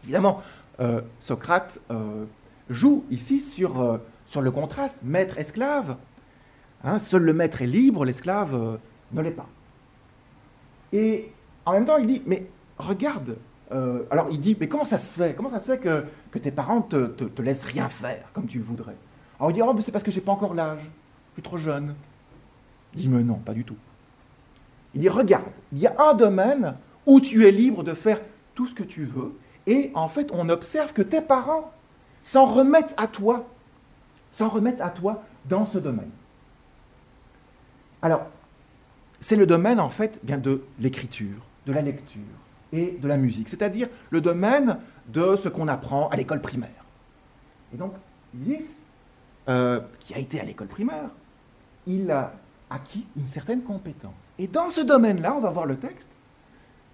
Évidemment, 0.03 0.41
euh, 0.81 1.03
Socrate 1.19 1.79
euh, 1.91 2.25
joue 2.71 3.05
ici 3.11 3.39
sur, 3.39 3.83
euh, 3.83 3.99
sur 4.27 4.41
le 4.41 4.51
contraste 4.51 5.01
maître-esclave. 5.03 5.99
Hein, 6.83 6.99
seul 6.99 7.23
le 7.23 7.35
maître 7.35 7.61
est 7.61 7.67
libre, 7.67 8.07
l'esclave 8.07 8.79
ne 9.13 9.21
l'est 9.21 9.31
pas. 9.31 9.49
Et 10.93 11.31
en 11.67 11.73
même 11.73 11.85
temps, 11.85 11.99
il 11.99 12.07
dit, 12.07 12.23
mais 12.25 12.47
regarde, 12.79 13.37
alors 14.11 14.29
il 14.31 14.39
dit, 14.39 14.57
mais 14.59 14.69
comment 14.69 14.85
ça 14.85 14.99
se 14.99 15.15
fait? 15.15 15.35
Comment 15.35 15.51
ça 15.51 15.59
se 15.61 15.73
fait 15.73 15.79
que, 15.79 16.39
tes 16.39 16.51
parents 16.53 16.81
te, 16.81 17.07
te, 17.07 17.43
laissent 17.43 17.65
rien 17.65 17.89
faire 17.89 18.31
comme 18.33 18.47
tu 18.47 18.59
le 18.59 18.65
voudrais? 18.65 18.95
Alors 19.45 19.51
il 19.51 19.55
dit, 19.57 19.63
oh, 19.63 19.81
c'est 19.83 19.93
parce 19.93 20.03
que 20.03 20.11
j'ai 20.11 20.23
pas 20.23 20.33
encore 20.33 20.55
l'âge, 20.55 20.81
je 20.81 21.35
suis 21.35 21.43
trop 21.43 21.59
jeune. 21.59 21.95
Il 22.95 23.01
dit, 23.01 23.09
mais 23.11 23.23
non, 23.23 23.35
pas 23.35 23.53
du 23.53 23.63
tout. 23.63 23.77
Il 24.95 25.03
dit, 25.03 25.11
regarde, 25.11 25.45
il 25.71 25.81
y 25.81 25.87
a 25.87 25.95
un 25.99 26.15
domaine 26.15 26.77
où 27.05 27.21
tu 27.21 27.47
es 27.47 27.51
libre 27.51 27.85
de 27.85 27.93
faire 27.93 28.23
tout 28.55 28.67
ce 28.67 28.75
que 28.75 28.83
tu 28.83 29.05
veux, 29.05 29.35
et 29.67 29.91
en 29.93 30.09
fait, 30.09 30.31
on 30.33 30.49
observe 30.49 30.95
que 30.95 31.03
tes 31.03 31.21
parents 31.21 31.71
s'en 32.23 32.47
remettent 32.47 32.95
à 32.97 33.07
toi, 33.07 33.47
s'en 34.31 34.49
remettent 34.49 34.81
à 34.81 34.89
toi 34.89 35.23
dans 35.45 35.67
ce 35.67 35.77
domaine. 35.77 36.11
Alors, 38.01 38.23
c'est 39.19 39.37
le 39.37 39.45
domaine, 39.45 39.79
en 39.79 39.91
fait, 39.91 40.21
bien 40.23 40.39
de 40.39 40.65
l'écriture, 40.81 41.37
de 41.67 41.73
la 41.75 41.83
lecture 41.83 42.23
et 42.73 42.93
de 42.93 43.07
la 43.07 43.19
musique, 43.19 43.51
c'est-à-dire 43.51 43.89
le 44.09 44.23
domaine 44.23 44.79
de 45.09 45.37
ce 45.37 45.51
qu'on 45.51 45.69
apprend 45.69 46.09
à 46.09 46.17
l'école 46.17 46.41
primaire. 46.41 46.87
Et 47.75 47.77
donc, 47.77 47.93
Lys, 48.33 48.85
euh, 49.49 49.81
qui 50.01 50.15
a 50.15 50.19
été 50.19 50.41
à 50.41 50.45
l'école 50.45 50.69
primaire, 50.69 51.11
il 51.87 52.11
a 52.11 52.33
acquis 52.71 53.07
une 53.17 53.27
certaine 53.27 53.63
compétence. 53.63 54.33
Et 54.39 54.47
dans 54.47 54.71
ce 54.71 54.81
domaine-là, 54.81 55.35
on 55.37 55.41
va 55.41 55.51
voir 55.51 55.67
le 55.67 55.77
texte, 55.77 56.11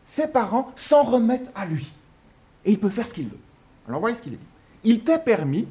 ses 0.05 0.29
parents 0.29 0.73
s'en 0.75 1.03
remettent 1.03 1.53
à 1.55 1.67
lui. 1.67 1.93
Et 2.65 2.73
il 2.73 2.81
peut 2.81 2.91
faire 2.91 3.07
ce 3.07 3.15
qu'il 3.15 3.29
veut. 3.29 3.39
Alors 3.87 4.01
voyez 4.01 4.17
ce 4.17 4.23
qu'il 4.23 4.35
est 4.35 4.37
dit. 4.37 4.43
Il 4.85 5.05
t'est 5.05 5.23
permis, 5.23 5.69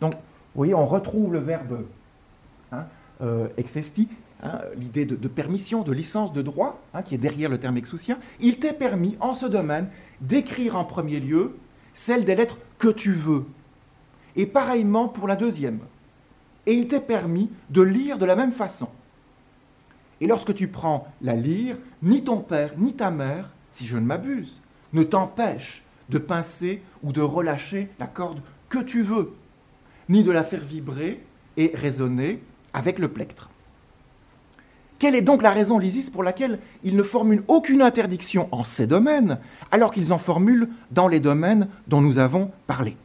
donc 0.00 0.14
vous 0.14 0.18
voyez, 0.56 0.74
on 0.74 0.86
retrouve 0.86 1.32
le 1.32 1.38
verbe 1.38 1.84
hein, 2.72 2.84
euh, 3.22 3.48
hein, 4.42 4.58
l'idée 4.76 5.04
de, 5.04 5.28
permission, 5.28 5.82
de 5.82 5.92
licence 5.92 6.32
de 6.32 6.42
droit, 6.42 6.80
hein, 6.94 7.02
qui 7.02 7.14
est 7.14 7.18
derrière 7.18 7.50
le 7.50 7.58
terme 7.58 7.76
exoutien. 7.76 8.18
Il 8.40 8.58
t'est 8.58 8.72
permis, 8.72 9.16
en 9.20 9.34
ce 9.34 9.46
domaine, 9.46 9.88
d'écrire 10.20 10.76
en 10.76 10.84
premier 10.84 11.20
lieu 11.20 11.56
celle 11.92 12.24
des 12.24 12.34
lettres 12.34 12.58
que 12.78 12.88
tu 12.88 13.12
veux. 13.12 13.44
Et 14.36 14.46
pareillement 14.46 15.08
pour 15.08 15.28
la 15.28 15.36
deuxième. 15.36 15.80
Et 16.66 16.74
il 16.74 16.86
t'est 16.86 17.00
permis 17.00 17.50
de 17.70 17.82
lire 17.82 18.18
de 18.18 18.24
la 18.24 18.36
même 18.36 18.52
façon. 18.52 18.88
Et 20.20 20.26
lorsque 20.26 20.54
tu 20.54 20.68
prends 20.68 21.08
la 21.22 21.34
lyre, 21.34 21.76
ni 22.02 22.22
ton 22.22 22.38
père, 22.38 22.72
ni 22.76 22.94
ta 22.94 23.10
mère, 23.10 23.50
si 23.70 23.86
je 23.86 23.96
ne 23.96 24.04
m'abuse, 24.04 24.60
ne 24.92 25.02
t'empêchent 25.02 25.82
de 26.08 26.18
pincer 26.18 26.82
ou 27.02 27.12
de 27.12 27.20
relâcher 27.20 27.88
la 27.98 28.06
corde 28.06 28.42
que 28.68 28.78
tu 28.78 29.02
veux, 29.02 29.32
ni 30.08 30.22
de 30.22 30.30
la 30.30 30.42
faire 30.42 30.62
vibrer 30.62 31.24
et 31.56 31.72
résonner 31.74 32.42
avec 32.74 32.98
le 32.98 33.08
plectre. 33.08 33.50
Quelle 34.98 35.14
est 35.14 35.22
donc 35.22 35.40
la 35.40 35.50
raison, 35.50 35.78
Lysis, 35.78 36.10
pour 36.10 36.22
laquelle 36.22 36.58
ils 36.84 36.94
ne 36.94 37.02
formulent 37.02 37.44
aucune 37.48 37.80
interdiction 37.80 38.48
en 38.52 38.64
ces 38.64 38.86
domaines, 38.86 39.38
alors 39.70 39.92
qu'ils 39.92 40.12
en 40.12 40.18
formulent 40.18 40.68
dans 40.90 41.08
les 41.08 41.20
domaines 41.20 41.68
dont 41.88 42.02
nous 42.02 42.18
avons 42.18 42.50
parlé? 42.66 42.98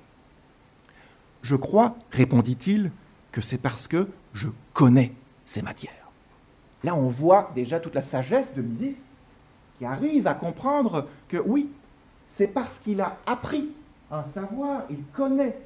Je 1.41 1.55
crois, 1.55 1.95
répondit-il, 2.11 2.91
que 3.35 3.41
c'est 3.41 3.57
parce 3.57 3.89
que 3.89 4.07
je 4.33 4.47
connais 4.73 5.11
ces 5.43 5.61
matières. 5.61 6.09
Là, 6.85 6.95
on 6.95 7.09
voit 7.09 7.51
déjà 7.53 7.81
toute 7.81 7.93
la 7.93 8.01
sagesse 8.01 8.55
de 8.55 8.61
Lysis 8.61 9.17
qui 9.77 9.83
arrive 9.83 10.25
à 10.25 10.33
comprendre 10.33 11.09
que 11.27 11.35
oui, 11.35 11.69
c'est 12.27 12.47
parce 12.47 12.79
qu'il 12.79 13.01
a 13.01 13.17
appris 13.25 13.67
un 14.09 14.23
savoir, 14.23 14.83
il 14.89 15.03
connaît, 15.11 15.59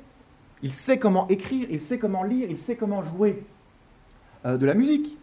il 0.63 0.74
sait 0.74 0.97
comment 0.97 1.28
écrire, 1.28 1.67
il 1.70 1.80
sait 1.80 1.99
comment 1.99 2.24
lire, 2.24 2.49
il 2.49 2.57
sait 2.57 2.76
comment 2.76 3.05
jouer 3.05 3.45
euh, 4.47 4.57
de 4.57 4.65
la 4.65 4.74
musique. 4.74 5.15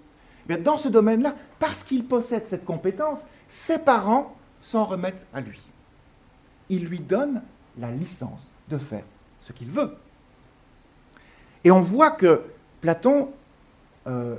Mais 0.48 0.56
dans 0.56 0.78
ce 0.78 0.88
domaine-là, 0.88 1.34
parce 1.58 1.82
qu'il 1.82 2.06
possède 2.06 2.46
cette 2.46 2.64
compétence, 2.64 3.24
ses 3.48 3.80
parents 3.80 4.36
s'en 4.60 4.84
remettent 4.84 5.26
à 5.34 5.40
lui. 5.40 5.60
Il 6.68 6.84
lui 6.84 7.00
donne 7.00 7.42
la 7.76 7.90
licence 7.90 8.48
de 8.68 8.78
faire 8.78 9.04
ce 9.40 9.52
qu'il 9.52 9.68
veut. 9.68 9.96
Et 11.66 11.72
on 11.72 11.80
voit 11.80 12.12
que 12.12 12.42
Platon, 12.80 13.30
euh, 14.06 14.36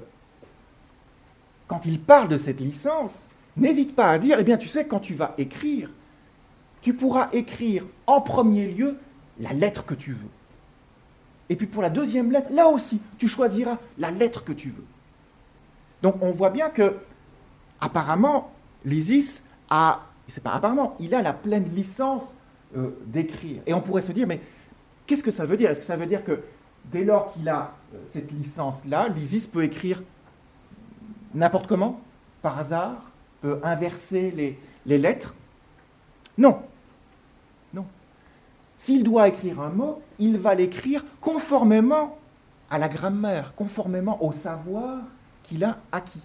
quand 1.68 1.86
il 1.86 2.00
parle 2.00 2.30
de 2.30 2.38
cette 2.38 2.62
licence, 2.62 3.26
n'hésite 3.58 3.98
pas 3.98 4.12
à 4.12 4.18
dire, 4.18 4.38
eh 4.40 4.46
bien 4.46 4.56
tu 4.56 4.70
sais, 4.70 4.88
quand 4.88 5.02
tu 5.02 5.14
vas 5.14 5.34
écrire, 5.38 5.90
tu 6.82 6.94
pourras 6.94 7.28
écrire 7.34 7.84
en 8.06 8.22
premier 8.22 8.72
lieu 8.72 8.96
la 9.40 9.52
lettre 9.52 9.84
que 9.86 9.94
tu 9.94 10.14
veux. 10.14 10.30
Et 11.50 11.58
puis 11.58 11.68
pour 11.68 11.82
la 11.82 11.90
deuxième 11.90 12.32
lettre, 12.32 12.48
là 12.50 12.70
aussi, 12.70 13.02
tu 13.18 13.28
choisiras 13.28 13.78
la 13.98 14.10
lettre 14.10 14.46
que 14.46 14.54
tu 14.54 14.70
veux. 14.70 14.86
Donc 16.02 16.16
on 16.22 16.32
voit 16.32 16.50
bien 16.50 16.70
que, 16.70 16.96
apparemment, 17.82 18.54
Lysis 18.86 19.44
a, 19.70 20.00
c'est 20.30 20.42
pas 20.42 20.54
apparemment, 20.54 20.96
il 21.02 21.14
a 21.14 21.22
la 21.22 21.34
pleine 21.34 21.76
licence 21.76 22.36
euh, 22.78 22.92
d'écrire. 23.06 23.64
Et 23.66 23.74
on 23.74 23.82
pourrait 23.82 24.02
se 24.02 24.14
dire, 24.14 24.28
mais 24.28 24.40
qu'est-ce 25.06 25.24
que 25.24 25.32
ça 25.32 25.46
veut 25.46 25.58
dire? 25.58 25.70
Est-ce 25.70 25.82
que 25.82 25.86
ça 25.86 25.98
veut 25.98 26.06
dire 26.06 26.24
que 26.24 26.40
dès 26.92 27.04
lors 27.04 27.34
qu'il 27.34 27.50
a 27.50 27.74
euh, 27.94 27.98
cette 28.04 28.32
licence-là, 28.32 29.08
Lysis 29.10 29.48
peut 29.48 29.64
écrire 29.64 30.02
n'importe 31.34 31.68
comment, 31.68 32.00
par 32.42 32.58
hasard, 32.60 33.12
peut 33.42 33.60
inverser 33.64 34.58
les 34.86 34.98
lettres 34.98 35.36
Non. 36.38 36.62
Non. 37.74 37.86
S'il 38.76 39.04
doit 39.04 39.28
écrire 39.28 39.62
un 39.62 39.70
mot, 39.70 40.02
il 40.20 40.38
va 40.38 40.56
l'écrire 40.56 41.04
conformément 41.22 42.18
à 42.70 42.78
la 42.78 42.90
grammaire, 42.90 43.54
conformément 43.56 44.24
au 44.24 44.32
savoir 44.32 45.00
qu'il 45.44 45.64
a 45.64 45.78
acquis. 45.92 46.24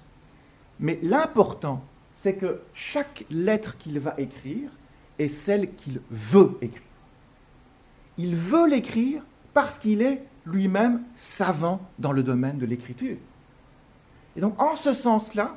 Mais 0.80 0.98
l'important, 1.02 1.82
c'est 2.12 2.36
que 2.36 2.60
chaque 2.74 3.24
lettre 3.30 3.76
qu'il 3.78 3.98
va 4.00 4.14
écrire 4.18 4.70
est 5.18 5.28
celle 5.28 5.74
qu'il 5.74 6.00
veut 6.10 6.58
écrire. 6.60 6.82
Il 8.18 8.34
veut 8.34 8.68
l'écrire 8.68 9.22
parce 9.54 9.78
qu'il 9.78 10.02
est 10.02 10.22
lui-même 10.46 11.02
savant 11.14 11.80
dans 11.98 12.12
le 12.12 12.22
domaine 12.22 12.58
de 12.58 12.66
l'écriture. 12.66 13.16
Et 14.36 14.40
donc, 14.40 14.60
en 14.60 14.76
ce 14.76 14.92
sens-là, 14.92 15.56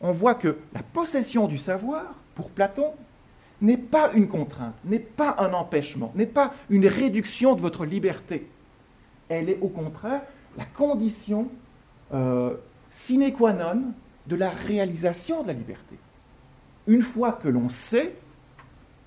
on 0.00 0.12
voit 0.12 0.34
que 0.34 0.58
la 0.72 0.82
possession 0.82 1.48
du 1.48 1.58
savoir, 1.58 2.04
pour 2.34 2.50
Platon, 2.50 2.92
n'est 3.60 3.78
pas 3.78 4.12
une 4.12 4.28
contrainte, 4.28 4.74
n'est 4.84 4.98
pas 4.98 5.36
un 5.38 5.52
empêchement, 5.54 6.12
n'est 6.14 6.26
pas 6.26 6.52
une 6.68 6.86
réduction 6.86 7.54
de 7.54 7.60
votre 7.60 7.86
liberté. 7.86 8.48
Elle 9.28 9.48
est 9.48 9.58
au 9.60 9.68
contraire 9.68 10.22
la 10.56 10.66
condition 10.66 11.48
euh, 12.12 12.54
sine 12.90 13.32
qua 13.32 13.52
non 13.52 13.92
de 14.26 14.36
la 14.36 14.50
réalisation 14.50 15.42
de 15.42 15.48
la 15.48 15.52
liberté. 15.54 15.98
Une 16.86 17.02
fois 17.02 17.32
que 17.32 17.48
l'on 17.48 17.68
sait, 17.68 18.14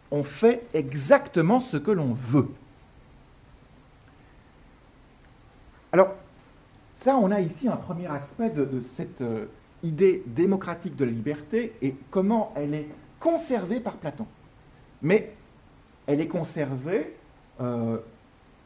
on 0.09 0.23
fait 0.23 0.67
exactement 0.73 1.59
ce 1.59 1.77
que 1.77 1.91
l'on 1.91 2.13
veut. 2.13 2.49
Alors, 5.97 6.13
ça, 6.93 7.17
on 7.17 7.31
a 7.31 7.41
ici 7.41 7.67
un 7.67 7.75
premier 7.75 8.05
aspect 8.05 8.51
de, 8.51 8.81
cette 8.81 9.21
euh, 9.21 9.47
idée 9.81 10.21
démocratique 10.27 10.95
de 10.95 11.03
la 11.03 11.09
liberté 11.09 11.73
et 11.81 11.95
comment 12.11 12.53
elle 12.55 12.75
est 12.75 12.87
conservée 13.19 13.79
par 13.79 13.95
Platon. 13.95 14.27
Mais 15.01 15.33
elle 16.05 16.21
est 16.21 16.27
conservée 16.27 17.15
euh, 17.61 17.97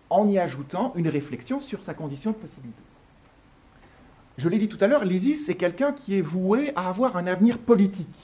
en 0.10 0.28
y 0.28 0.40
ajoutant 0.40 0.92
une 0.96 1.08
réflexion 1.08 1.62
sur 1.62 1.82
sa 1.82 1.94
condition 1.94 2.32
de 2.32 2.36
possibilité. 2.36 2.82
Je 4.38 4.50
l'ai 4.50 4.58
dit 4.58 4.68
tout 4.68 4.84
à 4.84 4.88
l'heure, 4.88 5.06
Lysis, 5.06 5.46
c'est 5.46 5.56
quelqu'un 5.56 5.94
qui 5.94 6.18
est 6.18 6.22
voué 6.22 6.74
à 6.76 6.90
avoir 6.90 7.16
un 7.16 7.28
avenir 7.28 7.60
politique. 7.60 8.20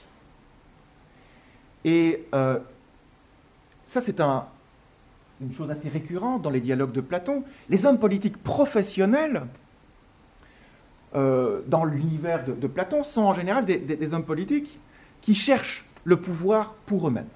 Et 1.86 2.26
euh, 2.34 2.58
ça, 3.84 4.02
c'est 4.02 4.20
un, 4.20 4.44
une 5.40 5.52
chose 5.52 5.70
assez 5.70 5.88
récurrente 5.88 6.42
dans 6.42 6.50
les 6.50 6.60
dialogues 6.60 6.92
de 6.92 7.00
Platon. 7.00 7.44
Les 7.68 7.86
hommes 7.86 7.98
politiques 7.98 8.42
professionnels, 8.42 9.46
euh, 11.14 11.62
dans 11.66 11.84
l'univers 11.84 12.44
de, 12.44 12.66
Platon, 12.66 13.02
sont 13.04 13.22
en 13.22 13.32
général 13.32 13.64
des, 13.64 14.14
hommes 14.14 14.24
politiques 14.24 14.80
qui 15.20 15.34
cherchent 15.34 15.86
le 16.04 16.16
pouvoir 16.16 16.74
pour 16.86 17.08
eux-mêmes. 17.08 17.28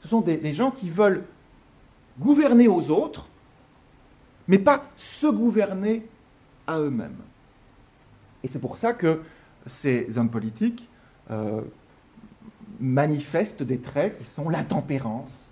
Ce 0.00 0.08
sont 0.08 0.20
des, 0.20 0.54
gens 0.54 0.70
qui 0.70 0.90
veulent 0.90 1.24
gouverner 2.18 2.68
aux 2.68 2.90
autres, 2.90 3.28
mais 4.46 4.58
pas 4.58 4.82
se 4.96 5.26
gouverner 5.26 6.06
à 6.66 6.78
eux-mêmes. 6.78 7.16
Et 8.42 8.48
c'est 8.48 8.60
pour 8.60 8.76
ça 8.76 8.92
que 8.92 9.22
ces 9.66 10.18
hommes 10.18 10.28
politiques 10.28 10.88
euh, 11.30 11.62
manifestent 12.78 13.62
des 13.62 13.80
traits 13.80 14.18
qui 14.18 14.24
sont 14.24 14.48
l'intempérance, 14.50 15.48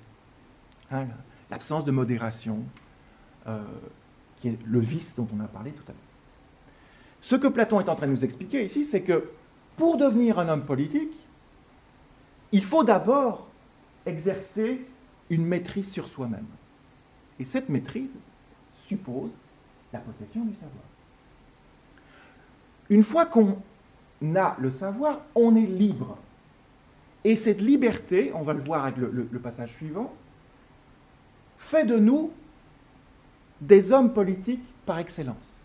l'absence 1.53 1.85
de 1.85 1.91
modération, 1.91 2.61
euh, 3.47 3.63
qui 4.39 4.49
est 4.49 4.59
le 4.65 4.81
vice 4.81 5.15
dont 5.15 5.29
on 5.37 5.41
a 5.41 5.47
parlé 5.47 5.71
tout 5.73 5.83
à 5.87 5.93
l'heure. 5.93 6.01
Ce 7.21 7.37
que 7.37 7.47
Platon 7.47 7.79
est 7.79 7.91
en 7.91 7.95
train 7.95 8.07
de 8.07 8.13
nous 8.13 8.25
expliquer 8.25 8.65
ici, 8.65 8.85
c'est 8.85 9.03
que 9.03 9.29
pour 9.77 9.99
devenir 9.99 10.39
un 10.39 10.49
homme 10.49 10.65
politique, 10.65 11.15
il 12.53 12.65
faut 12.65 12.85
d'abord 12.85 13.49
exercer 14.07 14.87
une 15.29 15.45
maîtrise 15.45 15.93
sur 15.93 16.09
soi-même. 16.09 16.47
Et 17.39 17.45
cette 17.45 17.69
maîtrise 17.69 18.17
suppose 18.73 19.33
la 19.93 19.99
possession 19.99 20.47
du 20.47 20.55
savoir. 20.55 20.85
Une 22.89 23.03
fois 23.03 23.27
qu'on 23.27 23.59
n'a 24.23 24.57
le 24.59 24.71
savoir, 24.71 25.21
on 25.35 25.55
est 25.55 25.67
libre. 25.67 26.17
Et 27.25 27.37
cette 27.37 27.61
liberté, 27.61 28.33
on 28.35 28.43
va 28.43 28.55
le 28.55 28.61
voir 28.61 28.87
avec 28.87 28.97
le 28.97 29.39
passage 29.39 29.75
suivant, 29.75 30.15
fait 31.63 31.87
de 31.87 31.97
nous 31.97 32.33
des 33.61 33.93
hommes 33.93 34.13
politiques 34.13 34.65
par 34.85 34.99
excellence. 34.99 35.61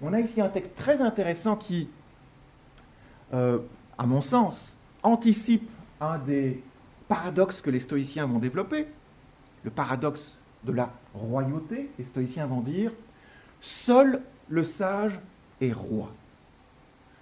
On 0.00 0.12
a 0.14 0.20
ici 0.20 0.40
un 0.40 0.48
texte 0.48 0.74
très 0.74 1.02
intéressant 1.02 1.54
qui, 1.54 1.88
euh, 3.34 3.58
à 3.98 4.06
mon 4.06 4.22
sens, 4.22 4.76
anticipe 5.02 5.70
un 6.00 6.18
des 6.18 6.62
paradoxes 7.06 7.60
que 7.60 7.70
les 7.70 7.78
stoïciens 7.78 8.26
vont 8.26 8.38
développer, 8.38 8.86
le 9.64 9.70
paradoxe 9.70 10.38
de 10.64 10.72
la 10.72 10.90
royauté. 11.14 11.90
Les 11.98 12.04
stoïciens 12.04 12.46
vont 12.46 12.62
dire, 12.62 12.90
seul 13.60 14.22
le 14.48 14.64
sage 14.64 15.20
est 15.60 15.72
roi. 15.72 16.10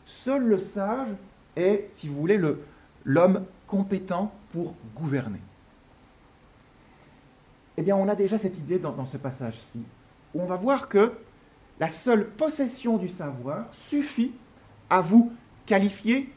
Seul 0.06 0.44
le 0.44 0.58
sage 0.58 1.08
est, 1.56 1.88
si 1.92 2.06
vous 2.06 2.16
voulez, 2.16 2.40
l'homme 3.04 3.44
compétent 3.66 4.32
pour 4.52 4.76
gouverner. 4.94 5.40
Eh 7.82 7.84
bien, 7.84 7.96
on 7.96 8.06
a 8.06 8.14
déjà 8.14 8.38
cette 8.38 8.56
idée 8.60 8.78
dans, 8.78 9.04
ce 9.04 9.16
passage-ci, 9.16 9.80
où 10.34 10.40
on 10.40 10.46
va 10.46 10.54
voir 10.54 10.88
que 10.88 11.14
la 11.80 11.88
seule 11.88 12.28
possession 12.28 12.96
du 12.96 13.08
savoir 13.08 13.64
suffit 13.72 14.30
à 14.88 15.00
vous 15.00 15.32
qualifier 15.66 16.32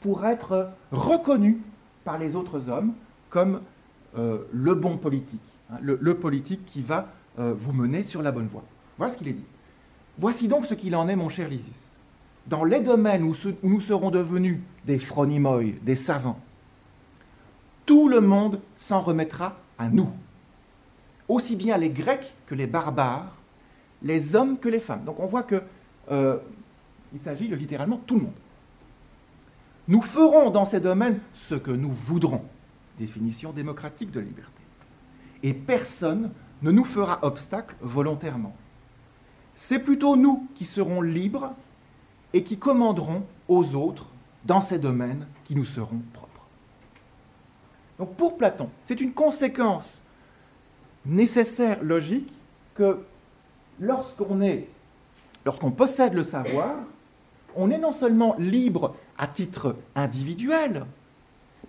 pour 0.00 0.26
être 0.26 0.70
reconnu 0.90 1.60
par 2.02 2.18
les 2.18 2.34
autres 2.34 2.70
hommes 2.70 2.92
comme 3.30 3.60
euh, 4.18 4.38
le 4.50 4.74
bon 4.74 4.96
politique, 4.96 5.40
hein, 5.70 5.76
le, 5.80 6.14
politique 6.14 6.64
qui 6.66 6.82
va 6.82 7.12
euh, 7.38 7.54
vous 7.56 7.72
mener 7.72 8.02
sur 8.02 8.20
la 8.20 8.32
bonne 8.32 8.48
voie. 8.48 8.64
Voilà 8.98 9.12
ce 9.12 9.18
qu'il 9.18 9.28
est 9.28 9.34
dit. 9.34 9.46
Voici 10.18 10.48
donc 10.48 10.66
ce 10.66 10.74
qu'il 10.74 10.96
en 10.96 11.06
est, 11.06 11.14
mon 11.14 11.28
cher 11.28 11.48
Lysis. 11.48 11.96
Dans 12.48 12.64
les 12.64 12.80
domaines 12.80 13.22
où, 13.22 13.32
où 13.62 13.68
nous 13.70 13.80
serons 13.80 14.10
devenus 14.10 14.58
des 14.86 14.98
phronimoïs, 14.98 15.76
des 15.84 15.94
savants, 15.94 16.40
tout 17.86 18.08
le 18.08 18.20
monde 18.20 18.60
s'en 18.74 19.00
remettra 19.00 19.54
à 19.78 19.88
nous. 19.88 20.12
Aussi 21.32 21.56
bien 21.56 21.78
les 21.78 21.88
Grecs 21.88 22.34
que 22.44 22.54
les 22.54 22.66
barbares, 22.66 23.34
les 24.02 24.36
hommes 24.36 24.58
que 24.58 24.68
les 24.68 24.80
femmes. 24.80 25.04
Donc 25.04 25.18
on 25.18 25.24
voit 25.24 25.44
que 25.44 25.62
euh, 26.10 26.36
il 27.14 27.20
s'agit 27.20 27.48
de 27.48 27.56
littéralement 27.56 27.96
tout 27.96 28.16
le 28.16 28.24
monde. 28.24 28.38
Nous 29.88 30.02
ferons 30.02 30.50
dans 30.50 30.66
ces 30.66 30.78
domaines 30.78 31.20
ce 31.32 31.54
que 31.54 31.70
nous 31.70 31.90
voudrons. 31.90 32.44
Définition 32.98 33.50
démocratique 33.50 34.10
de 34.10 34.20
la 34.20 34.26
liberté. 34.26 34.62
Et 35.42 35.54
personne 35.54 36.32
ne 36.60 36.70
nous 36.70 36.84
fera 36.84 37.18
obstacle 37.22 37.76
volontairement. 37.80 38.54
C'est 39.54 39.78
plutôt 39.78 40.16
nous 40.16 40.46
qui 40.54 40.66
serons 40.66 41.00
libres 41.00 41.54
et 42.34 42.44
qui 42.44 42.58
commanderons 42.58 43.24
aux 43.48 43.74
autres 43.74 44.04
dans 44.44 44.60
ces 44.60 44.78
domaines 44.78 45.26
qui 45.44 45.56
nous 45.56 45.64
seront 45.64 46.02
propres. 46.12 46.46
Donc 47.98 48.16
pour 48.16 48.36
Platon, 48.36 48.68
c'est 48.84 49.00
une 49.00 49.14
conséquence 49.14 50.01
nécessaire, 51.06 51.82
logique, 51.82 52.32
que 52.74 52.98
lorsqu'on 53.80 54.40
est, 54.40 54.68
lorsqu'on 55.44 55.70
possède 55.70 56.14
le 56.14 56.22
savoir, 56.22 56.76
on 57.54 57.70
est 57.70 57.78
non 57.78 57.92
seulement 57.92 58.34
libre 58.38 58.94
à 59.18 59.26
titre 59.26 59.76
individuel, 59.94 60.84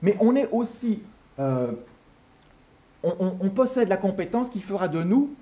mais 0.01 0.15
on 0.19 0.35
est 0.35 0.49
aussi, 0.51 1.01
euh, 1.39 1.71
on, 3.03 3.49
possède 3.49 3.89
la 3.89 3.97
compétence 3.97 4.49
qui 4.49 4.61
fera 4.61 4.87
de 4.87 5.03
nous 5.03 5.33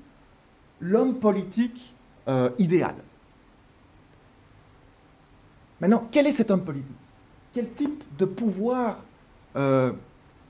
l'homme 0.80 1.20
politique 1.20 1.94
euh, 2.28 2.50
idéal. 2.58 2.96
Maintenant, 5.80 6.08
quel 6.12 6.28
est 6.28 6.32
cet 6.32 6.52
homme 6.52 6.64
politique? 6.64 6.96
Quel 7.54 7.72
type 7.72 8.04
de 8.18 8.26
pouvoir, 8.26 9.04
euh, 9.56 9.92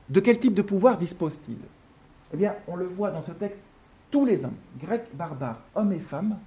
de 0.09 0.19
quel 0.19 0.39
type 0.39 0.53
de 0.53 0.61
pouvoir 0.61 0.97
dispose-t-il? 0.97 1.57
Eh 2.33 2.37
bien, 2.37 2.55
on 2.67 2.75
le 2.75 2.85
voit 2.85 3.11
dans 3.11 3.21
ce 3.21 3.31
texte 3.31 3.61
tous 4.09 4.25
les 4.25 4.43
hommes, 4.43 4.55
grecs, 4.79 5.07
barbares, 5.13 5.61
hommes 5.75 5.93
et 5.93 5.99
femmes, 5.99 6.37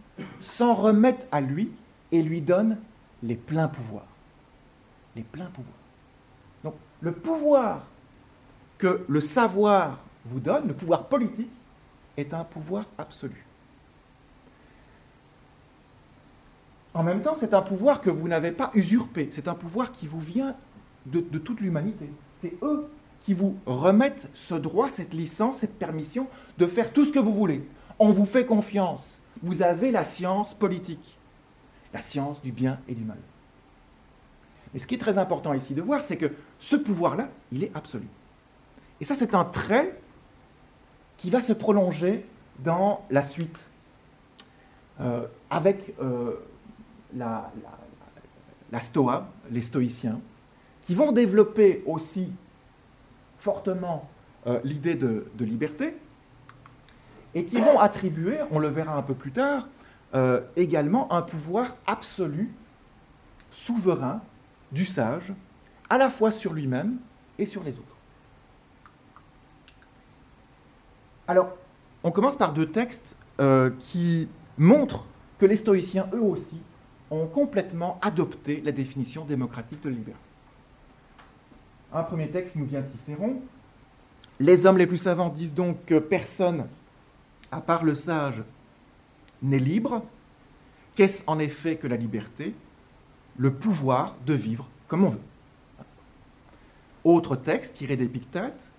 s'en 0.40 0.74
remettent 0.74 1.26
à 1.32 1.40
lui 1.40 1.72
et 2.12 2.22
lui 2.22 2.40
donnent 2.40 2.78
les 3.22 3.36
pleins 3.36 3.68
pouvoirs. 3.68 4.06
Les 5.16 5.22
pleins 5.22 5.46
pouvoirs. 5.46 5.74
Donc 6.62 6.74
le 7.00 7.12
pouvoir 7.12 7.86
que 8.78 9.04
le 9.08 9.20
savoir 9.20 9.98
vous 10.24 10.40
donne, 10.40 10.68
le 10.68 10.74
pouvoir 10.74 11.06
politique, 11.06 11.50
est 12.16 12.34
un 12.34 12.44
pouvoir 12.44 12.84
absolu. 12.98 13.46
En 16.92 17.02
même 17.02 17.22
temps, 17.22 17.34
c'est 17.36 17.54
un 17.54 17.62
pouvoir 17.62 18.00
que 18.00 18.10
vous 18.10 18.28
n'avez 18.28 18.52
pas 18.52 18.70
usurpé, 18.74 19.28
c'est 19.32 19.48
un 19.48 19.54
pouvoir 19.54 19.90
qui 19.90 20.06
vous 20.06 20.20
vient 20.20 20.54
de, 21.06 21.20
toute 21.38 21.60
l'humanité. 21.60 22.08
C'est 22.32 22.54
eux 22.62 22.88
qui 23.24 23.32
vous 23.32 23.56
remettent 23.64 24.28
ce 24.34 24.54
droit, 24.54 24.90
cette 24.90 25.14
licence, 25.14 25.60
cette 25.60 25.78
permission 25.78 26.28
de 26.58 26.66
faire 26.66 26.92
tout 26.92 27.06
ce 27.06 27.12
que 27.12 27.18
vous 27.18 27.32
voulez. 27.32 27.66
On 27.98 28.10
vous 28.10 28.26
fait 28.26 28.44
confiance. 28.44 29.18
Vous 29.42 29.62
avez 29.62 29.90
la 29.90 30.04
science 30.04 30.52
politique, 30.52 31.16
la 31.94 32.00
science 32.00 32.42
du 32.42 32.52
bien 32.52 32.78
et 32.86 32.94
du 32.94 33.02
mal. 33.02 33.16
Et 34.74 34.78
ce 34.78 34.86
qui 34.86 34.96
est 34.96 34.98
très 34.98 35.16
important 35.16 35.54
ici 35.54 35.72
de 35.72 35.80
voir, 35.80 36.02
c'est 36.02 36.18
que 36.18 36.32
ce 36.58 36.76
pouvoir-là, 36.76 37.30
il 37.50 37.64
est 37.64 37.74
absolu. 37.74 38.06
Et 39.00 39.06
ça, 39.06 39.14
c'est 39.14 39.34
un 39.34 39.44
trait 39.46 39.98
qui 41.16 41.30
va 41.30 41.40
se 41.40 41.54
prolonger 41.54 42.26
dans 42.58 43.06
la 43.08 43.22
suite, 43.22 43.68
euh, 45.00 45.26
avec 45.48 45.94
euh, 45.98 46.34
la, 47.16 47.50
la 48.70 48.80
stoa, 48.80 49.28
les 49.50 49.62
stoïciens, 49.62 50.20
qui 50.82 50.94
vont 50.94 51.10
développer 51.10 51.82
aussi 51.86 52.30
fortement 53.44 54.08
euh, 54.46 54.58
l'idée 54.64 54.94
de, 54.94 55.26
liberté, 55.40 55.94
et 57.34 57.44
qui 57.44 57.60
vont 57.60 57.78
attribuer, 57.78 58.38
on 58.50 58.58
le 58.58 58.68
verra 58.68 58.96
un 58.96 59.02
peu 59.02 59.14
plus 59.14 59.32
tard, 59.32 59.68
euh, 60.14 60.40
également 60.56 61.12
un 61.12 61.20
pouvoir 61.20 61.76
absolu, 61.86 62.50
souverain, 63.50 64.22
du 64.72 64.86
sage, 64.86 65.34
à 65.90 65.98
la 65.98 66.08
fois 66.08 66.30
sur 66.30 66.54
lui-même 66.54 66.96
et 67.38 67.44
sur 67.44 67.62
les 67.62 67.72
autres. 67.72 67.96
Alors, 71.28 71.54
on 72.02 72.10
commence 72.10 72.36
par 72.36 72.54
deux 72.54 72.66
textes 72.66 73.18
euh, 73.40 73.70
qui 73.78 74.28
montrent 74.56 75.04
que 75.38 75.44
les 75.44 75.56
stoïciens, 75.56 76.08
eux 76.14 76.22
aussi, 76.22 76.62
ont 77.10 77.26
complètement 77.26 77.98
adopté 78.00 78.62
la 78.64 78.72
définition 78.72 79.26
démocratique 79.26 79.82
de 79.82 79.90
liberté. 79.90 80.23
Un 81.94 82.02
premier 82.02 82.28
texte 82.28 82.56
nous 82.56 82.66
vient 82.66 82.80
de 82.80 82.86
Cicéron. 82.86 83.40
Les 84.40 84.66
hommes 84.66 84.78
les 84.78 84.86
plus 84.86 84.98
savants 84.98 85.28
disent 85.28 85.54
donc 85.54 85.84
que 85.84 86.00
personne, 86.00 86.66
à 87.52 87.60
part 87.60 87.84
le 87.84 87.94
sage, 87.94 88.42
n'est 89.42 89.60
libre. 89.60 90.02
Qu'est-ce 90.96 91.22
en 91.28 91.38
effet 91.38 91.76
que 91.76 91.86
la 91.86 91.96
liberté? 91.96 92.52
Le 93.36 93.52
pouvoir 93.52 94.16
de 94.26 94.34
vivre 94.34 94.68
comme 94.88 95.04
on 95.04 95.08
veut. 95.08 95.20
Autre 97.04 97.36
texte 97.36 97.76
tiré 97.76 97.96
d'Épictète. 97.96 98.72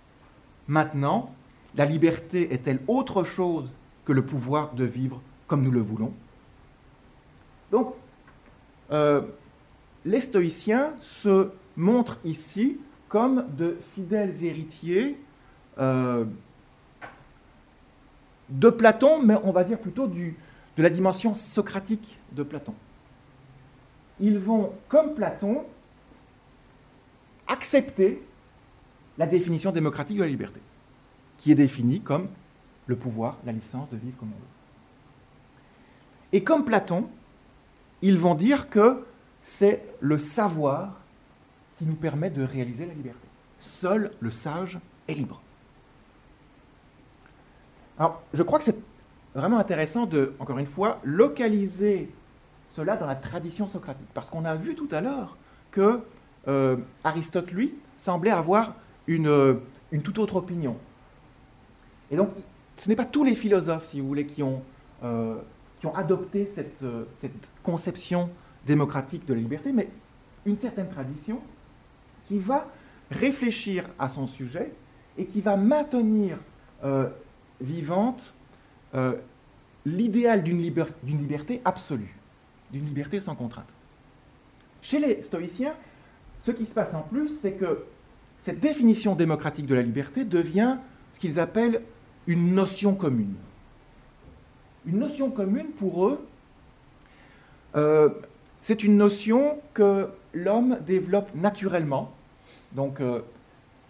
Maintenant, 0.68 1.34
la 1.76 1.86
liberté 1.86 2.54
est-elle 2.54 2.80
autre 2.88 3.24
chose 3.24 3.72
que 4.04 4.12
le 4.12 4.26
pouvoir 4.26 4.74
de 4.74 4.84
vivre 4.84 5.22
comme 5.48 5.62
nous 5.62 5.72
le 5.72 5.80
voulons? 5.80 6.14
Donc, 7.72 7.94
euh, 8.92 9.22
les 10.04 10.20
stoïciens 10.20 10.94
se 11.00 11.52
montrent 11.78 12.20
ici 12.26 12.80
comme 13.16 13.48
de 13.56 13.78
fidèles 13.94 14.44
héritiers 14.44 15.18
euh, 15.78 16.26
de 18.50 18.70
Platon, 18.70 19.22
mais 19.22 19.36
on 19.42 19.54
va 19.54 19.64
dire 19.64 19.80
plutôt 19.80 20.06
de 20.06 20.34
la 20.76 20.90
dimension 20.90 21.34
socratique 21.34 22.20
de 22.34 22.44
Platon. 22.44 22.74
Ils 24.20 24.38
vont, 24.38 24.74
comme 24.90 25.14
Platon, 25.14 25.64
accepter 27.48 28.22
la 29.18 29.28
définition 29.28 29.72
démocratique 29.72 30.18
de 30.18 30.24
la 30.24 30.28
liberté, 30.28 30.60
qui 31.38 31.54
est 31.54 31.56
définie 31.56 32.02
comme 32.02 32.28
le 32.86 32.98
pouvoir, 32.98 33.38
la 33.46 33.54
licence 33.54 33.90
de 33.92 33.96
vivre 33.96 34.18
comme 34.18 34.34
on 34.34 34.42
veut. 34.42 34.48
Et 36.34 36.44
comme 36.44 36.66
Platon, 36.66 37.08
ils 38.02 38.18
vont 38.18 38.36
dire 38.36 38.70
que 38.70 39.06
c'est 39.42 39.86
le 40.02 40.18
savoir 40.18 41.05
qui 41.78 41.86
nous 41.86 41.96
permet 41.96 42.30
de 42.30 42.44
réaliser 42.44 42.86
la 42.86 42.94
liberté. 42.94 43.28
Seul 43.60 44.12
le 44.20 44.30
sage 44.30 44.80
est 45.08 45.14
libre. 45.14 45.42
Alors, 47.98 48.22
je 48.34 48.44
crois 48.44 48.60
que 48.60 48.66
c'est 48.66 48.78
vraiment 49.34 49.58
intéressant 49.58 50.06
de, 50.06 50.34
encore 50.40 50.58
une 50.58 50.66
fois, 50.66 51.00
localiser 51.04 52.12
cela 52.70 52.98
dans 52.98 53.06
la 53.06 53.16
tradition 53.16 53.68
socratique. 53.68 54.08
Parce 54.14 54.30
qu'on 54.30 54.46
a 54.46 54.56
vu 54.56 54.76
tout 54.76 54.88
à 54.92 55.02
l'heure 55.02 55.38
que 55.72 56.02
euh, 56.48 56.78
Aristote, 57.04 57.52
lui, 57.52 57.76
semblait 57.98 58.32
avoir 58.32 58.76
une, 59.08 59.28
euh, 59.28 59.56
une, 59.92 60.02
toute 60.02 60.20
autre 60.20 60.36
opinion. 60.36 60.78
Et 62.12 62.18
donc, 62.18 62.30
ce 62.76 62.90
n'est 62.90 62.96
pas 62.96 63.06
tous 63.06 63.24
les 63.24 63.36
philosophes, 63.36 63.86
si 63.86 64.00
vous 64.00 64.08
voulez, 64.08 64.26
qui 64.26 64.44
ont, 64.44 64.62
euh, 65.04 65.36
adopté 65.94 66.48
cette 66.48 66.84
conception 67.62 68.32
démocratique 68.66 69.24
de 69.28 69.36
la 69.36 69.40
liberté, 69.40 69.72
mais 69.72 69.88
une 70.48 70.58
certaine 70.58 70.90
tradition 70.90 71.40
qui 72.26 72.40
va 72.40 72.68
réfléchir 73.12 73.86
à 74.00 74.10
son 74.10 74.28
sujet 74.28 74.72
et 75.18 75.26
qui 75.26 75.42
va 75.42 75.58
maintenir 75.58 76.38
euh, 76.84 77.08
vivante 77.62 78.34
euh, 78.96 79.14
l'idéal 79.86 80.44
d'une 80.44 80.60
liberté 80.60 81.62
absolue, 81.64 82.16
d'une 82.72 82.86
liberté 82.86 83.20
sans 83.20 83.36
contrainte. 83.36 83.74
Chez 84.82 85.00
les 85.00 85.22
stoïciens, 85.22 85.76
ce 86.40 86.52
qui 86.52 86.66
se 86.66 86.74
passe 86.74 86.94
en 86.94 87.02
plus, 87.02 87.30
c'est 87.30 87.54
que 87.54 87.86
cette 88.38 88.60
définition 88.60 89.16
démocratique 89.16 89.66
de 89.66 89.76
la 89.76 89.82
liberté 89.82 90.26
devient 90.26 90.78
ce 91.14 91.20
qu'ils 91.20 91.40
appellent 91.40 91.82
une 92.28 92.54
notion 92.54 92.96
commune. 92.96 93.36
Une 94.86 95.00
notion 95.00 95.32
commune 95.32 95.68
pour 95.68 96.08
eux, 96.08 96.28
euh, 97.76 98.10
c'est 98.58 98.84
une 98.84 98.98
notion 98.98 99.60
que 99.74 100.10
l'homme 100.34 100.80
développe 100.86 101.34
naturellement. 101.36 102.15
Donc, 102.76 103.00
euh, 103.00 103.22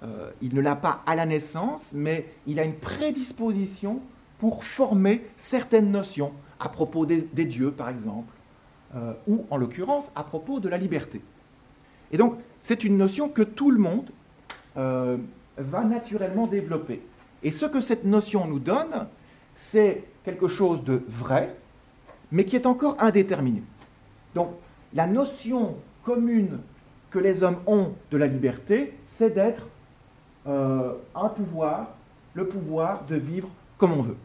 euh, 0.03 0.31
il 0.41 0.53
ne 0.53 0.61
l'a 0.61 0.75
pas 0.75 1.01
à 1.05 1.15
la 1.15 1.25
naissance, 1.25 1.93
mais 1.95 2.29
il 2.47 2.59
a 2.59 2.63
une 2.63 2.75
prédisposition 2.75 4.01
pour 4.37 4.63
former 4.63 5.25
certaines 5.35 5.91
notions 5.91 6.31
à 6.59 6.69
propos 6.69 7.05
des, 7.05 7.45
dieux, 7.45 7.71
par 7.71 7.89
exemple, 7.89 8.33
ou 9.27 9.45
en 9.49 9.57
l'occurrence 9.57 10.11
à 10.15 10.23
propos 10.23 10.61
de 10.61 10.69
la 10.69 10.77
liberté. 10.77 11.21
Et 12.11 12.17
donc, 12.17 12.37
c'est 12.61 12.85
une 12.85 12.97
notion 12.97 13.27
que 13.27 13.41
tout 13.41 13.71
le 13.71 13.79
monde 13.79 14.09
va 14.75 15.83
naturellement 15.83 16.47
développer. 16.47 17.01
Et 17.43 17.51
ce 17.51 17.65
que 17.65 17.81
cette 17.81 18.05
notion 18.05 18.47
nous 18.47 18.59
donne, 18.59 19.07
c'est 19.53 20.03
quelque 20.23 20.47
chose 20.47 20.83
de 20.83 21.03
vrai, 21.07 21.55
mais 22.31 22.45
qui 22.45 22.55
est 22.55 22.65
encore 22.65 22.95
indéterminé. 22.99 23.63
Donc, 24.33 24.51
la 24.93 25.07
notion 25.07 25.75
commune 26.03 26.59
que 27.15 27.19
les 27.21 27.43
hommes 27.43 27.59
ont 27.65 27.93
de 28.11 28.17
la 28.17 28.27
liberté, 28.27 28.93
c'est 29.05 29.33
d'être 29.33 29.69
euh, 30.47 30.95
un 31.15 31.29
pouvoir, 31.29 31.95
le 32.33 32.45
pouvoir 32.45 33.05
de 33.05 33.15
vivre 33.15 33.47
comme 33.77 33.93
on 33.93 34.01
veut. 34.01 34.17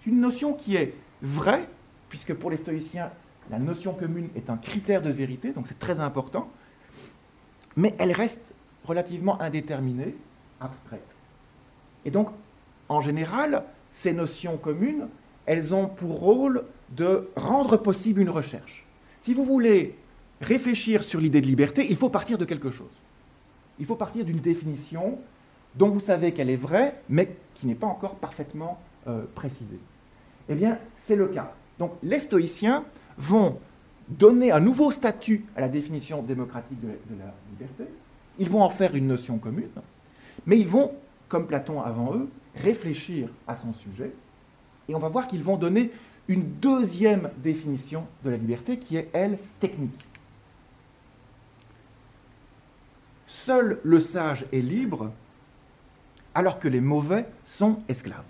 C'est 0.00 0.10
une 0.10 0.20
notion 0.20 0.52
qui 0.52 0.76
est 0.76 0.94
vraie, 1.22 1.68
puisque 2.08 2.32
pour 2.32 2.52
les 2.52 2.56
stoïciens, 2.56 3.10
la 3.50 3.58
notion 3.58 3.94
commune 3.94 4.28
est 4.36 4.48
un 4.48 4.56
critère 4.56 5.02
de 5.02 5.10
vérité, 5.10 5.52
donc 5.52 5.66
c'est 5.66 5.80
très 5.80 5.98
important, 5.98 6.48
mais 7.74 7.92
elle 7.98 8.12
reste 8.12 8.54
relativement 8.84 9.42
indéterminée, 9.42 10.14
abstraite. 10.60 11.16
Et 12.04 12.12
donc, 12.12 12.28
en 12.88 13.00
général, 13.00 13.64
ces 13.90 14.12
notions 14.12 14.56
communes, 14.56 15.08
elles 15.46 15.74
ont 15.74 15.88
pour 15.88 16.20
rôle 16.20 16.64
de 16.90 17.28
rendre 17.34 17.76
possible 17.76 18.20
une 18.20 18.30
recherche. 18.30 18.86
Si 19.18 19.34
vous 19.34 19.44
voulez 19.44 19.96
réfléchir 20.44 21.02
sur 21.02 21.20
l'idée 21.20 21.40
de 21.40 21.46
liberté, 21.46 21.86
il 21.88 21.96
faut 21.96 22.10
partir 22.10 22.38
de 22.38 22.44
quelque 22.44 22.70
chose. 22.70 22.92
Il 23.78 23.86
faut 23.86 23.96
partir 23.96 24.24
d'une 24.24 24.38
définition 24.38 25.18
dont 25.74 25.88
vous 25.88 26.00
savez 26.00 26.32
qu'elle 26.32 26.50
est 26.50 26.56
vraie, 26.56 27.00
mais 27.08 27.36
qui 27.54 27.66
n'est 27.66 27.74
pas 27.74 27.86
encore 27.86 28.16
parfaitement 28.16 28.78
euh, 29.08 29.24
précisée. 29.34 29.80
Eh 30.48 30.54
bien, 30.54 30.78
c'est 30.96 31.16
le 31.16 31.26
cas. 31.28 31.52
Donc, 31.78 31.92
les 32.02 32.20
stoïciens 32.20 32.84
vont 33.18 33.58
donner 34.08 34.52
un 34.52 34.60
nouveau 34.60 34.90
statut 34.90 35.44
à 35.56 35.62
la 35.62 35.68
définition 35.68 36.22
démocratique 36.22 36.80
de 36.80 37.18
la 37.18 37.34
liberté. 37.50 37.84
Ils 38.38 38.48
vont 38.48 38.62
en 38.62 38.68
faire 38.68 38.94
une 38.94 39.08
notion 39.08 39.38
commune, 39.38 39.70
mais 40.46 40.58
ils 40.58 40.68
vont 40.68 40.92
comme 41.28 41.46
Platon 41.46 41.82
avant 41.82 42.14
eux, 42.14 42.28
réfléchir 42.54 43.28
à 43.48 43.56
son 43.56 43.72
sujet. 43.72 44.12
Et 44.88 44.94
on 44.94 44.98
va 44.98 45.08
voir 45.08 45.26
qu'ils 45.26 45.42
vont 45.42 45.56
donner 45.56 45.90
une 46.28 46.44
deuxième 46.44 47.30
définition 47.42 48.06
de 48.24 48.30
la 48.30 48.36
liberté 48.36 48.78
qui 48.78 48.96
est, 48.96 49.08
elle, 49.12 49.38
technique. 49.58 49.98
Seul 53.34 53.80
le 53.82 53.98
sage 53.98 54.46
est 54.52 54.60
libre 54.60 55.10
alors 56.36 56.60
que 56.60 56.68
les 56.68 56.80
mauvais 56.80 57.26
sont 57.42 57.82
esclaves. 57.88 58.22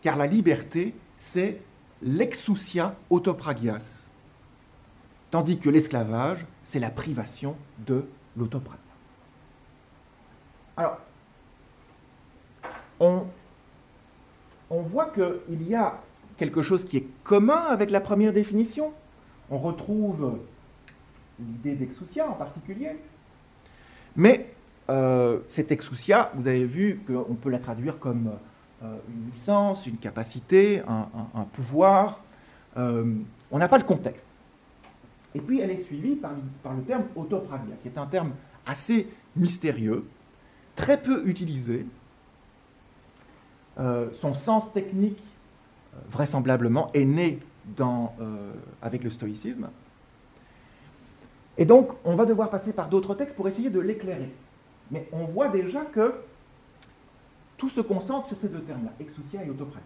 Car 0.00 0.16
la 0.16 0.26
liberté, 0.26 0.94
c'est 1.18 1.60
l'exousia 2.00 2.96
autopragias, 3.10 4.08
tandis 5.30 5.58
que 5.58 5.68
l'esclavage, 5.68 6.46
c'est 6.64 6.80
la 6.80 6.90
privation 6.90 7.56
de 7.86 8.06
l'autopragia. 8.38 8.80
Alors, 10.78 10.98
on, 12.98 13.26
voit 14.70 15.10
qu'il 15.10 15.68
y 15.68 15.74
a 15.74 16.00
quelque 16.38 16.62
chose 16.62 16.84
qui 16.84 16.96
est 16.96 17.06
commun 17.22 17.66
avec 17.68 17.90
la 17.90 18.00
première 18.00 18.32
définition. 18.32 18.94
On 19.50 19.58
retrouve 19.58 20.38
l'idée 21.38 21.74
d'exousia 21.74 22.28
en 22.28 22.34
particulier. 22.34 22.96
Mais 24.18 24.50
euh, 24.90 25.38
cette 25.46 25.70
exousia, 25.70 26.32
vous 26.34 26.48
avez 26.48 26.64
vu 26.64 27.00
qu'on 27.06 27.36
peut 27.36 27.50
la 27.50 27.60
traduire 27.60 28.00
comme 28.00 28.32
euh, 28.82 28.96
une 29.08 29.30
licence, 29.30 29.86
une 29.86 29.96
capacité, 29.96 30.82
un, 30.88 31.44
pouvoir. 31.52 32.20
Euh, 32.76 33.14
on 33.52 33.58
n'a 33.58 33.68
pas 33.68 33.78
le 33.78 33.84
contexte. 33.84 34.26
Et 35.36 35.40
puis 35.40 35.60
elle 35.60 35.70
est 35.70 35.76
suivie 35.76 36.16
par, 36.16 36.32
le 36.74 36.82
terme 36.82 37.04
autopragia, 37.14 37.74
qui 37.80 37.88
est 37.88 37.96
un 37.96 38.06
terme 38.06 38.32
assez 38.66 39.08
mystérieux, 39.36 40.04
très 40.74 41.00
peu 41.00 41.22
utilisé, 41.26 41.86
son 43.76 44.34
sens 44.34 44.72
technique, 44.72 45.22
vraisemblablement, 46.10 46.90
est 46.92 47.04
né 47.04 47.38
avec 48.82 49.04
le 49.04 49.10
stoïcisme. 49.10 49.68
Et 51.58 51.64
donc, 51.64 51.90
on 52.04 52.14
va 52.14 52.24
devoir 52.24 52.48
passer 52.50 52.72
par 52.72 52.88
d'autres 52.88 53.14
textes 53.16 53.36
pour 53.36 53.48
essayer 53.48 53.68
de 53.68 53.80
l'éclairer. 53.80 54.32
Mais 54.92 55.08
on 55.12 55.24
voit 55.24 55.48
déjà 55.48 55.80
que 55.80 56.14
tout 57.56 57.68
se 57.68 57.80
concentre 57.80 58.28
sur 58.28 58.38
ces 58.38 58.48
deux 58.48 58.60
termes-là, 58.60 58.92
exousia 59.00 59.44
et 59.44 59.50
autopratis. 59.50 59.84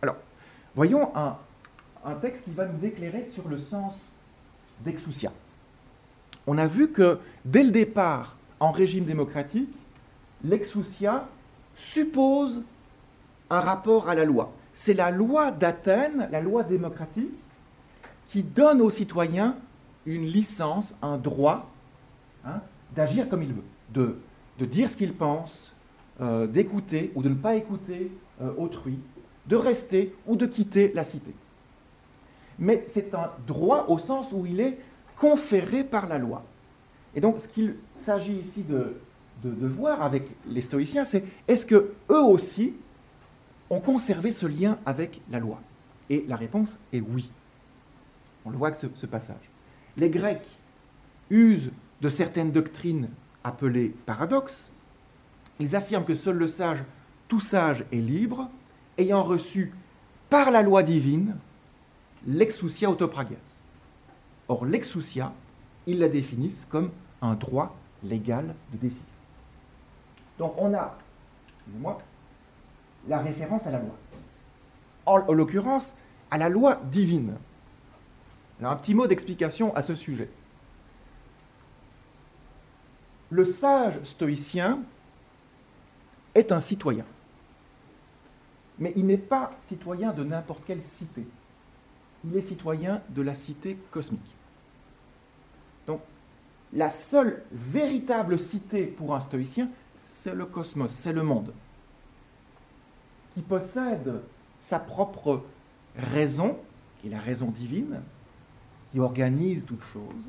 Alors, 0.00 0.16
voyons 0.74 1.12
un, 1.14 1.36
texte 2.22 2.44
qui 2.44 2.50
va 2.50 2.66
nous 2.66 2.84
éclairer 2.84 3.24
sur 3.24 3.48
le 3.48 3.58
sens 3.58 4.12
d'exousia. 4.80 5.30
On 6.46 6.58
a 6.58 6.66
vu 6.66 6.90
que 6.90 7.18
dès 7.44 7.62
le 7.62 7.70
départ, 7.70 8.36
en 8.60 8.72
régime 8.72 9.04
démocratique, 9.04 9.74
l'exousia 10.42 11.28
suppose 11.74 12.62
un 13.50 13.60
rapport 13.60 14.08
à 14.08 14.14
la 14.14 14.24
loi. 14.24 14.52
C'est 14.72 14.94
la 14.94 15.10
loi 15.10 15.50
d'Athènes, 15.50 16.28
la 16.30 16.40
loi 16.40 16.62
démocratique, 16.62 17.34
qui 18.26 18.42
donne 18.42 18.80
aux 18.80 18.90
citoyens 18.90 19.56
une 20.06 20.24
licence, 20.24 20.94
un 21.02 21.16
droit 21.16 21.70
hein, 22.44 22.60
d'agir 22.94 23.28
comme 23.28 23.42
il 23.42 23.52
veut, 23.52 23.64
de, 24.58 24.66
dire 24.66 24.90
ce 24.90 24.96
qu'il 24.96 25.14
pense, 25.14 25.74
euh, 26.20 26.46
d'écouter 26.46 27.12
ou 27.14 27.22
de 27.22 27.28
ne 27.28 27.34
pas 27.34 27.54
écouter 27.54 28.12
euh, 28.40 28.52
autrui, 28.56 28.98
de 29.46 29.56
rester 29.56 30.14
ou 30.26 30.36
de 30.36 30.46
quitter 30.46 30.92
la 30.94 31.04
cité. 31.04 31.34
Mais 32.58 32.84
c'est 32.86 33.14
un 33.14 33.30
droit 33.46 33.86
au 33.88 33.98
sens 33.98 34.32
où 34.32 34.46
il 34.46 34.60
est 34.60 34.78
conféré 35.16 35.84
par 35.84 36.06
la 36.06 36.18
loi. 36.18 36.44
Et 37.14 37.20
donc 37.20 37.40
ce 37.40 37.48
qu'il 37.48 37.76
s'agit 37.94 38.34
ici 38.34 38.62
de, 38.62 38.96
de, 39.42 39.66
voir 39.66 40.02
avec 40.02 40.24
les 40.48 40.60
stoïciens, 40.60 41.04
c'est 41.04 41.24
est-ce 41.48 41.66
que 41.66 41.92
eux 42.10 42.22
aussi 42.22 42.74
ont 43.70 43.80
conservé 43.80 44.32
ce 44.32 44.46
lien 44.46 44.78
avec 44.86 45.20
la 45.30 45.38
loi? 45.38 45.60
Et 46.10 46.24
la 46.28 46.36
réponse 46.36 46.78
est 46.92 47.00
oui. 47.00 47.30
On 48.44 48.50
le 48.50 48.56
voit 48.56 48.68
avec 48.68 48.78
ce, 48.94 49.06
passage. 49.06 49.50
Les 49.96 50.10
Grecs 50.10 50.48
usent 51.30 51.72
de 52.00 52.08
certaines 52.08 52.52
doctrines 52.52 53.08
appelées 53.44 53.94
paradoxes. 54.06 54.72
Ils 55.60 55.76
affirment 55.76 56.04
que 56.04 56.14
seul 56.14 56.36
le 56.36 56.48
sage, 56.48 56.84
tout 57.28 57.40
sage 57.40 57.84
est 57.92 57.96
libre, 57.96 58.48
ayant 58.98 59.22
reçu 59.22 59.72
par 60.30 60.50
la 60.50 60.62
loi 60.62 60.82
divine 60.82 61.36
l'exousia 62.26 62.90
autopragias. 62.90 63.62
Or, 64.48 64.64
l'exousia, 64.64 65.32
ils 65.86 65.98
la 65.98 66.08
définissent 66.08 66.66
comme 66.68 66.90
un 67.22 67.34
droit 67.34 67.76
légal 68.02 68.54
de 68.72 68.78
décision. 68.78 69.14
Donc 70.38 70.54
on 70.58 70.74
a, 70.74 70.96
la 73.08 73.18
référence 73.18 73.66
à 73.66 73.70
la 73.70 73.78
loi. 73.78 73.94
En, 75.06 75.18
l'occurrence, 75.32 75.94
à 76.30 76.38
la 76.38 76.48
loi 76.48 76.80
divine. 76.90 77.34
Un 78.62 78.76
petit 78.76 78.94
mot 78.94 79.06
d'explication 79.06 79.74
à 79.74 79.82
ce 79.82 79.94
sujet. 79.94 80.30
Le 83.30 83.44
sage 83.44 84.00
stoïcien 84.02 84.80
est 86.34 86.52
un 86.52 86.60
citoyen. 86.60 87.04
Mais 88.78 88.92
il 88.96 89.06
n'est 89.06 89.18
pas 89.18 89.52
citoyen 89.60 90.12
de 90.12 90.24
n'importe 90.24 90.64
quelle 90.66 90.82
cité. 90.82 91.26
Il 92.24 92.36
est 92.36 92.42
citoyen 92.42 93.02
de 93.10 93.22
la 93.22 93.34
cité 93.34 93.76
cosmique. 93.90 94.34
Donc, 95.86 96.00
la 96.72 96.90
seule 96.90 97.42
véritable 97.52 98.38
cité 98.38 98.86
pour 98.86 99.14
un 99.14 99.20
stoïcien, 99.20 99.68
c'est 100.04 100.34
le 100.34 100.46
cosmos, 100.46 100.90
c'est 100.90 101.12
le 101.12 101.22
monde, 101.22 101.52
qui 103.32 103.42
possède 103.42 104.20
sa 104.58 104.78
propre 104.78 105.44
raison, 105.96 106.58
qui 107.00 107.08
est 107.08 107.10
la 107.10 107.20
raison 107.20 107.50
divine, 107.50 108.02
qui 108.94 109.00
organise 109.00 109.66
toute 109.66 109.82
chose. 109.82 110.24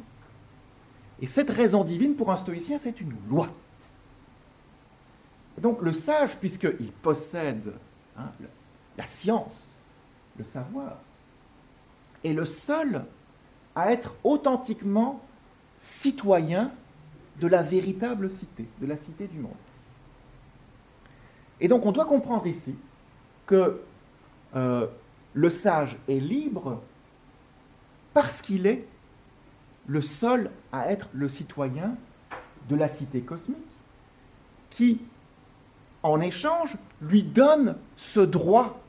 Et 1.22 1.28
cette 1.28 1.51
raison 1.51 1.84
divine, 1.84 2.16
pour 2.16 2.32
un 2.32 2.36
stoïcien, 2.36 2.80
c'est 2.80 2.99
une 2.99 3.13
loi. 3.30 3.47
donc 5.61 5.84
le 5.84 5.93
sage, 5.93 6.36
puisqu'il 6.38 6.91
possède 6.91 7.76
hein, 8.18 8.32
la 8.97 9.03
science, 9.03 9.68
le 10.39 10.43
savoir, 10.43 10.97
est 12.24 12.34
le 12.34 12.43
seul 12.43 13.05
à 13.76 13.91
être 13.91 14.16
authentiquement 14.24 15.22
citoyen 15.78 16.72
de 17.39 17.45
la 17.45 17.61
véritable 17.61 18.32
cité, 18.32 18.66
de 18.82 18.88
la 18.88 18.97
cité 18.97 19.28
du 19.28 19.38
monde. 19.38 19.51
Et 21.61 21.68
donc 21.68 21.86
on 21.86 21.91
doit 21.91 22.05
comprendre 22.05 22.47
ici 22.47 22.74
que 23.45 23.80
euh, 24.55 24.88
le 25.36 25.49
sage 25.51 25.97
est 26.07 26.20
libre 26.20 26.82
parce 28.16 28.41
qu'il 28.41 28.66
est 28.66 28.88
le 29.88 30.01
seul 30.01 30.49
à 30.72 30.89
être 30.89 31.09
le 31.13 31.28
citoyen 31.28 31.95
de 32.70 32.76
la 32.76 32.88
cité 32.88 33.22
cosmique, 33.22 33.57
qui, 34.70 35.01
en 36.01 36.22
échange, 36.22 36.78
lui 37.01 37.24
donne 37.24 37.76
ce 37.97 38.22
droit 38.22 38.80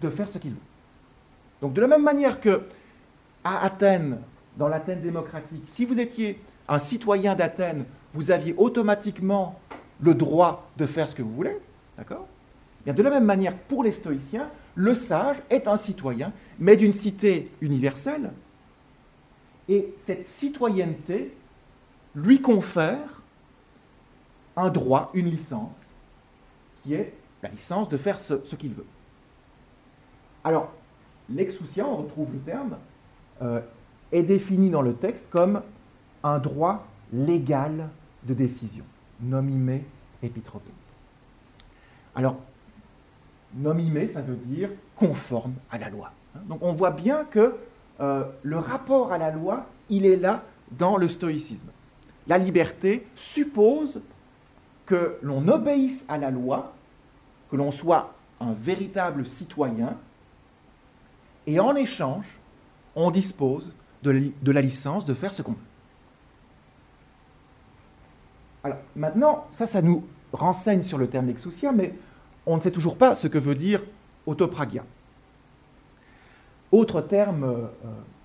de 0.00 0.08
faire 0.08 0.30
ce 0.30 0.38
qu'il 0.38 0.52
veut. 0.52 0.56
Donc 1.60 1.74
de 1.74 1.80
la 1.82 1.88
même 1.88 2.02
manière 2.02 2.40
que 2.40 2.62
à 3.44 3.64
Athènes, 3.64 4.18
dans 4.56 4.66
l'Athènes 4.66 5.02
démocratique, 5.02 5.62
si 5.66 5.84
vous 5.84 6.00
étiez 6.00 6.40
un 6.66 6.78
citoyen 6.78 7.34
d'Athènes, 7.34 7.84
vous 8.14 8.30
aviez 8.30 8.54
automatiquement 8.56 9.60
le 10.00 10.14
droit 10.14 10.70
de 10.78 10.86
faire 10.86 11.06
ce 11.06 11.14
que 11.14 11.22
vous 11.22 11.34
voulez, 11.34 11.56
d'accord? 11.98 12.26
De 12.86 13.02
la 13.02 13.10
même 13.10 13.26
manière, 13.26 13.54
pour 13.54 13.84
les 13.84 13.92
stoïciens, 13.92 14.48
le 14.74 14.94
sage 14.94 15.36
est 15.50 15.68
un 15.68 15.76
citoyen, 15.76 16.32
mais 16.58 16.76
d'une 16.76 16.92
cité 16.92 17.50
universelle, 17.60 18.32
et 19.68 19.94
cette 19.98 20.24
citoyenneté 20.24 21.32
lui 22.14 22.40
confère 22.40 23.22
un 24.56 24.68
droit, 24.68 25.10
une 25.14 25.30
licence, 25.30 25.86
qui 26.82 26.94
est 26.94 27.12
la 27.42 27.48
licence 27.48 27.88
de 27.88 27.96
faire 27.96 28.18
ce, 28.18 28.34
qu'il 28.56 28.72
veut. 28.72 28.86
Alors, 30.44 30.72
l'exousia, 31.28 31.86
on 31.86 31.96
retrouve 31.96 32.32
le 32.32 32.40
terme, 32.40 32.76
euh, 33.42 33.60
est 34.12 34.22
défini 34.22 34.70
dans 34.70 34.82
le 34.82 34.94
texte 34.94 35.30
comme 35.30 35.62
un 36.22 36.38
droit 36.38 36.86
légal 37.12 37.88
de 38.24 38.34
décision, 38.34 38.84
nomimé 39.20 39.84
épitropé. 40.22 40.70
Alors, 42.14 42.36
nomimé, 43.54 44.06
ça 44.08 44.20
veut 44.20 44.36
dire 44.36 44.70
conforme 44.96 45.54
à 45.70 45.78
la 45.78 45.88
loi. 45.90 46.12
Donc 46.48 46.62
on 46.62 46.72
voit 46.72 46.90
bien 46.90 47.24
que 47.24 47.56
euh, 48.00 48.24
le 48.42 48.58
rapport 48.58 49.12
à 49.12 49.18
la 49.18 49.30
loi, 49.30 49.66
il 49.88 50.06
est 50.06 50.16
là 50.16 50.42
dans 50.72 50.96
le 50.96 51.08
stoïcisme. 51.08 51.68
La 52.26 52.38
liberté 52.38 53.06
suppose 53.14 54.00
que 54.86 55.18
l'on 55.22 55.46
obéisse 55.48 56.04
à 56.08 56.18
la 56.18 56.30
loi, 56.30 56.72
que 57.50 57.56
l'on 57.56 57.72
soit 57.72 58.14
un 58.40 58.52
véritable 58.52 59.26
citoyen, 59.26 59.96
et 61.46 61.60
en 61.60 61.74
échange, 61.74 62.38
on 62.94 63.10
dispose 63.10 63.72
de, 64.02 64.32
la 64.50 64.60
licence 64.60 65.04
de 65.04 65.14
faire 65.14 65.32
ce 65.32 65.42
qu'on 65.42 65.52
veut. 65.52 65.58
Alors 68.64 68.78
maintenant, 68.96 69.46
ça, 69.50 69.66
ça 69.66 69.82
nous 69.82 70.04
renseigne 70.32 70.82
sur 70.82 70.98
le 70.98 71.08
terme 71.08 71.28
exousia, 71.28 71.72
mais 71.72 71.94
on 72.46 72.56
ne 72.56 72.60
sait 72.60 72.70
toujours 72.70 72.96
pas 72.96 73.14
ce 73.14 73.26
que 73.26 73.38
veut 73.38 73.54
dire 73.54 73.82
autopragia. 74.26 74.84
Autre 76.72 77.00
terme, 77.00 77.44
euh, 77.44 77.66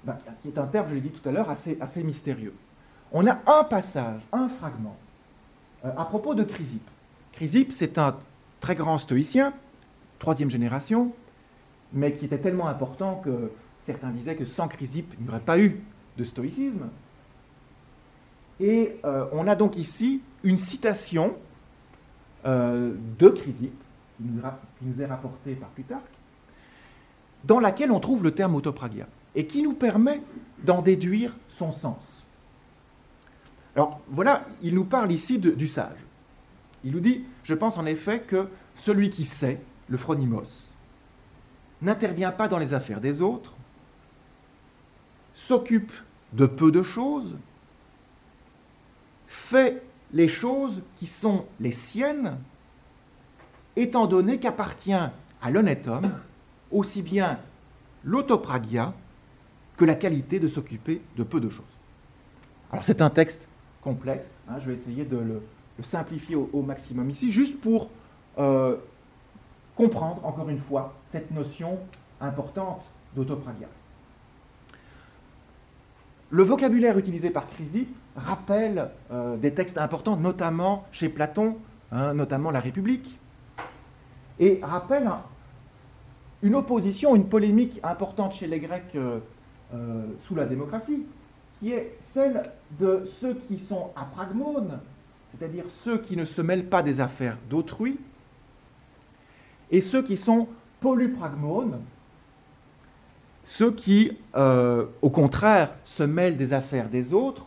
ben, 0.04 0.18
qui 0.41 0.50
est 0.50 0.60
un 0.60 0.68
terme, 0.68 0.88
je 0.88 0.96
l'ai 0.96 1.02
dit 1.02 1.10
tout 1.10 1.28
à 1.28 1.32
l'heure, 1.32 1.50
assez, 1.50 2.04
mystérieux. 2.04 2.54
On 3.12 3.26
a 3.26 3.39
un 3.48 3.64
passage, 3.64 4.22
un 4.32 4.48
fragment, 4.48 4.98
euh, 5.84 5.91
à 5.98 6.06
propos 6.06 6.36
de 6.36 6.43
Chrysippe. 6.43 6.89
Chrysippe, 7.32 7.72
c'est 7.72 7.98
un 7.98 8.16
très 8.60 8.76
grand 8.76 8.98
stoïcien, 8.98 9.54
troisième 10.20 10.50
génération, 10.50 11.12
mais 11.91 12.14
qui 12.14 12.26
était 12.26 12.39
tellement 12.39 12.68
important 12.68 13.16
que 13.24 13.52
Certains 13.82 14.10
disaient 14.10 14.36
que 14.36 14.46
sans 14.46 14.68
Chrysippe, 14.68 15.14
il 15.20 15.26
n'y 15.26 15.30
aurait 15.30 15.39
pas 15.39 15.60
eu 15.60 15.80
de 16.18 16.24
stoïcisme. 16.24 16.89
Et 18.60 18.98
euh, 19.06 19.28
on 19.32 19.48
a 19.48 19.54
donc 19.54 19.78
ici 19.78 20.24
une 20.43 20.58
citation 20.58 21.36
de 22.43 23.30
Chrysippe, 23.30 23.80
qui 24.18 24.24
nous, 24.86 25.02
est 25.02 25.06
rapportée 25.06 25.54
par 25.54 25.70
Plutarque, 25.70 26.14
dans 27.46 27.60
laquelle 27.60 27.91
on 27.91 28.00
trouve 28.00 28.24
le 28.24 28.32
terme 28.32 28.56
autopragia, 28.56 29.08
et 29.36 29.46
qui 29.46 29.62
nous 29.62 29.74
permet 29.74 30.22
d'en 30.64 30.82
déduire 30.82 31.36
son 31.48 31.72
sens. 31.72 32.26
Alors 33.76 34.00
voilà, 34.10 34.46
il 34.62 34.74
nous 34.74 34.86
parle 34.86 35.12
ici 35.12 35.38
du 35.38 35.68
sage. 35.68 35.98
Il 36.84 36.91
nous 36.91 37.00
dit, 37.00 37.26
je 37.43 37.54
pense 37.54 37.78
en 37.78 37.86
effet 37.86 38.22
que 38.22 38.48
celui 38.76 39.10
qui 39.10 39.26
sait, 39.26 39.62
le 39.89 39.98
phronimos, 39.98 40.74
n'intervient 41.82 42.32
pas 42.32 42.48
dans 42.48 42.58
les 42.58 42.74
affaires 42.74 43.02
des 43.02 43.22
autres, 43.22 43.54
s'occupe 45.34 45.91
de 46.34 46.46
peu 46.46 46.72
de 46.72 46.82
choses, 46.82 47.36
fait 49.28 49.84
les 50.14 50.28
choses 50.28 50.82
qui 50.96 51.08
sont 51.08 51.46
les 51.60 51.72
siennes, 51.72 52.38
étant 53.76 54.08
donné 54.08 54.39
qu'appartient 54.39 54.93
à 54.93 55.52
l'honnête 55.52 55.88
homme 55.88 56.12
aussi 56.72 57.01
bien 57.01 57.39
l'autopragia 58.03 58.93
que 59.78 59.86
la 59.86 59.95
qualité 59.95 60.39
de 60.39 60.47
s'occuper 60.47 61.01
de 61.18 61.24
peu 61.24 61.39
de 61.39 61.49
choses. 61.49 61.66
Alors 62.72 62.86
c'est 62.86 63.01
un 63.01 63.09
texte 63.09 63.49
complexe, 63.82 64.41
hein, 64.49 64.55
je 64.59 64.68
vais 64.68 64.74
essayer 64.74 65.05
de 65.05 65.18
le, 65.18 65.41
simplifier 65.82 66.36
au, 66.36 66.61
maximum 66.61 67.09
ici, 67.09 67.32
juste 67.32 67.59
pour 67.59 67.89
euh, 68.38 68.78
comprendre 69.76 70.26
encore 70.26 70.49
une 70.49 70.57
fois 70.57 70.93
cette 71.05 71.32
notion 71.32 71.78
importante 72.22 72.84
d'autopragia. 73.16 73.68
Le 76.30 76.43
vocabulaire 76.43 76.97
utilisé 76.97 77.30
par 77.30 77.47
Chrysippe 77.47 77.95
rappelle 78.16 78.89
euh, 79.11 79.38
des 79.38 79.53
textes 79.53 79.78
importants, 79.78 80.18
notamment 80.18 80.86
chez 80.91 81.09
Platon, 81.09 81.57
hein, 81.91 82.13
notamment 82.13 82.51
la 82.51 82.59
République, 82.59 83.20
et 84.39 84.59
rappelle 84.63 85.09
une 86.42 86.56
opposition, 86.56 87.16
une 87.16 87.28
polémique 87.28 87.80
importante 87.84 88.34
chez 88.34 88.48
les 88.48 88.60
Grecs 88.60 88.96
euh, 88.96 89.20
euh, 89.74 90.06
sous 90.18 90.36
la 90.36 90.46
démocratie, 90.46 91.06
qui 91.60 91.72
est 91.72 91.96
celle 92.00 92.44
de 92.80 93.06
ceux 93.06 93.34
qui 93.34 93.58
sont 93.58 93.92
apragmones, 93.96 94.80
c'est-à-dire 95.30 95.66
ceux 95.68 95.98
qui 95.98 96.16
ne 96.16 96.26
se 96.26 96.42
mêlent 96.42 96.68
pas 96.68 96.84
des 96.84 97.02
affaires 97.02 97.38
d'autrui, 97.50 98.00
et 99.72 99.82
ceux 99.82 100.04
qui 100.04 100.18
sont 100.18 100.48
polypragmones, 100.80 101.80
ceux 103.44 103.72
qui, 103.72 104.18
euh, 104.36 104.86
au 105.02 105.10
contraire, 105.10 105.76
se 105.84 106.04
mêlent 106.04 106.38
des 106.38 106.54
affaires 106.54 106.90
des 106.90 107.14
autres 107.14 107.46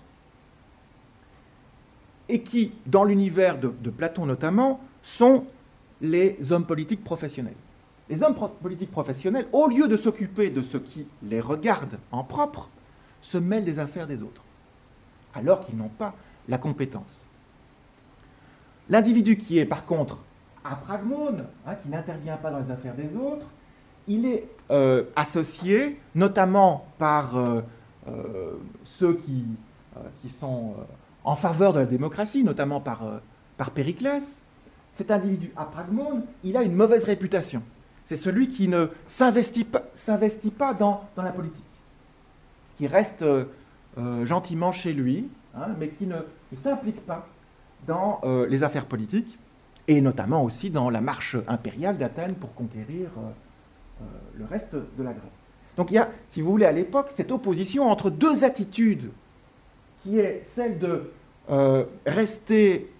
et 2.28 2.42
qui, 2.42 2.72
dans 2.86 3.04
l'univers 3.04 3.58
de, 3.58 3.90
Platon 3.90 4.26
notamment, 4.26 4.80
sont 5.02 5.46
les 6.00 6.52
hommes 6.52 6.66
politiques 6.66 7.02
professionnels. 7.02 7.56
Les 8.10 8.22
hommes 8.22 8.34
politiques 8.62 8.90
professionnels, 8.90 9.46
au 9.52 9.68
lieu 9.68 9.86
de 9.86 9.96
s'occuper 9.96 10.50
de 10.50 10.62
ce 10.62 10.78
qui 10.78 11.06
les 11.22 11.40
regarde 11.40 11.98
en 12.10 12.24
propre, 12.24 12.70
se 13.20 13.36
mêlent 13.36 13.64
des 13.64 13.78
affaires 13.78 14.06
des 14.06 14.22
autres, 14.22 14.42
alors 15.34 15.60
qu'ils 15.60 15.76
n'ont 15.76 15.88
pas 15.88 16.14
la 16.48 16.58
compétence. 16.58 17.28
L'individu 18.88 19.36
qui 19.36 19.58
est 19.58 19.66
par 19.66 19.84
contre 19.84 20.20
apragmone, 20.64 21.44
hein, 21.66 21.74
qui 21.74 21.88
n'intervient 21.88 22.36
pas 22.36 22.50
dans 22.50 22.60
les 22.60 22.70
affaires 22.70 22.94
des 22.94 23.16
autres, 23.16 23.46
il 24.06 24.24
est 24.24 24.48
euh, 24.70 25.04
associé 25.14 26.00
notamment 26.14 26.86
par 26.96 27.36
euh, 27.36 27.60
euh, 28.08 28.54
ceux 28.84 29.14
qui, 29.14 29.44
sont 30.28 30.74
en 31.24 31.34
faveur 31.34 31.72
de 31.72 31.80
la 31.80 31.86
démocratie, 31.86 32.44
notamment 32.44 32.80
par, 32.80 33.02
par 33.56 33.72
Périclès. 33.72 34.44
Cet 34.92 35.10
individu 35.10 35.50
apragmone, 35.56 36.22
il 36.44 36.56
a 36.56 36.62
une 36.62 36.74
mauvaise 36.74 37.04
réputation. 37.04 37.62
C'est 38.08 38.16
celui 38.16 38.48
qui 38.48 38.68
ne 38.68 38.86
s'investit 39.06 39.64
pas, 39.64 40.72
dans, 40.72 41.04
la 41.18 41.30
politique, 41.30 41.62
qui 42.78 42.86
reste 42.86 43.22
gentiment 44.24 44.72
chez 44.72 44.94
lui, 44.94 45.28
hein, 45.54 45.66
mais 45.78 45.88
qui 45.88 46.06
ne, 46.06 46.16
s'implique 46.56 47.04
pas 47.04 47.28
dans 47.86 48.22
les 48.48 48.62
affaires 48.62 48.86
politiques, 48.86 49.38
et 49.88 50.00
notamment 50.00 50.42
aussi 50.42 50.70
dans 50.70 50.88
la 50.88 51.02
marche 51.02 51.36
impériale 51.46 51.98
d'Athènes 51.98 52.34
pour 52.34 52.54
conquérir 52.54 53.10
euh, 54.00 54.04
le 54.38 54.44
reste 54.44 54.74
de 54.74 55.02
la 55.02 55.12
Grèce. 55.12 55.50
Donc 55.76 55.90
il 55.90 55.94
y 55.94 55.98
a, 55.98 56.08
si 56.28 56.40
vous 56.40 56.50
voulez, 56.50 56.66
à 56.66 56.72
l'époque, 56.72 57.08
cette 57.10 57.32
opposition 57.32 57.90
entre 57.90 58.10
deux 58.10 58.44
attitudes, 58.44 59.10
qui 60.02 60.18
est 60.18 60.40
celle 60.44 60.78
de 60.78 61.10
euh, 61.50 61.84
rester 62.06 62.92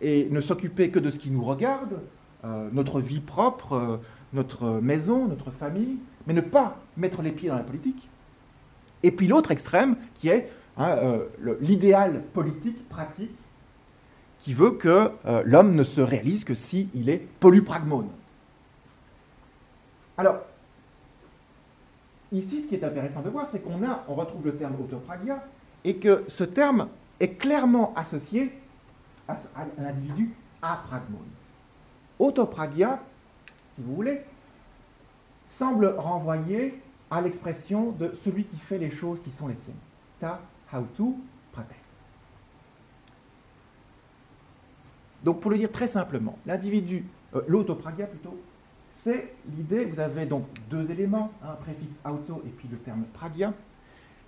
et 0.00 0.28
ne 0.30 0.40
s'occuper 0.40 0.90
que 0.90 0.98
de 0.98 1.10
ce 1.10 1.18
qui 1.18 1.30
nous 1.30 1.44
regarde, 1.44 2.00
euh, 2.44 2.68
notre 2.72 3.00
vie 3.00 3.20
propre, 3.20 4.00
notre 4.32 4.80
maison, 4.80 5.26
notre 5.26 5.50
famille, 5.50 5.98
mais 6.26 6.34
ne 6.34 6.40
pas 6.40 6.78
mettre 6.96 7.22
les 7.22 7.32
pieds 7.32 7.48
dans 7.48 7.56
la 7.56 7.62
politique. 7.62 8.08
Et 9.02 9.10
puis 9.10 9.26
l'autre 9.26 9.50
extrême 9.50 9.96
qui 10.14 10.28
est 10.28 10.50
hein, 10.76 10.96
euh, 10.98 11.56
l'idéal 11.60 12.22
politique, 12.34 12.88
pratique, 12.88 13.36
qui 14.38 14.54
veut 14.54 14.72
que 14.72 15.10
euh, 15.26 15.42
l'homme 15.44 15.74
ne 15.74 15.84
se 15.84 16.00
réalise 16.00 16.44
que 16.44 16.54
s'il 16.54 17.08
est 17.08 17.26
polypragmone. 17.40 18.08
Alors, 20.16 20.38
ici, 22.32 22.62
ce 22.62 22.68
qui 22.68 22.74
est 22.74 22.84
intéressant 22.84 23.22
de 23.22 23.30
voir, 23.30 23.46
c'est 23.46 23.60
qu'on 23.60 23.84
a, 23.84 24.04
on 24.08 24.14
retrouve 24.14 24.46
le 24.46 24.56
terme 24.56 24.74
autopragia, 24.80 25.44
et 25.84 25.96
que 25.96 26.24
ce 26.28 26.44
terme 26.44 26.88
est 27.20 27.34
clairement 27.34 27.92
associé 27.96 28.52
à, 29.26 29.32
à 29.32 29.66
l'individu 29.78 30.34
apragmone. 30.60 31.20
Autopragia, 32.18 33.00
si 33.78 33.84
vous 33.84 33.94
voulez, 33.94 34.22
semble 35.46 35.86
renvoyer 35.86 36.82
à 37.10 37.20
l'expression 37.20 37.92
de 37.92 38.12
celui 38.12 38.44
qui 38.44 38.56
fait 38.56 38.78
les 38.78 38.90
choses 38.90 39.22
qui 39.22 39.30
sont 39.30 39.46
les 39.46 39.54
siennes. 39.54 39.76
Ta 40.18 40.40
hautu 40.72 41.14
prater. 41.52 41.76
Donc, 45.22 45.40
pour 45.40 45.50
le 45.50 45.58
dire 45.58 45.70
très 45.70 45.88
simplement, 45.88 46.36
l'individu, 46.44 47.04
euh, 47.34 47.42
l'autopragia 47.46 48.06
plutôt, 48.06 48.36
c'est 48.90 49.34
l'idée, 49.56 49.84
vous 49.84 50.00
avez 50.00 50.26
donc 50.26 50.44
deux 50.68 50.90
éléments, 50.90 51.30
un 51.42 51.54
préfixe 51.54 52.00
auto 52.04 52.42
et 52.46 52.50
puis 52.50 52.68
le 52.70 52.78
terme 52.78 53.04
pragia, 53.12 53.54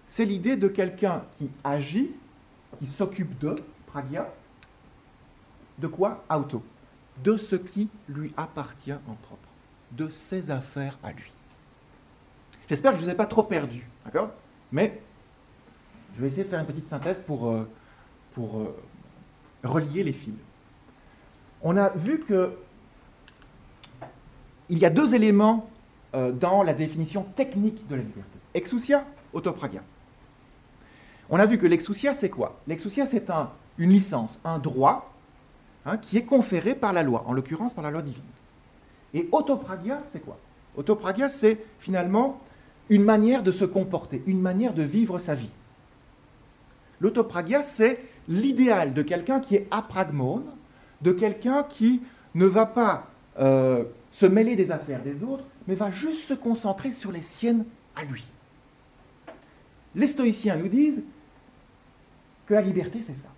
c'est 0.06 0.24
l'idée 0.24 0.56
de 0.56 0.68
quelqu'un 0.68 1.24
qui 1.32 1.50
agit, 1.64 2.10
qui 2.78 2.86
s'occupe 2.86 3.38
de, 3.38 3.56
pragia, 3.86 4.32
de 5.78 5.86
quoi? 5.88 6.24
Auto. 6.30 6.62
De 7.22 7.36
ce 7.36 7.56
qui 7.56 7.88
lui 8.08 8.32
appartient 8.36 8.92
en 8.92 9.14
propre, 9.22 9.48
de 9.92 10.08
ses 10.08 10.50
affaires 10.50 10.98
à 11.02 11.12
lui. 11.12 11.32
J'espère 12.68 12.92
que 12.92 12.98
je 12.98 13.02
ne 13.02 13.06
vous 13.06 13.12
ai 13.12 13.16
pas 13.16 13.26
trop 13.26 13.42
perdu, 13.42 13.88
d'accord? 14.04 14.30
Mais 14.72 15.00
je 16.14 16.20
vais 16.20 16.28
essayer 16.28 16.44
de 16.44 16.48
faire 16.48 16.60
une 16.60 16.66
petite 16.66 16.86
synthèse 16.86 17.20
pour, 17.20 17.50
euh, 17.50 17.68
euh, 18.38 18.74
relier 19.64 20.02
les 20.02 20.12
fils. 20.12 20.34
On 21.62 21.76
a 21.76 21.90
vu 21.90 22.20
que 22.20 22.56
il 24.68 24.78
y 24.78 24.84
a 24.84 24.90
deux 24.90 25.14
éléments 25.14 25.68
euh, 26.14 26.32
dans 26.32 26.62
la 26.62 26.74
définition 26.74 27.24
technique 27.24 27.86
de 27.88 27.96
la 27.96 28.02
liberté. 28.02 28.38
Exousia, 28.54 29.04
autopragia. 29.32 29.82
On 31.28 31.38
a 31.38 31.46
vu 31.46 31.58
que 31.58 31.66
l'exousia, 31.66 32.12
c'est 32.12 32.30
quoi? 32.30 32.60
L'exousia, 32.66 33.04
c'est 33.04 33.30
un, 33.30 33.50
une 33.78 33.90
licence, 33.90 34.38
un 34.44 34.58
droit 34.58 35.12
hein, 35.86 35.96
qui 35.96 36.18
est 36.18 36.24
conféré 36.24 36.74
par 36.74 36.92
la 36.92 37.02
loi, 37.02 37.24
en 37.26 37.32
l'occurrence 37.32 37.74
par 37.74 37.84
la 37.84 37.90
loi 37.90 38.02
divine. 38.02 38.22
Et 39.14 39.28
autopragia, 39.32 40.00
c'est 40.04 40.20
quoi? 40.20 40.38
Autopragia, 40.76 41.28
c'est 41.28 41.58
finalement 41.78 42.40
une 42.88 43.04
manière 43.04 43.42
de 43.42 43.50
se 43.50 43.64
comporter, 43.64 44.22
une 44.26 44.40
manière 44.40 44.74
de 44.74 44.82
vivre 44.82 45.18
sa 45.18 45.34
vie. 45.34 45.50
L'autopragia, 47.00 47.62
c'est 47.62 48.00
l'idéal 48.28 48.92
de 48.92 49.02
quelqu'un 49.02 49.40
qui 49.40 49.56
est 49.56 49.66
apragmone, 49.70 50.44
de 51.00 51.12
quelqu'un 51.12 51.62
qui 51.62 52.02
ne 52.34 52.46
va 52.46 52.66
pas 52.66 53.08
euh, 53.38 53.84
se 54.10 54.26
mêler 54.26 54.56
des 54.56 54.70
affaires 54.70 55.02
des 55.02 55.24
autres, 55.24 55.44
mais 55.66 55.74
va 55.74 55.90
juste 55.90 56.24
se 56.24 56.34
concentrer 56.34 56.92
sur 56.92 57.10
les 57.12 57.22
siennes 57.22 57.64
à 57.96 58.04
lui. 58.04 58.24
Les 59.94 60.06
stoïciens 60.06 60.56
nous 60.56 60.68
disent 60.68 61.02
que 62.46 62.54
la 62.54 62.60
liberté, 62.60 63.00
c'est 63.02 63.16
ça. 63.16 63.30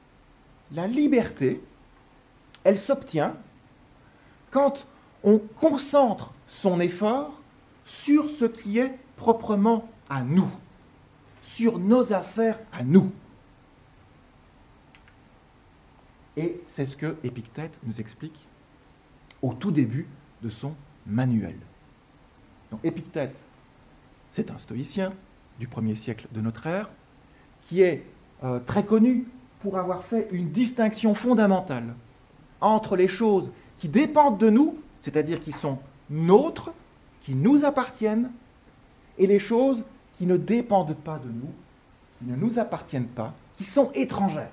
La 0.75 0.87
liberté, 0.87 1.61
elle 2.65 2.79
s'obtient 2.79 3.37
quand 4.51 4.87
on 5.25 5.39
concentre 5.39 6.33
son 6.47 6.81
effort 6.81 7.41
sur 7.85 8.29
ce 8.29 8.45
qui 8.45 8.79
est 8.79 8.99
proprement 9.17 9.89
à 10.09 10.23
nous, 10.23 10.51
sur 11.43 11.79
nos 11.79 12.13
affaires 12.13 12.61
à 12.73 12.85
nous. 12.85 13.11
Et 16.37 16.61
c'est 16.65 16.87
ce 16.87 16.97
que 16.97 17.17
Épictète 17.25 17.81
nous 17.85 18.01
explique 18.01 18.49
au 19.43 19.53
tout 19.53 19.71
début 19.71 20.07
de 20.43 20.49
son 20.49 20.75
manuel. 21.07 21.57
Donc 22.71 22.81
Épictète, 22.85 23.37
c'est 24.31 24.51
un 24.51 24.59
stoïcien 24.59 25.13
du 25.59 25.69
premier 25.69 25.95
siècle 25.95 26.27
de 26.33 26.41
notre 26.41 26.67
ère, 26.67 26.91
qui 27.61 27.83
est 27.83 28.05
euh, 28.45 28.59
très 28.61 28.85
connu 28.85 29.27
pour 29.61 29.79
avoir 29.79 30.03
fait 30.03 30.29
une 30.33 30.51
distinction 30.51 31.15
fondamentale 31.15 31.95
entre 32.63 32.97
les 32.97 33.09
choses 33.09 33.53
qui 33.77 33.89
dépendent 33.89 34.39
de 34.39 34.51
nous, 34.51 34.79
c'est-à-dire 35.01 35.41
qui 35.41 35.53
sont 35.53 35.79
nôtres, 36.09 36.73
qui 37.21 37.35
nous 37.35 37.65
appartiennent, 37.65 38.31
et 39.19 39.27
les 39.27 39.39
choses 39.39 39.85
qui 40.15 40.27
ne 40.27 40.37
dépendent 40.37 40.97
pas 40.97 41.19
de 41.19 41.29
nous, 41.29 41.53
qui 42.19 42.25
ne 42.25 42.37
nous 42.37 42.59
appartiennent 42.59 43.09
pas, 43.09 43.35
qui 43.53 43.65
sont 43.65 43.91
étrangères. 43.93 44.53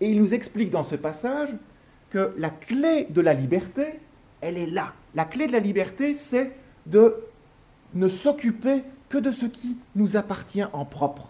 Et 0.00 0.10
il 0.10 0.20
nous 0.20 0.34
explique 0.34 0.70
dans 0.70 0.84
ce 0.84 0.94
passage 0.94 1.50
que 2.10 2.32
la 2.36 2.50
clé 2.50 3.06
de 3.10 3.20
la 3.20 3.34
liberté, 3.34 4.00
elle 4.40 4.56
est 4.56 4.66
là. 4.66 4.92
La 5.14 5.24
clé 5.24 5.46
de 5.46 5.52
la 5.52 5.58
liberté, 5.58 6.14
c'est 6.14 6.56
de 6.86 7.16
ne 7.94 8.08
s'occuper 8.08 8.84
que 9.08 9.18
de 9.18 9.32
ce 9.32 9.46
qui 9.46 9.76
nous 9.94 10.16
appartient 10.16 10.64
en 10.64 10.84
propre. 10.84 11.28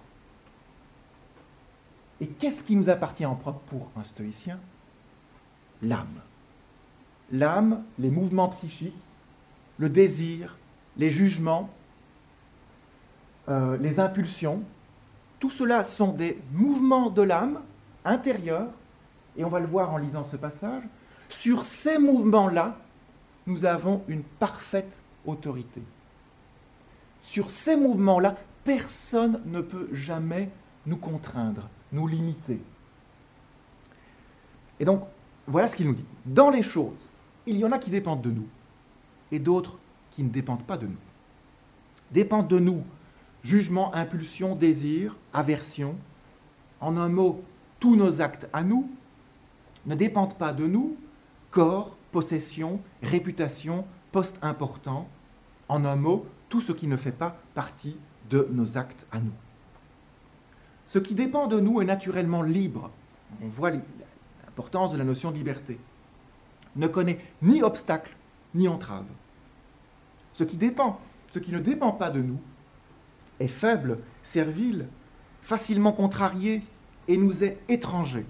Et 2.21 2.27
qu'est-ce 2.27 2.65
qui 2.65 2.77
nous 2.77 2.91
appartient 2.91 3.27
en 3.27 3.37
propre 3.37 3.61
pour 3.67 3.91
un 3.97 4.05
stoïcien? 4.05 4.59
L'âme. 5.83 6.21
L'âme, 7.31 7.83
les 7.99 8.11
mouvements 8.11 8.49
psychiques, 8.49 8.95
le 9.79 9.89
désir, 9.89 10.57
les 10.97 11.11
jugements, 11.11 11.71
euh, 13.49 13.77
les 13.79 14.01
impulsions, 14.01 14.63
tout 15.39 15.51
cela 15.51 15.85
sont 15.85 16.13
des 16.13 16.39
mouvements 16.53 17.11
de 17.11 17.23
l'âme 17.23 17.61
intérieurs, 18.05 18.69
et 19.37 19.45
on 19.45 19.49
va 19.49 19.61
le 19.61 19.67
voir 19.67 19.93
en 19.93 19.99
lisant 19.99 20.25
ce 20.25 20.37
passage. 20.37 20.83
Sur 21.29 21.65
ces 21.65 21.99
mouvements-là, 21.99 22.77
nous 23.47 23.65
avons 23.65 24.03
une 24.09 24.23
parfaite 24.23 25.03
autorité. 25.25 25.83
Sur 27.23 27.51
ces 27.51 27.77
mouvements-là, 27.77 28.37
personne 28.65 29.41
ne 29.47 29.61
peut 29.61 29.89
jamais 29.93 30.51
nous 30.87 30.97
contraindre, 30.97 31.69
nous 31.93 32.07
limiter. 32.07 32.61
Et 34.81 34.85
donc, 34.85 35.05
voilà 35.49 35.67
ce 35.67 35.75
qu'il 35.75 35.87
nous 35.87 35.95
dit. 35.95 36.05
Dans 36.27 36.51
les 36.51 36.63
choses, 36.63 37.11
il 37.47 37.57
y 37.57 37.65
en 37.65 37.73
a 37.73 37.79
qui 37.79 37.91
dépendent 37.91 38.23
de 38.23 38.31
nous 38.31 38.47
et 39.33 39.39
d'autres 39.39 39.79
qui 40.11 40.23
ne 40.23 40.29
dépendent 40.29 40.65
pas 40.65 40.77
de 40.77 40.87
nous. 40.87 40.97
Dépendent 42.13 42.49
de 42.49 42.59
nous 42.59 42.85
jugement, 43.43 43.95
impulsion, 43.95 44.55
désir, 44.55 45.17
aversion. 45.33 45.97
En 46.81 46.97
un 46.97 47.09
mot, 47.09 47.43
tous 47.81 47.97
nos 47.97 48.21
actes 48.21 48.47
à 48.53 48.63
nous 48.63 48.91
ne 49.87 49.95
dépendent 49.95 50.37
pas 50.37 50.53
de 50.53 50.67
nous, 50.67 50.97
corps, 51.51 51.97
possession, 52.13 52.81
réputation, 53.03 53.87
poste 54.13 54.39
important. 54.43 55.09
En 55.69 55.85
un 55.85 55.97
mot, 55.97 56.27
tout 56.49 56.61
ce 56.61 56.73
qui 56.73 56.87
ne 56.87 56.97
fait 56.97 57.13
pas 57.13 57.39
partie 57.55 57.99
de 58.31 58.49
nos 58.53 58.77
actes 58.77 59.07
à 59.13 59.19
nous. 59.19 59.33
Ce 60.85 60.99
qui 60.99 61.15
dépend 61.15 61.47
de 61.47 61.61
nous 61.61 61.81
est 61.81 61.87
naturellement 61.87 62.43
libre. 62.43 62.91
On 63.43 63.49
voit 63.49 63.71
de 64.93 64.97
la 64.97 65.05
notion 65.05 65.31
de 65.31 65.37
liberté. 65.37 65.79
Ne 66.77 66.87
connaît 66.89 67.19
ni 67.43 67.63
obstacle 67.63 68.15
ni 68.55 68.69
entrave. 68.69 69.07
Ce 70.33 70.45
qui 70.45 70.57
dépend, 70.57 70.99
ce 71.33 71.39
qui 71.39 71.53
ne 71.53 71.59
dépend 71.59 71.93
pas 71.93 72.11
de 72.11 72.21
nous, 72.21 72.39
est 73.41 73.49
faible, 73.49 73.99
servile, 74.23 74.87
facilement 75.43 75.93
contrarié 75.93 76.61
et 77.07 77.17
nous 77.17 77.45
est 77.45 77.59
étranger. 77.69 78.27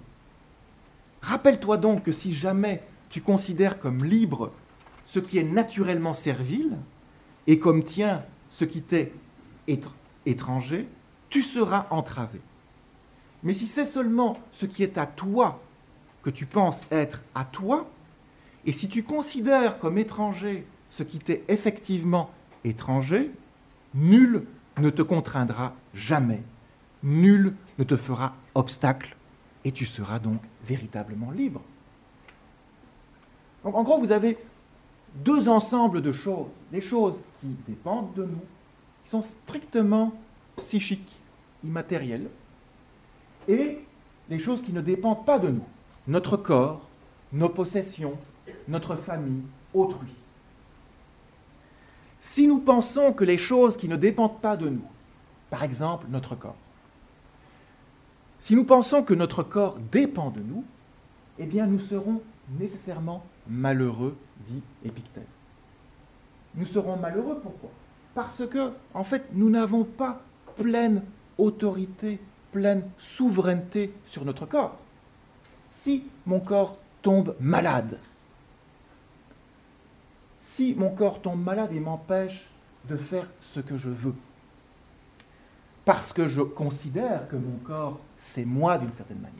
Rappelle-toi 1.21 1.77
donc 1.77 2.03
que 2.03 2.11
si 2.11 2.33
jamais 2.33 2.83
tu 3.09 3.21
considères 3.21 3.79
comme 3.79 4.03
libre 4.03 4.51
ce 5.05 5.19
qui 5.19 5.39
est 5.39 5.43
naturellement 5.43 6.13
servile 6.13 6.77
et 7.47 7.59
comme 7.59 7.83
tien 7.83 8.23
ce 8.51 8.65
qui 8.65 8.81
t'est 8.81 9.11
étranger, 10.25 10.87
tu 11.29 11.41
seras 11.41 11.87
entravé. 11.89 12.39
Mais 13.43 13.53
si 13.53 13.65
c'est 13.65 13.85
seulement 13.85 14.37
ce 14.51 14.65
qui 14.65 14.83
est 14.83 14.97
à 14.97 15.05
toi 15.05 15.61
tu 16.29 16.45
penses 16.45 16.85
être 16.91 17.23
à 17.35 17.45
toi, 17.45 17.89
et 18.65 18.71
si 18.71 18.89
tu 18.89 19.03
considères 19.03 19.79
comme 19.79 19.97
étranger 19.97 20.65
ce 20.89 21.03
qui 21.03 21.19
t'est 21.19 21.43
effectivement 21.47 22.29
étranger, 22.63 23.31
nul 23.93 24.45
ne 24.77 24.89
te 24.89 25.01
contraindra 25.01 25.73
jamais, 25.93 26.41
nul 27.03 27.53
ne 27.77 27.83
te 27.83 27.95
fera 27.95 28.35
obstacle, 28.55 29.15
et 29.65 29.71
tu 29.71 29.85
seras 29.85 30.19
donc 30.19 30.41
véritablement 30.63 31.31
libre. 31.31 31.61
Donc 33.63 33.75
en 33.75 33.83
gros, 33.83 33.99
vous 33.99 34.11
avez 34.11 34.37
deux 35.15 35.49
ensembles 35.49 36.01
de 36.01 36.11
choses, 36.11 36.47
les 36.71 36.81
choses 36.81 37.21
qui 37.39 37.47
dépendent 37.67 38.13
de 38.13 38.23
nous, 38.23 38.41
qui 39.03 39.09
sont 39.09 39.21
strictement 39.21 40.13
psychiques, 40.55 41.19
immatérielles, 41.63 42.29
et 43.47 43.79
les 44.29 44.39
choses 44.39 44.61
qui 44.61 44.73
ne 44.73 44.81
dépendent 44.81 45.25
pas 45.25 45.39
de 45.39 45.49
nous, 45.49 45.65
notre 46.07 46.37
corps, 46.37 46.81
nos 47.31 47.49
possessions, 47.49 48.17
notre 48.67 48.95
famille, 48.95 49.43
autrui. 49.73 50.13
Si 52.19 52.47
nous 52.47 52.59
pensons 52.59 53.13
que 53.13 53.23
les 53.23 53.37
choses 53.37 53.77
qui 53.77 53.87
ne 53.87 53.95
dépendent 53.95 54.41
pas 54.41 54.57
de 54.57 54.69
nous 54.69 54.85
Par 55.49 55.63
exemple, 55.63 56.07
notre 56.09 56.35
corps. 56.35 56.57
Si 58.39 58.55
nous 58.55 58.63
pensons 58.63 59.03
que 59.03 59.13
notre 59.13 59.43
corps 59.43 59.77
dépend 59.91 60.29
de 60.29 60.41
nous, 60.41 60.63
eh 61.39 61.45
bien 61.45 61.65
nous 61.65 61.79
serons 61.79 62.21
nécessairement 62.57 63.23
malheureux, 63.47 64.17
dit 64.45 64.61
Épictète. 64.83 65.27
Nous 66.55 66.65
serons 66.65 66.97
malheureux 66.97 67.39
pourquoi? 67.41 67.69
Parce 68.13 68.45
que, 68.47 68.71
en 68.93 69.03
fait, 69.03 69.25
nous 69.33 69.49
n'avons 69.49 69.83
pas 69.83 70.21
pleine 70.55 71.03
autorité, 71.37 72.19
pleine 72.51 72.83
souveraineté 72.97 73.93
sur 74.05 74.25
notre 74.25 74.45
corps. 74.45 74.77
Si 75.69 76.05
mon 76.25 76.39
corps 76.39 76.77
tombe 77.01 77.35
malade, 77.39 77.99
si 80.39 80.75
mon 80.75 80.89
corps 80.89 81.21
tombe 81.21 81.43
malade 81.43 81.73
et 81.73 81.79
m'empêche 81.79 82.49
de 82.87 82.97
faire 82.97 83.27
ce 83.39 83.59
que 83.59 83.77
je 83.77 83.89
veux, 83.89 84.15
parce 85.85 86.13
que 86.13 86.27
je 86.27 86.41
considère 86.41 87.27
que 87.27 87.35
mon 87.35 87.57
corps, 87.57 87.99
c'est 88.17 88.45
moi 88.45 88.77
d'une 88.77 88.91
certaine 88.91 89.19
manière, 89.19 89.39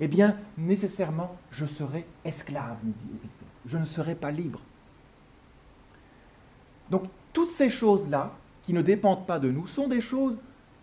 eh 0.00 0.08
bien, 0.08 0.36
nécessairement, 0.56 1.36
je 1.50 1.66
serai 1.66 2.06
esclave, 2.24 2.76
nous 2.84 2.92
dit. 2.92 3.18
Je 3.66 3.78
ne 3.78 3.84
serai 3.84 4.14
pas 4.14 4.30
libre. 4.30 4.60
Donc, 6.90 7.04
toutes 7.32 7.50
ces 7.50 7.68
choses-là, 7.68 8.32
qui 8.62 8.72
ne 8.72 8.82
dépendent 8.82 9.26
pas 9.26 9.38
de 9.38 9.50
nous, 9.50 9.66
sont 9.66 9.88
des 9.88 10.00
choses 10.00 10.38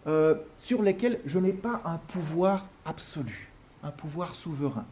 euh, 0.07 0.35
sur 0.57 0.81
lesquelles 0.81 1.19
je 1.25 1.39
n'ai 1.39 1.53
pas 1.53 1.81
un 1.85 1.97
pouvoir 1.97 2.67
absolu, 2.85 3.49
un 3.85 3.91
pouvoir 3.91 4.33
souverain. 4.33 4.85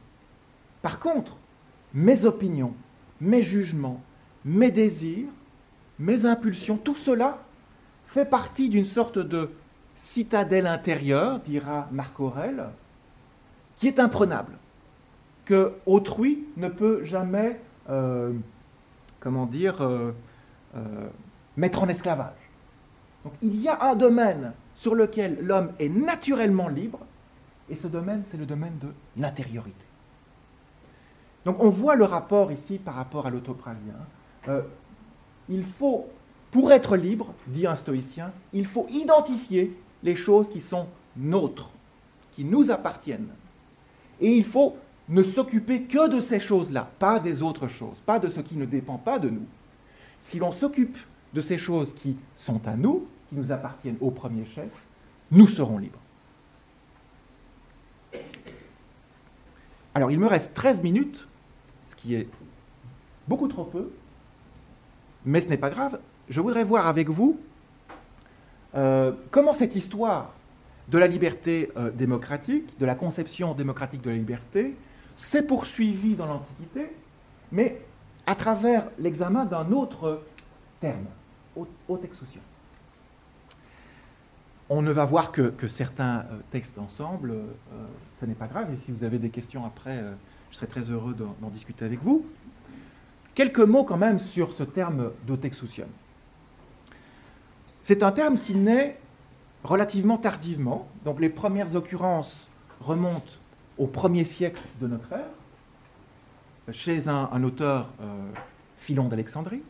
Par 0.81 0.99
contre, 0.99 1.35
mes 1.93 2.25
opinions, 2.25 2.73
mes 3.19 3.41
jugements, 3.41 4.01
mes 4.45 4.71
désirs, 4.71 5.29
mes 5.99 6.25
impulsions, 6.25 6.77
tout 6.77 6.95
cela 6.95 7.39
fait 8.05 8.25
partie 8.25 8.69
d'une 8.69 8.85
sorte 8.85 9.17
de 9.17 9.49
citadelle 9.95 10.67
intérieure, 10.67 11.39
dira 11.39 11.87
Marc 11.91 12.19
Aurèle, 12.19 12.65
qui 13.75 13.87
est 13.87 13.99
imprenable, 13.99 14.53
que 15.45 15.73
autrui 15.85 16.45
ne 16.57 16.67
peut 16.69 17.03
jamais, 17.03 17.59
euh, 17.89 18.31
comment 19.19 19.45
dire, 19.45 19.81
euh, 19.81 20.11
mettre 21.57 21.83
en 21.83 21.89
esclavage. 21.89 22.33
Il 23.41 23.59
y 23.59 23.69
a 23.69 23.83
un 23.83 23.95
domaine 23.95 24.53
sur 24.75 24.95
lequel 24.95 25.39
l'homme 25.41 25.71
est 25.79 25.89
naturellement 25.89 26.67
libre, 26.67 26.99
et 27.69 27.75
ce 27.75 27.87
domaine, 27.87 28.23
c'est 28.23 28.37
le 28.37 28.45
domaine 28.45 28.77
de 28.79 28.89
l'intériorité. 29.17 29.85
Donc 31.45 31.61
on 31.61 31.69
voit 31.69 31.95
le 31.95 32.05
rapport 32.05 32.51
ici 32.51 32.79
par 32.79 32.95
rapport 32.95 33.27
à 33.27 33.29
l'autopravien. 33.29 33.95
Euh, 34.47 34.61
il 35.49 35.63
faut, 35.63 36.07
pour 36.51 36.71
être 36.71 36.95
libre, 36.95 37.33
dit 37.47 37.67
un 37.67 37.75
stoïcien, 37.75 38.31
il 38.53 38.65
faut 38.65 38.85
identifier 38.89 39.77
les 40.03 40.15
choses 40.15 40.49
qui 40.49 40.61
sont 40.61 40.87
nôtres, 41.17 41.71
qui 42.31 42.45
nous 42.45 42.71
appartiennent. 42.71 43.29
Et 44.21 44.35
il 44.35 44.45
faut 44.45 44.77
ne 45.09 45.23
s'occuper 45.23 45.83
que 45.83 46.09
de 46.09 46.21
ces 46.21 46.39
choses-là, 46.39 46.89
pas 46.99 47.19
des 47.19 47.43
autres 47.43 47.67
choses, 47.67 47.99
pas 48.05 48.19
de 48.19 48.29
ce 48.29 48.39
qui 48.39 48.57
ne 48.57 48.65
dépend 48.65 48.97
pas 48.97 49.19
de 49.19 49.29
nous. 49.29 49.45
Si 50.19 50.39
l'on 50.39 50.51
s'occupe 50.51 50.97
de 51.33 51.41
ces 51.41 51.57
choses 51.57 51.93
qui 51.93 52.17
sont 52.35 52.65
à 52.67 52.75
nous, 52.75 53.07
qui 53.27 53.35
nous 53.35 53.51
appartiennent 53.51 53.97
au 53.99 54.11
premier 54.11 54.45
chef, 54.45 54.85
nous 55.31 55.47
serons 55.47 55.77
libres. 55.77 55.99
Alors 59.95 60.11
il 60.11 60.19
me 60.19 60.27
reste 60.27 60.53
13 60.53 60.81
minutes, 60.81 61.27
ce 61.87 61.95
qui 61.95 62.15
est 62.15 62.27
beaucoup 63.27 63.47
trop 63.47 63.63
peu, 63.63 63.91
mais 65.25 65.41
ce 65.41 65.49
n'est 65.49 65.57
pas 65.57 65.69
grave. 65.69 65.99
Je 66.29 66.41
voudrais 66.41 66.63
voir 66.63 66.87
avec 66.87 67.09
vous 67.09 67.39
euh, 68.75 69.11
comment 69.29 69.53
cette 69.53 69.75
histoire 69.75 70.33
de 70.89 70.97
la 70.97 71.07
liberté 71.07 71.71
euh, 71.77 71.91
démocratique, 71.91 72.77
de 72.79 72.85
la 72.85 72.95
conception 72.95 73.53
démocratique 73.53 74.01
de 74.01 74.09
la 74.09 74.15
liberté, 74.15 74.75
s'est 75.15 75.45
poursuivie 75.45 76.15
dans 76.15 76.25
l'Antiquité, 76.25 76.89
mais 77.51 77.79
à 78.25 78.35
travers 78.35 78.89
l'examen 78.97 79.45
d'un 79.45 79.71
autre 79.71 80.23
terme, 80.79 81.05
haute 81.55 82.03
exousion. 82.03 82.41
On 84.75 84.81
ne 84.81 84.91
va 84.91 85.05
voir 85.05 85.31
que, 85.31 85.67
certains 85.67 86.21
euh, 86.21 86.39
textes 86.49 86.79
ensemble, 86.79 87.29
euh, 87.29 87.45
ce 88.19 88.25
n'est 88.25 88.33
pas 88.33 88.47
grave, 88.47 88.73
et 88.73 88.77
si 88.77 88.91
vous 88.91 89.03
avez 89.03 89.19
des 89.19 89.29
questions 89.29 89.67
après, 89.67 89.99
euh, 89.99 90.11
je 90.49 90.55
serai 90.55 90.65
très 90.65 90.89
heureux 90.89 91.13
d'en 91.13 91.49
discuter 91.49 91.85
avec 91.85 92.01
vous. 92.01 92.25
Quelques 93.35 93.59
mots 93.59 93.83
quand 93.83 93.97
même 93.97 94.17
sur 94.17 94.51
ce 94.51 94.63
terme 94.63 95.11
d'otexousion. 95.27 95.85
C'est 97.83 98.01
un 98.01 98.11
terme 98.11 98.39
qui 98.39 98.55
naît 98.55 98.99
relativement 99.63 100.17
tardivement, 100.17 100.87
donc 101.05 101.19
les 101.19 101.29
premières 101.29 101.75
occurrences 101.75 102.47
remontent 102.81 103.33
au 103.77 103.85
premier 103.85 104.23
siècle 104.23 104.63
de 104.81 104.87
notre 104.87 105.13
ère, 105.13 106.73
chez 106.73 107.09
un, 107.09 107.43
auteur, 107.43 107.89
Philon 108.77 109.07
d'Alexandrie. 109.07 109.61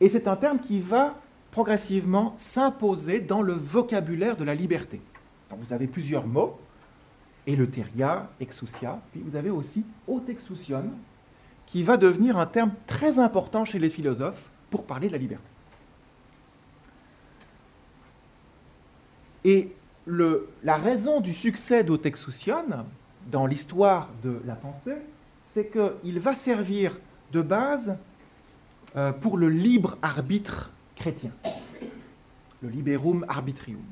Et 0.00 0.08
c'est 0.08 0.26
un 0.26 0.36
terme 0.36 0.58
qui 0.58 0.80
va 0.80 1.16
progressivement 1.50 2.32
s'imposer 2.36 3.20
dans 3.20 3.42
le 3.42 3.52
vocabulaire 3.52 4.36
de 4.36 4.44
la 4.44 4.54
liberté. 4.54 5.00
Vous 5.58 5.72
avez 5.72 5.86
plusieurs 5.86 6.26
mots, 6.26 6.58
eletheria, 7.46 8.30
exousia, 8.38 9.00
puis 9.12 9.22
vous 9.24 9.36
avez 9.36 9.50
aussi 9.50 9.84
otexousion, 10.06 10.84
qui 11.66 11.82
va 11.82 11.96
devenir 11.96 12.38
un 12.38 12.46
terme 12.46 12.72
très 12.86 13.18
important 13.18 13.64
chez 13.64 13.78
les 13.78 13.90
philosophes 13.90 14.50
pour 14.70 14.86
parler 14.86 15.08
de 15.08 15.12
la 15.12 15.18
liberté. 15.18 15.44
Et 19.44 19.74
la 20.06 20.76
raison 20.76 21.20
du 21.20 21.32
succès 21.32 21.84
d'otexousion 21.84 22.64
dans 23.30 23.46
l'histoire 23.46 24.08
de 24.22 24.40
la 24.44 24.54
pensée, 24.54 24.96
c'est 25.44 25.70
qu'il 25.70 26.20
va 26.20 26.34
servir 26.34 26.98
de 27.32 27.42
base 27.42 27.96
euh, 28.96 29.12
pour 29.12 29.36
le 29.36 29.48
libre 29.48 29.98
arbitre 30.02 30.70
chrétien, 31.00 31.32
le 32.60 32.68
liberum 32.68 33.24
arbitrium. 33.26 33.82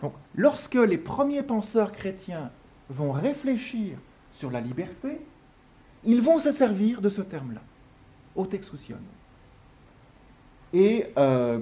Donc, 0.00 0.14
lorsque 0.36 0.76
les 0.76 0.96
premiers 0.96 1.42
penseurs 1.42 1.90
chrétiens 1.90 2.52
vont 2.88 3.10
réfléchir 3.10 3.98
sur 4.32 4.52
la 4.52 4.60
liberté, 4.60 5.20
ils 6.04 6.22
vont 6.22 6.38
se 6.38 6.52
servir 6.52 7.00
de 7.00 7.08
ce 7.08 7.20
terme-là, 7.20 7.62
otexousion. 8.36 8.98
Et 10.72 11.06
euh, 11.18 11.58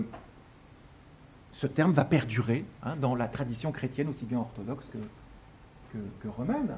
ce 1.53 1.67
terme 1.67 1.93
va 1.93 2.05
perdurer 2.05 2.67
hein, 2.83 2.97
dans 2.97 3.15
la 3.15 3.29
tradition 3.29 3.73
chrétienne, 3.73 4.09
aussi 4.09 4.27
bien 4.27 4.39
orthodoxe 4.39 4.91
que, 5.91 6.29
romaine. 6.29 6.77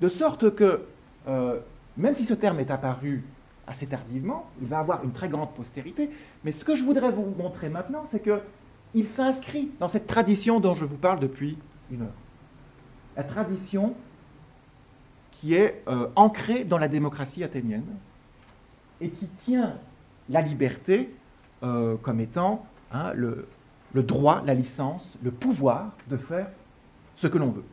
De 0.00 0.08
sorte 0.08 0.54
que, 0.54 0.84
euh, 1.26 1.58
même 1.96 2.14
si 2.14 2.26
ce 2.26 2.34
terme 2.34 2.60
est 2.60 2.70
apparu 2.70 3.24
assez 3.68 3.86
tardivement, 3.86 4.48
il 4.60 4.66
va 4.66 4.78
avoir 4.78 5.04
une 5.04 5.12
très 5.12 5.28
grande 5.28 5.54
postérité. 5.54 6.10
Mais 6.44 6.52
ce 6.52 6.64
que 6.64 6.74
je 6.74 6.84
voudrais 6.84 7.12
vous 7.12 7.34
montrer 7.38 7.68
maintenant, 7.68 8.04
c'est 8.06 8.22
qu'il 8.22 9.06
s'inscrit 9.06 9.70
dans 9.78 9.88
cette 9.88 10.06
tradition 10.06 10.58
dont 10.58 10.74
je 10.74 10.84
vous 10.84 10.96
parle 10.96 11.20
depuis 11.20 11.58
une 11.90 12.02
heure. 12.02 12.14
La 13.16 13.24
tradition 13.24 13.94
qui 15.30 15.54
est 15.54 15.82
euh, 15.88 16.08
ancrée 16.16 16.64
dans 16.64 16.78
la 16.78 16.88
démocratie 16.88 17.44
athénienne 17.44 17.86
et 19.00 19.10
qui 19.10 19.28
tient 19.28 19.78
la 20.28 20.40
liberté 20.40 21.14
euh, 21.62 21.96
comme 21.96 22.20
étant 22.20 22.64
hein, 22.90 23.12
le, 23.14 23.48
le 23.92 24.02
droit, 24.02 24.42
la 24.44 24.54
licence, 24.54 25.16
le 25.22 25.30
pouvoir 25.30 25.92
de 26.08 26.16
faire 26.16 26.48
ce 27.14 27.26
que 27.26 27.38
l'on 27.38 27.50
veut. 27.50 27.64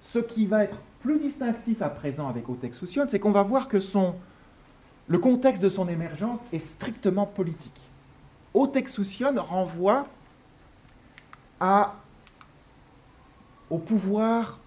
Ce 0.00 0.18
qui 0.18 0.46
va 0.46 0.64
être 0.64 0.80
plus 1.02 1.18
distinctif 1.18 1.82
à 1.82 1.90
présent 1.90 2.28
avec 2.28 2.48
Otex 2.48 2.78
Soucion, 2.78 3.04
c'est 3.06 3.18
qu'on 3.18 3.32
va 3.32 3.42
voir 3.42 3.68
que 3.68 3.80
son, 3.80 4.14
le 5.08 5.18
contexte 5.18 5.62
de 5.62 5.68
son 5.68 5.88
émergence 5.88 6.40
est 6.52 6.58
strictement 6.58 7.26
politique. 7.26 7.80
Otex 8.54 8.92
Soucion 8.92 9.34
renvoie 9.36 10.06
à, 11.60 11.94
au 13.70 13.78
pouvoir 13.78 14.58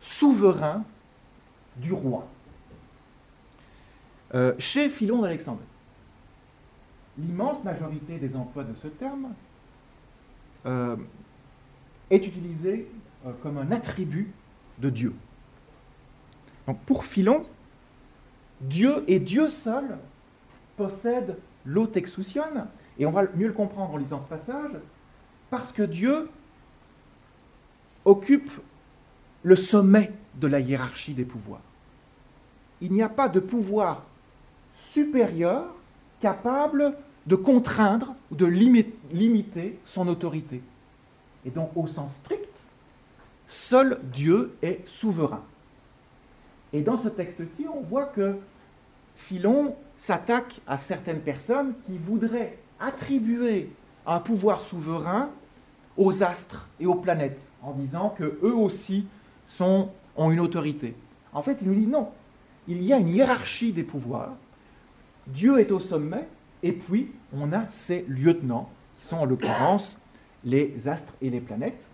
souverain 0.00 0.84
du 1.76 1.92
roi. 1.92 2.26
Euh, 4.34 4.54
chez 4.58 4.88
Philon 4.88 5.22
d'Alexandrie, 5.22 5.64
l'immense 7.18 7.62
majorité 7.64 8.18
des 8.18 8.34
emplois 8.34 8.64
de 8.64 8.74
ce 8.74 8.88
terme 8.88 9.34
euh, 10.64 10.96
est 12.10 12.26
utilisée 12.26 12.90
euh, 13.26 13.32
comme 13.42 13.58
un 13.58 13.70
attribut 13.70 14.32
de 14.78 14.90
Dieu. 14.90 15.14
Donc 16.66 16.78
pour 16.80 17.04
Philon, 17.04 17.42
Dieu 18.60 19.04
et 19.08 19.18
Dieu 19.18 19.48
seul 19.48 19.98
possède 20.76 21.38
l'otexousion, 21.64 22.44
et 22.98 23.06
on 23.06 23.10
va 23.10 23.24
mieux 23.34 23.46
le 23.46 23.52
comprendre 23.52 23.94
en 23.94 23.96
lisant 23.96 24.20
ce 24.20 24.28
passage, 24.28 24.72
parce 25.50 25.72
que 25.72 25.82
Dieu 25.82 26.30
occupe 28.04 28.50
le 29.42 29.56
sommet 29.56 30.12
de 30.36 30.46
la 30.46 30.60
hiérarchie 30.60 31.14
des 31.14 31.24
pouvoirs. 31.24 31.62
Il 32.80 32.92
n'y 32.92 33.02
a 33.02 33.08
pas 33.08 33.28
de 33.28 33.40
pouvoir 33.40 34.04
supérieur 34.72 35.66
capable 36.20 36.96
de 37.26 37.36
contraindre 37.36 38.14
ou 38.30 38.36
de 38.36 38.46
limiter 38.46 39.78
son 39.84 40.08
autorité. 40.08 40.62
Et 41.44 41.50
donc, 41.50 41.70
au 41.76 41.86
sens 41.86 42.14
strict, 42.14 42.51
seul 43.52 44.00
Dieu 44.12 44.56
est 44.62 44.86
souverain. 44.88 45.42
Et 46.72 46.82
dans 46.82 46.96
ce 46.96 47.08
texte-ci, 47.08 47.66
on 47.72 47.82
voit 47.82 48.06
que 48.06 48.36
Philon 49.14 49.76
s'attaque 49.94 50.60
à 50.66 50.78
certaines 50.78 51.20
personnes 51.20 51.74
qui 51.84 51.98
voudraient 51.98 52.56
attribuer 52.80 53.70
un 54.06 54.20
pouvoir 54.20 54.60
souverain 54.60 55.30
aux 55.98 56.22
astres 56.22 56.68
et 56.80 56.86
aux 56.86 56.94
planètes, 56.94 57.40
en 57.62 57.72
disant 57.72 58.08
que 58.08 58.38
eux 58.42 58.54
aussi 58.54 59.06
ont 59.60 59.90
une 60.16 60.40
autorité. 60.40 60.96
En 61.34 61.42
fait, 61.42 61.58
il 61.60 61.68
nous 61.68 61.74
dit 61.74 61.86
non. 61.86 62.08
Il 62.68 62.82
y 62.82 62.92
a 62.92 62.98
une 62.98 63.08
hiérarchie 63.08 63.72
des 63.72 63.84
pouvoirs. 63.84 64.32
Dieu 65.26 65.58
est 65.60 65.72
au 65.72 65.78
sommet, 65.78 66.26
et 66.62 66.72
puis 66.72 67.12
on 67.34 67.52
a 67.52 67.68
ses 67.68 68.06
lieutenants, 68.08 68.70
qui 68.98 69.06
sont 69.06 69.16
en 69.16 69.24
l'occurrence 69.26 69.98
les 70.44 70.88
astres 70.88 71.12
et 71.20 71.28
les 71.28 71.40
planètes, 71.40 71.86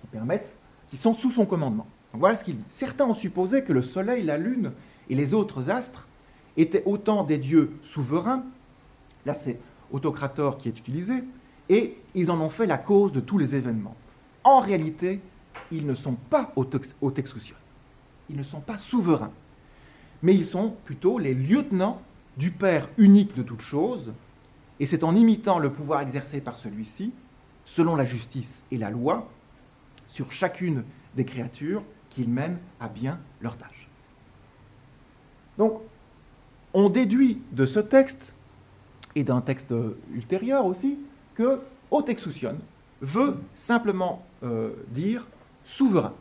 qui 0.00 0.06
permettent, 0.06 0.54
qui 0.88 0.96
sont 0.96 1.14
sous 1.14 1.30
son 1.30 1.46
commandement. 1.46 1.86
voilà 2.12 2.36
ce 2.36 2.44
qu'il 2.44 2.56
dit. 2.56 2.64
Certains 2.68 3.06
ont 3.06 3.14
supposé 3.14 3.62
que 3.62 3.72
le 3.72 3.82
Soleil, 3.82 4.24
la 4.24 4.38
Lune 4.38 4.72
et 5.10 5.14
les 5.14 5.34
autres 5.34 5.70
astres 5.70 6.08
étaient 6.56 6.82
autant 6.86 7.24
des 7.24 7.38
dieux 7.38 7.72
souverains. 7.82 8.44
Là, 9.26 9.34
c'est 9.34 9.60
autocrator 9.92 10.58
qui 10.58 10.68
est 10.68 10.78
utilisé, 10.78 11.24
et 11.68 11.96
ils 12.14 12.30
en 12.30 12.40
ont 12.40 12.48
fait 12.48 12.66
la 12.66 12.78
cause 12.78 13.12
de 13.12 13.20
tous 13.20 13.38
les 13.38 13.54
événements. 13.54 13.96
En 14.44 14.60
réalité, 14.60 15.20
ils 15.70 15.86
ne 15.86 15.94
sont 15.94 16.14
pas 16.14 16.52
autexousios. 16.56 17.56
Ils 18.30 18.36
ne 18.36 18.42
sont 18.42 18.60
pas 18.60 18.78
souverains, 18.78 19.32
mais 20.22 20.34
ils 20.34 20.46
sont 20.46 20.74
plutôt 20.84 21.18
les 21.18 21.34
lieutenants 21.34 22.02
du 22.36 22.50
Père 22.50 22.88
unique 22.98 23.36
de 23.36 23.42
toutes 23.42 23.62
choses, 23.62 24.12
et 24.80 24.86
c'est 24.86 25.04
en 25.04 25.14
imitant 25.14 25.58
le 25.58 25.72
pouvoir 25.72 26.00
exercé 26.00 26.40
par 26.40 26.56
celui-ci, 26.56 27.12
selon 27.64 27.96
la 27.96 28.04
justice 28.04 28.64
et 28.70 28.78
la 28.78 28.90
loi, 28.90 29.28
sur 30.08 30.32
chacune 30.32 30.84
des 31.14 31.24
créatures 31.24 31.82
qu'ils 32.10 32.28
mènent 32.28 32.58
à 32.80 32.88
bien 32.88 33.20
leur 33.40 33.56
tâche. 33.56 33.88
Donc, 35.56 35.80
on 36.74 36.88
déduit 36.88 37.40
de 37.52 37.66
ce 37.66 37.80
texte, 37.80 38.34
et 39.14 39.24
d'un 39.24 39.40
texte 39.40 39.74
ultérieur 40.12 40.66
aussi, 40.66 40.98
que 41.34 41.60
Otexousion 41.90 42.56
veut 43.00 43.36
simplement 43.54 44.24
euh, 44.42 44.72
dire 44.88 45.26
souverain. 45.64 46.14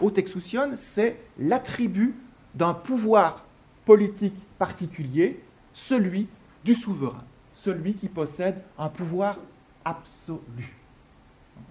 Otexousion, 0.00 0.70
c'est 0.74 1.18
l'attribut 1.38 2.14
d'un 2.54 2.74
pouvoir 2.74 3.44
politique 3.84 4.34
particulier, 4.58 5.40
celui 5.72 6.28
du 6.64 6.74
souverain, 6.74 7.24
celui 7.54 7.94
qui 7.94 8.08
possède 8.08 8.62
un 8.78 8.88
pouvoir 8.88 9.36
absolu. 9.84 10.76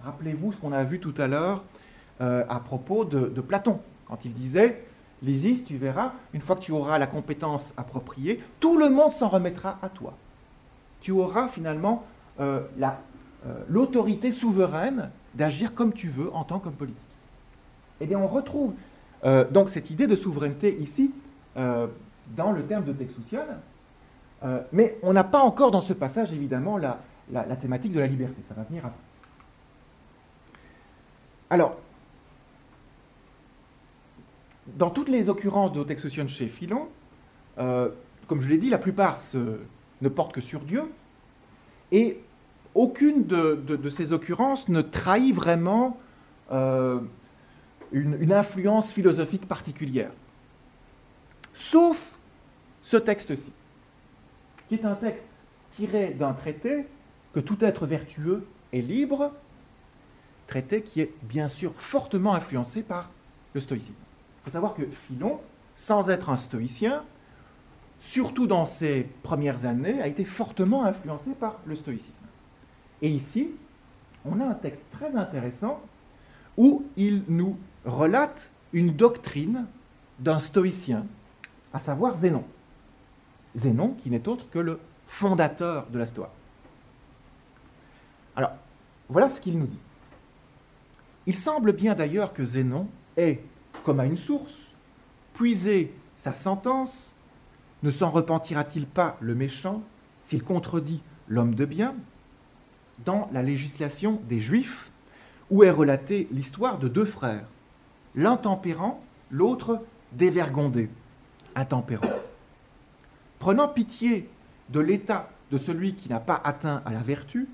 Rappelez-vous 0.04 0.52
ce 0.52 0.60
qu'on 0.60 0.72
a 0.72 0.84
vu 0.84 1.00
tout 1.00 1.14
à 1.18 1.26
l'heure 1.26 1.62
euh, 2.20 2.44
à 2.48 2.58
propos 2.60 3.04
de, 3.04 3.40
Platon, 3.40 3.80
quand 4.06 4.24
il 4.24 4.32
disait, 4.32 4.82
Lysis, 5.22 5.64
tu 5.64 5.76
verras, 5.76 6.12
une 6.32 6.40
fois 6.40 6.56
que 6.56 6.62
tu 6.62 6.72
auras 6.72 6.98
la 6.98 7.06
compétence 7.06 7.74
appropriée, 7.76 8.42
tout 8.58 8.76
le 8.78 8.90
monde 8.90 9.12
s'en 9.12 9.28
remettra 9.28 9.78
à 9.82 9.88
toi. 9.88 10.14
Tu 11.00 11.12
auras 11.12 11.46
finalement 11.46 12.04
euh, 12.40 12.60
euh, 12.82 13.54
l'autorité 13.68 14.32
souveraine 14.32 15.10
d'agir 15.34 15.74
comme 15.74 15.92
tu 15.92 16.08
veux 16.08 16.34
en 16.34 16.42
tant 16.42 16.58
que 16.58 16.68
politique. 16.70 16.98
Eh 18.00 18.06
bien, 18.06 18.18
on 18.18 18.26
retrouve 18.26 18.74
donc 19.50 19.68
cette 19.68 19.90
idée 19.90 20.06
de 20.06 20.14
souveraineté 20.14 20.76
ici 20.76 21.12
dans 21.56 22.52
le 22.52 22.62
terme 22.62 22.84
de 22.84 22.92
Texucion, 22.92 23.40
mais 24.72 24.96
on 25.02 25.12
n'a 25.12 25.24
pas 25.24 25.40
encore 25.40 25.72
dans 25.72 25.80
ce 25.80 25.92
passage 25.92 26.32
évidemment 26.32 26.78
la, 26.78 27.00
la, 27.32 27.56
thématique 27.56 27.92
de 27.92 27.98
la 27.98 28.06
liberté. 28.06 28.36
Ça 28.44 28.54
va 28.54 28.62
venir 28.62 28.86
après. 28.86 29.07
Alors, 31.50 31.76
dans 34.76 34.90
toutes 34.90 35.08
les 35.08 35.28
occurrences 35.28 35.72
de 35.72 35.82
Texucion 35.82 36.28
chez 36.28 36.46
Philon, 36.46 36.88
comme 37.56 38.40
je 38.40 38.48
l'ai 38.48 38.58
dit, 38.58 38.70
la 38.70 38.78
plupart 38.78 39.18
ne 40.02 40.08
portent 40.08 40.32
que 40.32 40.40
sur 40.40 40.60
Dieu, 40.60 40.92
et 41.90 42.20
aucune 42.74 43.24
de, 43.24 43.88
ces 43.88 44.12
occurrences 44.12 44.68
ne 44.68 44.82
trahit 44.82 45.34
vraiment 45.34 45.98
euh, 46.52 47.00
une, 47.92 48.32
influence 48.32 48.92
philosophique 48.92 49.48
particulière. 49.48 50.10
Sauf 51.52 52.18
ce 52.82 52.96
texte-ci, 52.96 53.52
qui 54.68 54.76
est 54.76 54.84
un 54.84 54.94
texte 54.94 55.28
tiré 55.70 56.10
d'un 56.10 56.32
traité 56.32 56.86
que 57.32 57.40
tout 57.40 57.64
être 57.64 57.86
vertueux 57.86 58.46
est 58.72 58.80
libre, 58.80 59.32
traité 60.48 60.82
qui 60.82 61.00
est 61.00 61.14
bien 61.22 61.46
sûr 61.46 61.72
fortement 61.76 62.34
influencé 62.34 62.82
par 62.82 63.10
le 63.54 63.60
stoïcisme. 63.60 64.00
Il 64.40 64.44
faut 64.44 64.50
savoir 64.50 64.74
que 64.74 64.84
Philon, 64.86 65.38
sans 65.76 66.10
être 66.10 66.30
un 66.30 66.36
stoïcien, 66.36 67.04
surtout 68.00 68.48
dans 68.48 68.66
ses 68.66 69.04
premières 69.22 69.66
années, 69.66 70.00
a 70.00 70.08
été 70.08 70.24
fortement 70.24 70.84
influencé 70.84 71.30
par 71.34 71.60
le 71.66 71.76
stoïcisme. 71.76 72.24
Et 73.02 73.08
ici, 73.08 73.50
on 74.24 74.40
a 74.40 74.44
un 74.44 74.54
texte 74.54 74.84
très 74.90 75.14
intéressant 75.14 75.80
où 76.56 76.84
il 76.96 77.22
nous 77.28 77.56
relate 77.84 78.50
une 78.72 78.94
doctrine 78.94 79.66
d'un 80.18 80.40
stoïcien, 80.40 81.06
à 81.72 81.78
savoir 81.78 82.16
Zénon. 82.16 82.44
Zénon 83.54 83.94
qui 83.96 84.10
n'est 84.10 84.26
autre 84.28 84.48
que 84.50 84.58
le 84.58 84.80
fondateur 85.06 85.86
de 85.90 85.98
la 85.98 86.06
Stoa. 86.06 86.32
Alors, 88.34 88.52
voilà 89.08 89.28
ce 89.28 89.40
qu'il 89.40 89.58
nous 89.58 89.66
dit. 89.66 89.78
Il 91.28 91.34
semble 91.34 91.74
bien 91.74 91.94
d'ailleurs 91.94 92.32
que 92.32 92.42
Zénon 92.42 92.88
ait, 93.18 93.42
comme 93.84 94.00
à 94.00 94.06
une 94.06 94.16
source, 94.16 94.72
puisé 95.34 95.94
sa 96.16 96.32
sentence 96.32 97.12
ne 97.82 97.90
s'en 97.90 98.08
repentira-t-il 98.08 98.86
pas 98.86 99.18
le 99.20 99.34
méchant 99.34 99.82
s'il 100.22 100.42
contredit 100.42 101.02
l'homme 101.28 101.54
de 101.54 101.66
bien 101.66 101.94
dans 103.04 103.28
la 103.30 103.42
législation 103.42 104.22
des 104.26 104.40
Juifs, 104.40 104.90
où 105.50 105.62
est 105.64 105.70
relatée 105.70 106.28
l'histoire 106.32 106.78
de 106.78 106.88
deux 106.88 107.04
frères, 107.04 107.46
l'un 108.14 108.38
tempérant, 108.38 109.04
l'autre 109.30 109.84
dévergondé, 110.12 110.88
intempérant. 111.54 112.08
Prenant 113.38 113.68
pitié 113.68 114.30
de 114.70 114.80
l'état 114.80 115.28
de 115.50 115.58
celui 115.58 115.94
qui 115.94 116.08
n'a 116.08 116.20
pas 116.20 116.40
atteint 116.42 116.80
à 116.86 116.90
la 116.90 117.00
vertu, 117.00 117.50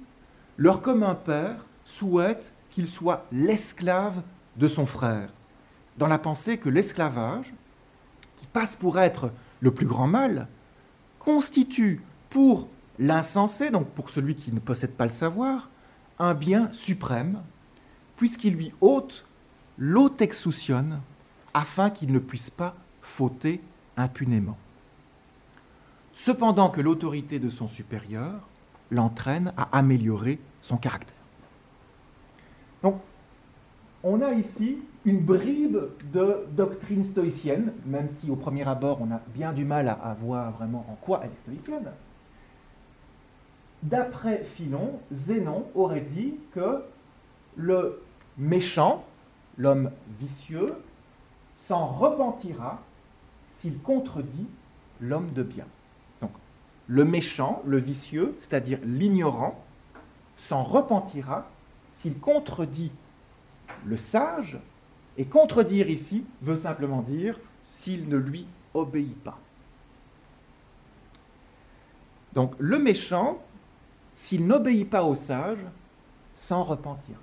leur 0.58 0.80
commun 0.80 1.16
père 1.16 1.66
souhaite 1.84 2.53
qu'il 2.74 2.88
soit 2.88 3.24
l'esclave 3.30 4.22
de 4.56 4.66
son 4.66 4.84
frère, 4.84 5.30
dans 5.96 6.08
la 6.08 6.18
pensée 6.18 6.58
que 6.58 6.68
l'esclavage, 6.68 7.54
qui 8.34 8.48
passe 8.48 8.74
pour 8.74 8.98
être 8.98 9.30
le 9.60 9.70
plus 9.72 9.86
grand 9.86 10.08
mal, 10.08 10.48
constitue 11.20 12.00
pour 12.30 12.68
l'insensé, 12.98 13.70
donc 13.70 13.88
pour 13.90 14.10
celui 14.10 14.34
qui 14.34 14.52
ne 14.52 14.58
possède 14.58 14.90
pas 14.90 15.04
le 15.04 15.12
savoir, 15.12 15.70
un 16.18 16.34
bien 16.34 16.68
suprême, 16.72 17.42
puisqu'il 18.16 18.54
lui 18.54 18.72
ôte 18.80 19.24
l'autexoution 19.78 21.00
afin 21.54 21.90
qu'il 21.90 22.12
ne 22.12 22.18
puisse 22.18 22.50
pas 22.50 22.74
fauter 23.02 23.60
impunément. 23.96 24.58
Cependant 26.12 26.70
que 26.70 26.80
l'autorité 26.80 27.38
de 27.38 27.50
son 27.50 27.68
supérieur 27.68 28.48
l'entraîne 28.90 29.52
à 29.56 29.78
améliorer 29.78 30.40
son 30.60 30.76
caractère. 30.76 31.23
Donc, 32.84 33.00
on 34.02 34.20
a 34.20 34.32
ici 34.32 34.82
une 35.06 35.20
bribe 35.20 35.78
de 36.12 36.46
doctrine 36.52 37.02
stoïcienne, 37.02 37.72
même 37.86 38.10
si 38.10 38.30
au 38.30 38.36
premier 38.36 38.68
abord 38.68 39.00
on 39.00 39.10
a 39.10 39.22
bien 39.34 39.54
du 39.54 39.64
mal 39.64 39.88
à, 39.88 40.14
voir 40.20 40.52
vraiment 40.52 40.84
en 40.90 40.94
quoi 40.96 41.22
elle 41.24 41.30
est 41.30 41.36
stoïcienne. 41.36 41.90
D'après 43.82 44.44
Philon, 44.44 45.00
Zénon 45.10 45.66
aurait 45.74 46.02
dit 46.02 46.36
que 46.52 46.84
le 47.56 48.02
méchant, 48.36 49.06
l'homme 49.56 49.90
vicieux, 50.20 50.74
s'en 51.56 51.86
repentira 51.86 52.82
s'il 53.48 53.80
contredit 53.80 54.46
l'homme 55.00 55.30
de 55.32 55.42
bien. 55.42 55.66
Donc, 56.20 56.32
le 56.86 57.06
méchant, 57.06 57.62
le 57.64 57.78
vicieux, 57.78 58.34
c'est-à-dire 58.36 58.78
l'ignorant, 58.84 59.58
s'en 60.36 60.62
repentira 60.62 61.46
s'il 61.94 62.18
contredit 62.18 62.92
le 63.86 63.96
sage, 63.96 64.58
et 65.16 65.24
contredire 65.24 65.88
ici 65.88 66.26
veut 66.42 66.56
simplement 66.56 67.00
dire 67.00 67.38
s'il 67.62 68.08
ne 68.08 68.16
lui 68.16 68.46
obéit 68.74 69.16
pas. 69.22 69.38
Donc 72.34 72.54
le 72.58 72.78
méchant, 72.78 73.38
s'il 74.12 74.46
n'obéit 74.46 74.90
pas 74.90 75.04
au 75.04 75.14
sage, 75.14 75.60
s'en 76.34 76.64
repentira. 76.64 77.20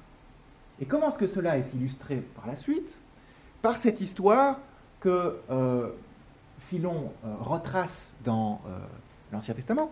Et 0.80 0.86
comment 0.86 1.10
est-ce 1.10 1.20
que 1.20 1.28
cela 1.28 1.58
est 1.58 1.74
illustré 1.76 2.24
par 2.36 2.48
la 2.48 2.56
suite? 2.56 2.98
Par 3.62 3.78
cette 3.78 4.00
histoire 4.00 4.60
que 5.02 5.38
euh, 5.52 5.90
Philon 6.60 7.12
euh, 7.26 7.36
retrace 7.42 8.16
dans 8.24 8.62
euh, 8.68 8.80
l'Ancien 9.32 9.54
Testament, 9.54 9.92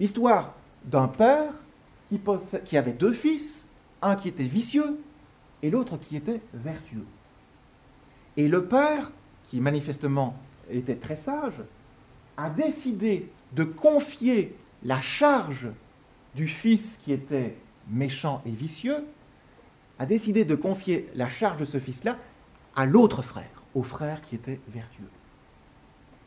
L'histoire 0.00 0.54
d'un 0.86 1.08
père 1.08 1.52
qui, 2.64 2.76
avait 2.76 2.92
deux 2.92 3.12
fils, 3.12 3.68
un 4.02 4.16
qui 4.16 4.28
était 4.28 4.42
vicieux 4.42 4.98
et 5.62 5.70
l'autre 5.70 5.96
qui 5.98 6.16
était 6.16 6.40
vertueux. 6.54 7.06
Et 8.36 8.48
le 8.48 8.66
père, 8.66 9.12
qui 9.44 9.60
manifestement 9.60 10.34
était 10.70 10.96
très 10.96 11.16
sage, 11.16 11.62
a 12.36 12.50
décidé 12.50 13.30
de 13.52 13.64
confier 13.64 14.56
la 14.82 15.00
charge 15.00 15.68
du 16.34 16.48
fils 16.48 16.98
qui 17.02 17.12
était 17.12 17.56
méchant 17.88 18.40
et 18.46 18.50
vicieux, 18.50 19.04
a 19.98 20.06
décidé 20.06 20.44
de 20.44 20.54
confier 20.54 21.08
la 21.14 21.28
charge 21.28 21.58
de 21.58 21.64
ce 21.64 21.78
fils-là 21.78 22.16
à 22.74 22.86
l'autre 22.86 23.22
frère, 23.22 23.62
au 23.74 23.82
frère 23.82 24.22
qui 24.22 24.34
était 24.34 24.60
vertueux. 24.68 25.10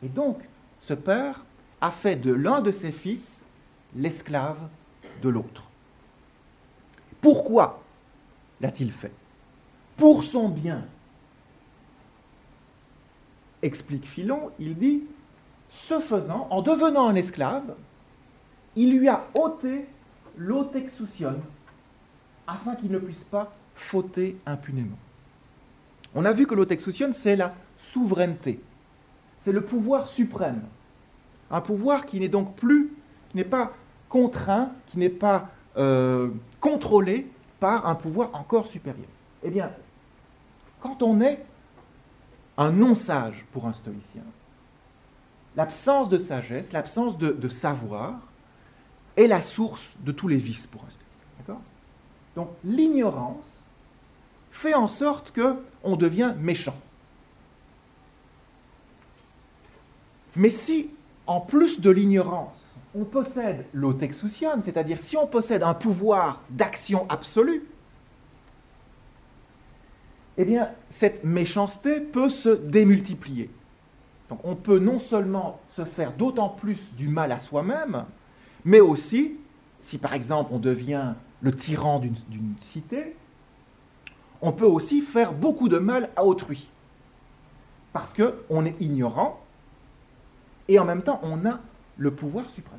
Et 0.02 0.08
donc, 0.08 0.38
ce 0.80 0.94
père 0.94 1.44
a 1.80 1.90
fait 1.90 2.16
de 2.16 2.32
l'un 2.32 2.60
de 2.60 2.70
ses 2.70 2.92
fils 2.92 3.44
l'esclave 3.96 4.68
de 5.22 5.28
l'autre. 5.28 5.70
Pourquoi 7.24 7.82
l'a-t-il 8.60 8.92
fait 8.92 9.10
Pour 9.96 10.22
son 10.22 10.50
bien. 10.50 10.84
Explique 13.62 14.06
Philon, 14.06 14.50
il 14.58 14.76
dit, 14.76 15.04
ce 15.70 16.00
faisant, 16.00 16.46
en 16.50 16.60
devenant 16.60 17.08
un 17.08 17.14
esclave, 17.14 17.76
il 18.76 18.98
lui 18.98 19.08
a 19.08 19.24
ôté 19.32 19.86
l'otexousion 20.36 21.40
afin 22.46 22.76
qu'il 22.76 22.92
ne 22.92 22.98
puisse 22.98 23.24
pas 23.24 23.54
fauter 23.74 24.36
impunément. 24.44 24.98
On 26.14 26.26
a 26.26 26.32
vu 26.34 26.46
que 26.46 26.54
l'otexousion, 26.54 27.10
c'est 27.12 27.36
la 27.36 27.54
souveraineté, 27.78 28.60
c'est 29.38 29.52
le 29.52 29.64
pouvoir 29.64 30.08
suprême. 30.08 30.60
Un 31.50 31.62
pouvoir 31.62 32.04
qui 32.04 32.20
n'est 32.20 32.28
donc 32.28 32.54
plus, 32.54 32.92
qui 33.30 33.38
n'est 33.38 33.44
pas 33.44 33.72
contraint, 34.10 34.72
qui 34.84 34.98
n'est 34.98 35.08
pas 35.08 35.48
euh, 35.76 36.30
contrôlé 36.60 37.30
par 37.60 37.86
un 37.86 37.94
pouvoir 37.94 38.34
encore 38.34 38.66
supérieur. 38.66 39.08
Eh 39.42 39.50
bien, 39.50 39.70
quand 40.80 41.02
on 41.02 41.20
est 41.20 41.44
un 42.56 42.70
non-sage 42.70 43.44
pour 43.52 43.66
un 43.66 43.72
stoïcien, 43.72 44.22
l'absence 45.56 46.08
de 46.08 46.18
sagesse, 46.18 46.72
l'absence 46.72 47.18
de, 47.18 47.48
savoir 47.48 48.14
est 49.16 49.26
la 49.26 49.40
source 49.40 49.94
de 50.00 50.12
tous 50.12 50.28
les 50.28 50.36
vices 50.36 50.66
pour 50.66 50.82
un 50.84 50.90
stoïcien. 50.90 51.60
Donc 52.36 52.50
l'ignorance 52.64 53.66
fait 54.50 54.74
en 54.74 54.88
sorte 54.88 55.32
qu'on 55.32 55.96
devient 55.96 56.34
méchant. 56.38 56.76
Mais 60.36 60.50
si, 60.50 60.90
en 61.26 61.40
plus 61.40 61.80
de 61.80 61.90
l'ignorance, 61.90 62.73
on 62.94 63.04
possède 63.04 63.66
l'autexousion, 63.72 64.62
c'est-à-dire 64.62 64.98
si 64.98 65.16
on 65.16 65.26
possède 65.26 65.62
un 65.62 65.74
pouvoir 65.74 66.42
d'action 66.50 67.06
absolue, 67.08 67.64
eh 70.36 70.44
bien, 70.44 70.68
cette 70.88 71.24
méchanceté 71.24 72.00
peut 72.00 72.28
se 72.28 72.48
démultiplier. 72.48 73.50
Donc 74.28 74.40
on 74.44 74.56
peut 74.56 74.78
non 74.78 74.98
seulement 74.98 75.60
se 75.68 75.84
faire 75.84 76.12
d'autant 76.12 76.48
plus 76.48 76.94
du 76.94 77.08
mal 77.08 77.30
à 77.32 77.38
soi-même, 77.38 78.04
mais 78.64 78.80
aussi, 78.80 79.36
si 79.80 79.98
par 79.98 80.14
exemple 80.14 80.50
on 80.52 80.58
devient 80.58 81.14
le 81.40 81.52
tyran 81.52 81.98
d'une 82.00 82.54
cité, 82.60 83.16
on 84.40 84.52
peut 84.52 84.66
aussi 84.66 85.00
faire 85.00 85.32
beaucoup 85.32 85.68
de 85.68 85.78
mal 85.78 86.10
à 86.16 86.24
autrui. 86.24 86.68
Parce 87.92 88.14
qu'on 88.14 88.64
est 88.64 88.80
ignorant 88.80 89.40
et 90.68 90.78
en 90.78 90.84
même 90.84 91.02
temps 91.02 91.20
on 91.22 91.46
a 91.46 91.60
le 91.96 92.10
pouvoir 92.10 92.48
suprême. 92.48 92.78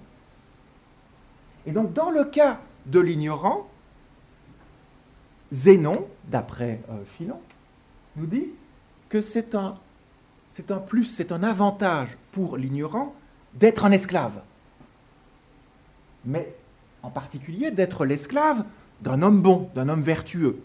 Et 1.66 1.72
donc 1.72 1.94
dans 1.94 2.10
le 2.10 2.26
cas 2.26 2.60
de 2.86 3.00
l'ignorant, 3.00 3.68
Zénon, 5.52 6.08
d'après 6.26 6.82
euh, 6.90 7.06
Philon, 7.06 7.40
nous 8.16 8.26
dit 8.26 8.50
que 9.10 9.22
c'est 9.22 9.56
un 9.56 9.78
plus, 10.86 11.06
c'est 11.06 11.32
un 11.32 11.44
avantage 11.44 12.18
pour 12.32 12.58
l'ignorant 12.58 13.14
d'être 13.54 13.86
un 13.86 13.92
esclave. 13.92 14.42
Mais 16.26 16.56
en 17.04 17.10
particulier 17.10 17.72
d'être 17.72 18.06
l'esclave 18.06 18.66
d'un 19.02 19.22
homme 19.22 19.42
bon, 19.42 19.70
d'un 19.76 19.90
homme 19.90 20.02
vertueux. 20.02 20.60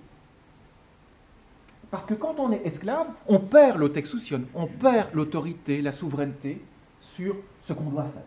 Parce 1.90 2.06
que 2.06 2.14
quand 2.14 2.36
on 2.38 2.52
est 2.52 2.64
esclave, 2.64 3.10
on 3.26 3.40
perd 3.40 3.78
l'autexousion, 3.78 4.42
on 4.54 4.66
perd 4.66 5.14
l'autorité, 5.14 5.82
la 5.82 5.92
souveraineté 5.92 6.62
sur 7.00 7.36
ce 7.60 7.72
qu'on 7.72 7.90
doit 7.90 8.04
faire. 8.04 8.22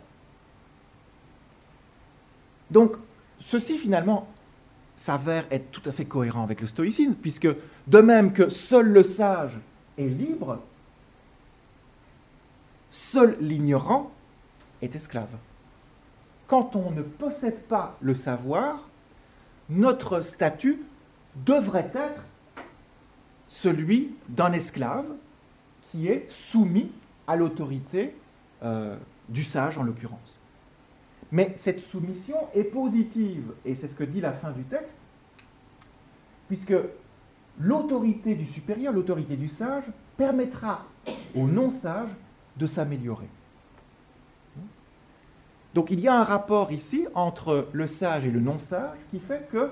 Donc, 2.74 2.98
ceci 3.40 3.78
finalement 3.78 4.28
s'avère 4.96 5.46
être 5.50 5.72
tout 5.72 5.88
à 5.88 5.92
fait 5.94 6.06
cohérent 6.06 6.44
avec 6.44 6.60
le 6.60 6.68
stoïcisme, 6.68 7.16
puisque 7.16 7.48
de 7.88 8.00
même 8.00 8.34
que 8.34 8.50
seul 8.50 8.88
le 8.88 9.04
sage 9.04 9.58
est 9.98 10.08
libre, 10.08 10.60
Seul 12.94 13.36
l'ignorant 13.42 14.12
est 14.84 14.96
esclave. 14.96 15.36
Quand 16.46 16.76
on 16.76 16.92
ne 16.92 17.02
possède 17.02 17.64
pas 17.64 17.98
le 18.02 18.14
savoir, 18.14 18.88
notre 19.68 20.22
statut 20.22 20.80
devrait 21.36 21.90
être 21.96 22.24
celui 23.48 24.14
d'un 24.30 24.54
esclave 24.54 25.08
qui 25.90 26.08
est 26.08 26.30
soumis 26.30 26.92
à 27.26 27.36
l'autorité 27.36 28.16
euh, 28.62 28.96
du 29.28 29.44
sage 29.44 29.80
en 29.80 29.84
l'occurrence. 29.84 30.38
Mais 31.34 31.52
cette 31.56 31.80
soumission 31.80 32.38
est 32.54 32.66
positive, 32.66 33.54
et 33.66 33.74
c'est 33.74 33.88
ce 33.88 33.96
que 33.96 34.04
dit 34.04 34.22
la 34.22 34.34
fin 34.34 34.52
du 34.52 34.62
texte, 34.66 35.00
puisque 36.48 36.76
l'autorité 37.60 38.36
du 38.36 38.46
supérieur, 38.46 38.94
l'autorité 38.94 39.36
du 39.36 39.48
sage, 39.48 39.86
permettra 40.16 40.86
au 41.36 41.48
non-sage 41.48 42.12
de 42.56 42.68
s'améliorer. 42.68 43.28
Donc 45.74 45.90
il 45.90 46.02
y 46.02 46.08
a 46.08 46.14
un 46.14 46.24
rapport 46.24 46.72
ici 46.72 47.08
entre 47.16 47.68
le 47.74 47.88
sage 47.88 48.28
et 48.28 48.32
le 48.32 48.40
non-sage 48.40 49.00
qui 49.10 49.20
fait 49.20 49.50
que, 49.52 49.72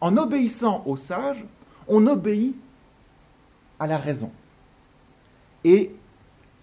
en 0.00 0.16
obéissant 0.16 0.82
au 0.86 0.96
sage, 0.96 1.44
on 1.88 2.06
obéit 2.06 2.56
à 3.78 3.86
la 3.86 3.98
raison. 3.98 4.32
Et 5.62 5.94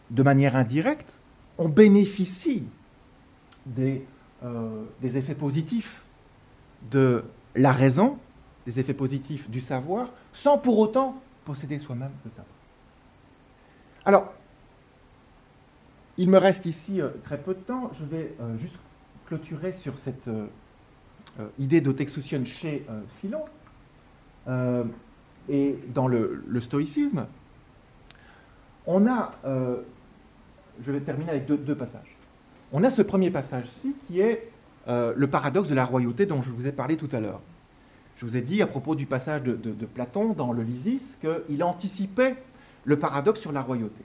de 0.10 0.24
manière 0.24 0.56
indirecte, 0.56 1.20
on 1.60 1.70
bénéficie 1.70 2.68
des, 3.68 4.04
euh, 4.42 4.86
des 5.02 5.18
effets 5.18 5.36
positifs 5.36 6.06
de 6.92 7.26
la 7.56 7.74
raison, 7.74 8.18
des 8.66 8.80
effets 8.80 8.94
positifs 8.94 9.50
du 9.50 9.60
savoir, 9.60 10.08
sans 10.32 10.58
pour 10.58 10.80
autant 10.80 11.22
posséder 11.44 11.78
soi-même 11.78 12.12
le 12.24 12.30
savoir. 12.30 12.48
Alors, 14.06 14.34
il 16.18 16.30
me 16.30 16.38
reste 16.38 16.66
ici 16.66 17.02
euh, 17.02 17.10
très 17.26 17.38
peu 17.38 17.54
de 17.54 17.60
temps. 17.60 17.92
Je 17.94 18.06
vais 18.06 18.34
euh, 18.40 18.58
juste 18.58 18.78
clôturer 19.26 19.74
sur 19.74 20.00
cette 20.00 20.30
idée 21.60 21.82
d'autexousion 21.82 22.44
chez 22.46 22.86
Philon. 23.20 23.46
et 25.48 25.76
dans 25.94 26.08
le, 26.08 26.60
stoïcisme, 26.60 27.28
on 28.88 29.06
a, 29.06 29.34
je 30.82 30.92
vais 30.92 31.00
terminer 31.02 31.30
avec 31.30 31.46
deux, 31.46 31.76
passages. 31.76 32.18
On 32.72 32.84
a 32.84 32.90
ce 32.90 33.02
premier 33.02 33.32
passage-ci 33.32 33.96
qui 34.08 34.22
est 34.22 34.52
le 34.88 35.28
paradoxe 35.28 35.68
de 35.70 35.76
la 35.76 35.86
royauté 35.86 36.26
dont 36.26 36.42
je 36.42 36.50
vous 36.50 36.66
ai 36.66 36.72
parlé 36.72 36.98
tout 36.98 37.10
à 37.12 37.20
l'heure. 37.20 37.42
Je 38.20 38.26
vous 38.26 38.36
ai 38.36 38.42
dit 38.42 38.62
à 38.62 38.68
propos 38.68 38.96
du 38.96 39.06
passage 39.06 39.44
de, 39.44 39.86
Platon 39.86 40.34
dans 40.34 40.52
le 40.52 40.62
Lysis 40.62 41.18
qu'il 41.22 41.64
anticipait 41.64 42.36
le 42.84 43.00
paradoxe 43.00 43.40
sur 43.40 43.52
la 43.52 43.62
royauté. 43.62 44.04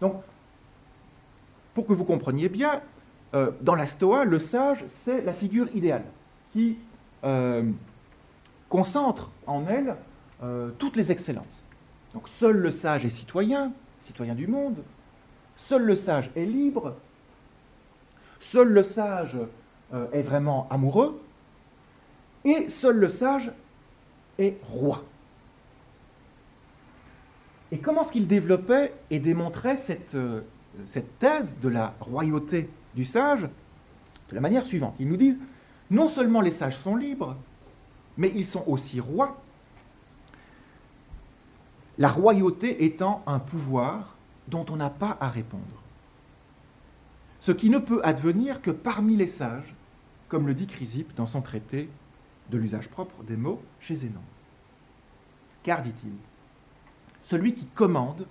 Donc, 0.00 0.16
pour 1.72 1.86
que 1.86 1.92
vous 1.92 2.04
compreniez 2.04 2.48
bien, 2.48 2.80
euh, 3.34 3.52
dans 3.60 3.76
la 3.76 3.86
Stoa, 3.86 4.24
le 4.24 4.38
sage, 4.40 4.82
c'est 4.86 5.22
la 5.24 5.32
figure 5.32 5.68
idéale 5.74 6.04
qui 6.52 6.78
euh, 7.24 7.62
concentre 8.68 9.30
en 9.46 9.64
elle 9.66 9.94
euh, 10.42 10.70
toutes 10.78 10.96
les 10.96 11.12
excellences. 11.12 11.68
Donc 12.14 12.28
seul 12.28 12.56
le 12.56 12.70
sage 12.70 13.04
est 13.04 13.10
citoyen, 13.10 13.72
citoyen 14.00 14.34
du 14.34 14.48
monde, 14.48 14.82
seul 15.56 15.82
le 15.82 15.94
sage 15.94 16.30
est 16.34 16.44
libre, 16.44 16.96
seul 18.42 18.68
le 18.68 18.82
sage 18.82 19.38
est 20.12 20.22
vraiment 20.22 20.66
amoureux, 20.70 21.20
et 22.44 22.70
seul 22.70 22.96
le 22.96 23.08
sage 23.08 23.52
est 24.38 24.58
roi. 24.64 25.04
Et 27.70 27.78
comment 27.78 28.02
est-ce 28.02 28.12
qu'il 28.12 28.26
développait 28.26 28.94
et 29.10 29.18
démontrait 29.18 29.76
cette, 29.76 30.16
cette 30.84 31.18
thèse 31.18 31.58
de 31.60 31.68
la 31.68 31.94
royauté 32.00 32.68
du 32.94 33.04
sage 33.04 33.48
de 34.32 34.34
la 34.34 34.40
manière 34.40 34.64
suivante. 34.64 34.94
Ils 34.98 35.08
nous 35.08 35.16
disent, 35.16 35.38
non 35.90 36.08
seulement 36.08 36.40
les 36.40 36.50
sages 36.50 36.76
sont 36.76 36.96
libres, 36.96 37.36
mais 38.16 38.32
ils 38.34 38.46
sont 38.46 38.64
aussi 38.66 38.98
rois. 39.00 39.40
La 41.98 42.08
royauté 42.08 42.84
étant 42.84 43.22
un 43.26 43.38
pouvoir 43.38 44.16
dont 44.48 44.64
on 44.70 44.76
n'a 44.76 44.90
pas 44.90 45.16
à 45.20 45.28
répondre. 45.28 45.81
Ce 47.42 47.50
qui 47.50 47.70
ne 47.70 47.80
peut 47.80 48.00
advenir 48.04 48.62
que 48.62 48.70
parmi 48.70 49.16
les 49.16 49.26
sages, 49.26 49.74
comme 50.28 50.46
le 50.46 50.54
dit 50.54 50.68
Chrysippe 50.68 51.12
dans 51.16 51.26
son 51.26 51.42
traité 51.42 51.88
de 52.50 52.56
l'usage 52.56 52.88
propre 52.88 53.24
des 53.24 53.36
mots 53.36 53.60
chez 53.80 53.96
Zénon. 53.96 54.22
Car, 55.64 55.82
dit-il, 55.82 56.12
celui 57.20 57.52
qui 57.52 57.66
commande 57.66 58.28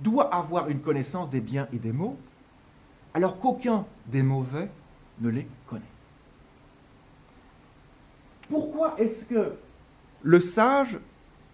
doit 0.00 0.34
avoir 0.34 0.70
une 0.70 0.80
connaissance 0.80 1.28
des 1.28 1.42
biens 1.42 1.68
et 1.70 1.78
des 1.78 1.92
maux, 1.92 2.16
alors 3.12 3.38
qu'aucun 3.38 3.84
des 4.06 4.22
mauvais 4.22 4.70
ne 5.20 5.28
les 5.28 5.46
connaît. 5.66 5.82
Pourquoi 8.48 8.98
est-ce 8.98 9.26
que 9.26 9.52
le 10.22 10.40
sage, 10.40 10.98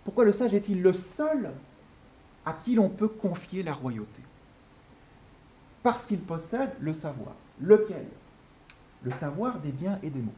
pourquoi 0.04 0.24
le 0.24 0.32
sage 0.32 0.54
est-il 0.54 0.82
le 0.82 0.92
seul 0.92 1.50
à 2.46 2.52
qui 2.52 2.76
l'on 2.76 2.90
peut 2.90 3.08
confier 3.08 3.64
la 3.64 3.72
royauté? 3.72 4.22
Parce 5.82 6.06
qu'il 6.06 6.20
possède 6.20 6.72
le 6.80 6.92
savoir. 6.92 7.34
Lequel? 7.60 8.06
Le 9.02 9.10
savoir 9.10 9.58
des 9.60 9.72
biens 9.72 9.98
et 10.02 10.10
des 10.10 10.20
maux. 10.20 10.32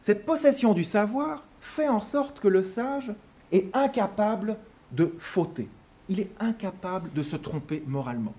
Cette 0.00 0.24
possession 0.24 0.74
du 0.74 0.84
savoir 0.84 1.44
fait 1.60 1.88
en 1.88 2.00
sorte 2.00 2.40
que 2.40 2.48
le 2.48 2.62
sage 2.62 3.12
est 3.52 3.74
incapable 3.74 4.56
de 4.90 5.14
fauter. 5.18 5.68
Il 6.08 6.20
est 6.20 6.32
incapable 6.40 7.12
de 7.12 7.22
se 7.22 7.36
tromper 7.36 7.82
moralement. 7.86 8.34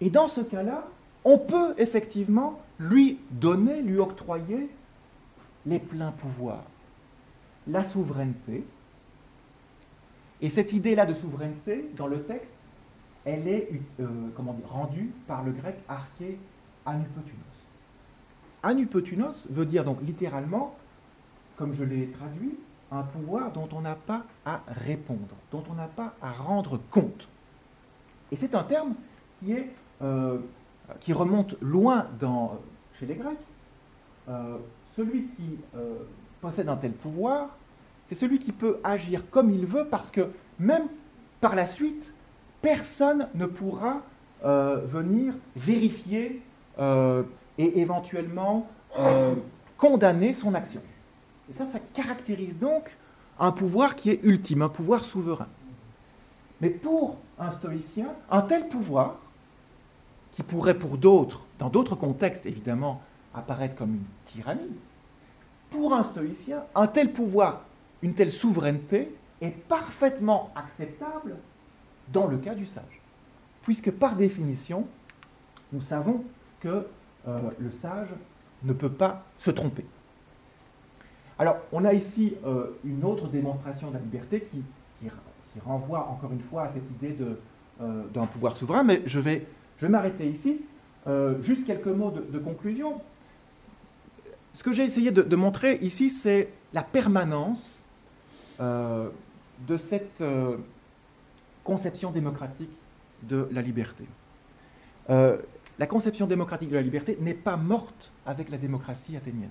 Et 0.00 0.08
dans 0.08 0.28
ce 0.28 0.40
cas-là, 0.40 0.86
on 1.24 1.38
peut 1.38 1.74
effectivement 1.78 2.60
lui 2.78 3.18
donner, 3.30 3.82
lui 3.82 3.98
octroyer 3.98 4.70
les 5.66 5.78
pleins 5.78 6.12
pouvoirs, 6.12 6.64
la 7.66 7.84
souveraineté. 7.84 8.64
Et 10.42 10.48
cette 10.48 10.72
idée-là 10.72 11.06
de 11.06 11.14
souveraineté, 11.14 11.90
dans 11.96 12.06
le 12.06 12.22
texte, 12.22 12.56
elle 13.24 13.46
est 13.46 13.68
euh, 14.00 14.06
comment 14.34 14.54
dire, 14.54 14.68
rendue 14.68 15.12
par 15.26 15.44
le 15.44 15.52
grec 15.52 15.76
arché 15.88 16.38
anupotunos. 16.86 17.36
Anupotunos 18.62 19.46
veut 19.50 19.66
dire 19.66 19.84
donc 19.84 19.98
littéralement, 20.02 20.74
comme 21.56 21.74
je 21.74 21.84
l'ai 21.84 22.08
traduit, 22.08 22.58
un 22.90 23.02
pouvoir 23.02 23.52
dont 23.52 23.68
on 23.72 23.82
n'a 23.82 23.94
pas 23.94 24.24
à 24.44 24.62
répondre, 24.66 25.36
dont 25.52 25.62
on 25.70 25.74
n'a 25.74 25.86
pas 25.86 26.14
à 26.22 26.32
rendre 26.32 26.80
compte. 26.90 27.28
Et 28.32 28.36
c'est 28.36 28.54
un 28.54 28.64
terme 28.64 28.94
qui, 29.38 29.52
est, 29.52 29.70
euh, 30.02 30.38
qui 30.98 31.12
remonte 31.12 31.56
loin 31.60 32.08
chez 32.94 33.06
les 33.06 33.14
Grecs. 33.14 33.38
Euh, 34.28 34.58
celui 34.92 35.26
qui 35.26 35.58
possède 36.40 36.68
un 36.68 36.76
tel 36.76 36.92
pouvoir, 36.92 37.50
c'est 38.10 38.16
celui 38.16 38.40
qui 38.40 38.50
peut 38.50 38.80
agir 38.82 39.30
comme 39.30 39.50
il 39.50 39.64
veut 39.64 39.86
parce 39.88 40.10
que 40.10 40.30
même 40.58 40.88
par 41.40 41.54
la 41.54 41.64
suite, 41.64 42.12
personne 42.60 43.28
ne 43.36 43.46
pourra 43.46 44.02
venir 44.42 45.32
vérifier 45.54 46.42
et 46.76 47.80
éventuellement 47.80 48.66
condamner 49.76 50.34
son 50.34 50.54
action. 50.54 50.80
Et 51.48 51.54
ça, 51.54 51.66
ça 51.66 51.78
caractérise 51.94 52.58
donc 52.58 52.96
un 53.38 53.52
pouvoir 53.52 53.94
qui 53.94 54.10
est 54.10 54.24
ultime, 54.24 54.62
un 54.62 54.68
pouvoir 54.68 55.04
souverain. 55.04 55.46
Mais 56.60 56.70
pour 56.70 57.16
un 57.38 57.52
stoïcien, 57.52 58.08
un 58.28 58.42
tel 58.42 58.66
pouvoir, 58.66 59.18
qui 60.32 60.42
pourrait 60.42 60.76
pour 60.76 60.98
d'autres, 60.98 61.46
dans 61.60 61.68
d'autres 61.68 61.94
contextes 61.94 62.44
évidemment, 62.44 63.02
apparaître 63.36 63.76
comme 63.76 63.90
une 63.90 64.04
tyrannie, 64.24 64.76
pour 65.70 65.94
un 65.94 66.02
stoïcien, 66.02 66.64
un 66.74 66.88
tel 66.88 67.12
pouvoir, 67.12 67.62
une 68.02 68.14
telle 68.14 68.30
souveraineté 68.30 69.14
est 69.40 69.50
parfaitement 69.50 70.52
acceptable 70.54 71.36
dans 72.12 72.26
le 72.26 72.38
cas 72.38 72.54
du 72.54 72.66
sage. 72.66 73.00
Puisque 73.62 73.90
par 73.90 74.16
définition, 74.16 74.86
nous 75.72 75.80
savons 75.80 76.24
que 76.60 76.86
euh, 77.28 77.38
le 77.58 77.70
sage 77.70 78.08
ne 78.62 78.72
peut 78.72 78.90
pas 78.90 79.24
se 79.38 79.50
tromper. 79.50 79.84
Alors, 81.38 81.56
on 81.72 81.84
a 81.84 81.94
ici 81.94 82.34
euh, 82.44 82.78
une 82.84 83.04
autre 83.04 83.28
démonstration 83.28 83.88
de 83.88 83.94
la 83.94 84.00
liberté 84.00 84.40
qui, 84.40 84.62
renvoie 85.66 86.08
encore 86.08 86.30
une 86.32 86.40
fois 86.40 86.62
à 86.62 86.68
cette 86.68 86.88
idée 86.92 87.16
euh, 87.80 88.04
d'un 88.14 88.26
pouvoir 88.26 88.56
souverain, 88.56 88.84
mais 88.84 89.02
je 89.04 89.18
vais, 89.18 89.44
je 89.78 89.86
vais 89.86 89.90
m'arrêter 89.90 90.28
ici. 90.28 90.60
Juste 91.42 91.66
quelques 91.66 91.88
mots 91.88 92.12
de, 92.12 92.38
conclusion. 92.38 93.00
Ce 94.52 94.62
que 94.62 94.70
j'ai 94.70 94.84
essayé 94.84 95.10
de, 95.10 95.36
montrer 95.36 95.76
ici, 95.78 96.08
c'est 96.08 96.52
la 96.72 96.84
permanence 96.84 97.79
de 98.60 99.76
cette 99.76 100.22
conception 101.64 102.10
démocratique 102.10 102.70
de 103.22 103.48
la 103.52 103.62
liberté. 103.62 104.04
la 105.08 105.86
conception 105.86 106.26
démocratique 106.26 106.70
de 106.70 106.76
la 106.76 106.82
liberté 106.82 107.16
n'est 107.20 107.34
pas 107.34 107.56
morte 107.56 108.12
avec 108.26 108.50
la 108.50 108.58
démocratie 108.58 109.16
athénienne 109.16 109.50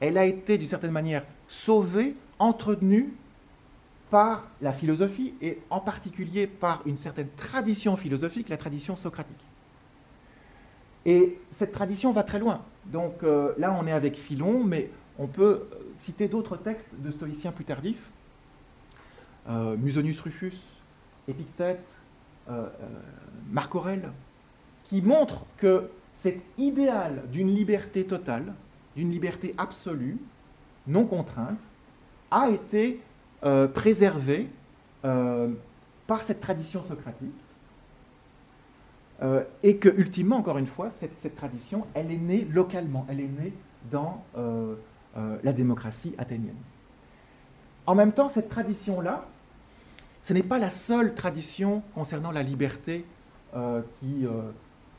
elle 0.00 0.16
a 0.16 0.24
été 0.24 0.58
d'une 0.58 0.66
certaine 0.66 0.90
manière 0.90 1.24
sauvée, 1.46 2.16
entretenue 2.38 3.12
par 4.08 4.48
la 4.60 4.72
philosophie 4.72 5.34
et 5.40 5.60
en 5.68 5.78
particulier 5.78 6.46
par 6.46 6.82
une 6.86 6.96
certaine 6.96 7.28
tradition 7.36 7.94
philosophique, 7.94 8.48
la 8.48 8.56
tradition 8.56 8.96
socratique. 8.96 9.44
Et 11.06 11.38
cette 11.50 11.72
tradition 11.72 12.10
va 12.10 12.22
très 12.22 12.38
loin. 12.38 12.62
Donc 12.86 13.22
euh, 13.22 13.52
là, 13.58 13.76
on 13.78 13.86
est 13.86 13.92
avec 13.92 14.16
Philon, 14.16 14.64
mais 14.64 14.90
on 15.18 15.26
peut 15.26 15.64
citer 15.96 16.28
d'autres 16.28 16.56
textes 16.56 16.90
de 16.98 17.10
stoïciens 17.10 17.52
plus 17.52 17.64
tardifs. 17.64 18.10
Euh, 19.48 19.76
Musonius 19.76 20.20
Rufus, 20.20 20.56
Épictète, 21.28 21.86
euh, 22.48 22.66
Marc 23.50 23.74
Aurèle, 23.74 24.10
qui 24.84 25.02
montrent 25.02 25.46
que 25.56 25.90
cet 26.14 26.42
idéal 26.58 27.22
d'une 27.32 27.54
liberté 27.54 28.06
totale, 28.06 28.52
d'une 28.96 29.10
liberté 29.10 29.54
absolue, 29.56 30.18
non 30.86 31.06
contrainte, 31.06 31.60
a 32.30 32.50
été 32.50 33.00
euh, 33.44 33.68
préservée 33.68 34.48
euh, 35.04 35.48
par 36.06 36.22
cette 36.22 36.40
tradition 36.40 36.82
socratique. 36.82 37.30
Euh, 39.22 39.44
et 39.62 39.76
que, 39.76 39.88
ultimement, 39.88 40.36
encore 40.36 40.58
une 40.58 40.66
fois, 40.66 40.90
cette, 40.90 41.34
tradition, 41.34 41.86
elle 41.94 42.10
est 42.10 42.18
née 42.18 42.46
localement, 42.50 43.06
elle 43.08 43.20
est 43.20 43.28
née 43.28 43.52
dans 43.90 44.24
la 45.16 45.52
démocratie 45.52 46.14
athénienne. 46.18 46.56
En 47.86 47.94
même 47.94 48.12
temps, 48.12 48.28
cette 48.28 48.48
tradition-là, 48.48 49.26
ce 50.22 50.32
n'est 50.32 50.42
pas 50.42 50.58
la 50.58 50.70
seule 50.70 51.14
tradition 51.14 51.82
concernant 51.94 52.30
la 52.30 52.42
liberté 52.42 53.04
qui 53.98 54.26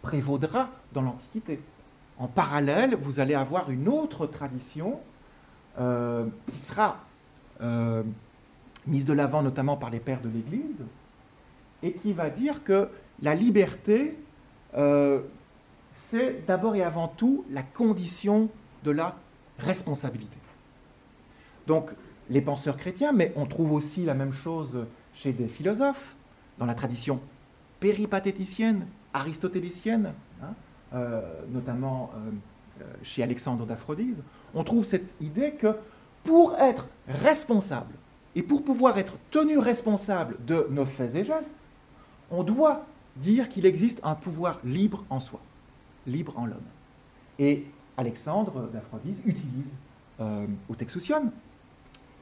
prévaudra 0.02 0.70
dans 0.94 1.02
l'Antiquité 1.02 1.62
en 2.22 2.28
parallèle, 2.28 2.96
vous 2.96 3.20
allez 3.20 3.34
avoir 3.34 3.72
une 3.72 3.90
autre 3.90 4.28
tradition 4.28 5.00
euh, 5.80 6.28
qui 6.52 6.60
sera 6.60 7.00
euh, 7.62 8.04
mise 8.86 9.06
de 9.06 9.14
l'avant 9.14 9.42
notamment 9.42 9.76
par 9.76 9.90
les 9.90 10.00
pères 10.00 10.22
de 10.22 10.30
l'Église, 10.30 10.86
et 11.82 11.94
qui 11.94 12.14
va 12.14 12.30
dire 12.30 12.64
que 12.64 12.90
la 13.24 13.34
liberté, 13.34 14.20
euh, 14.78 15.22
c'est 15.92 16.46
d'abord 16.46 16.76
et 16.76 16.84
avant 16.84 17.08
tout 17.08 17.44
la 17.50 17.64
condition 17.64 18.50
de 18.84 18.92
la 18.92 19.16
responsabilité. 19.62 20.38
Donc, 21.68 21.92
les 22.30 22.42
penseurs 22.42 22.78
chrétiens, 22.78 23.12
mais 23.12 23.34
on 23.36 23.46
trouve 23.46 23.74
aussi 23.74 24.06
la 24.06 24.14
même 24.14 24.34
chose 24.34 24.86
chez 25.14 25.34
des 25.34 25.48
philosophes, 25.48 26.16
dans 26.58 26.66
la 26.66 26.76
tradition 26.76 27.20
péripatéticienne, 27.80 28.88
aristotélicienne, 29.14 30.14
hein, 30.42 30.54
euh, 30.94 31.22
notamment 31.50 32.12
euh, 32.14 32.32
euh, 32.82 32.86
chez 33.04 33.24
Alexandre 33.24 33.66
d'Aphrodise, 33.66 34.22
on 34.54 34.64
trouve 34.64 34.86
cette 34.86 35.16
idée 35.22 35.54
que 35.54 35.76
pour 36.24 36.56
être 36.58 36.88
responsable 37.08 37.94
et 38.36 38.44
pour 38.44 38.64
pouvoir 38.64 38.98
être 38.98 39.18
tenu 39.32 39.58
responsable 39.58 40.38
de 40.46 40.68
nos 40.70 40.86
faits 40.86 41.16
et 41.16 41.26
gestes, 41.26 41.70
on 42.30 42.44
doit 42.44 42.86
dire 43.18 43.50
qu'il 43.50 43.66
existe 43.66 44.00
un 44.04 44.16
pouvoir 44.16 44.60
libre 44.64 45.04
en 45.10 45.20
soi, 45.20 45.42
libre 46.08 46.38
en 46.38 46.46
l'homme. 46.46 46.60
Et 47.40 47.66
Alexandre 48.02 48.68
d'Aphrodise 48.74 49.20
utilise 49.26 49.74
euh, 50.20 50.48
au 50.68 50.74
Texution. 50.74 51.32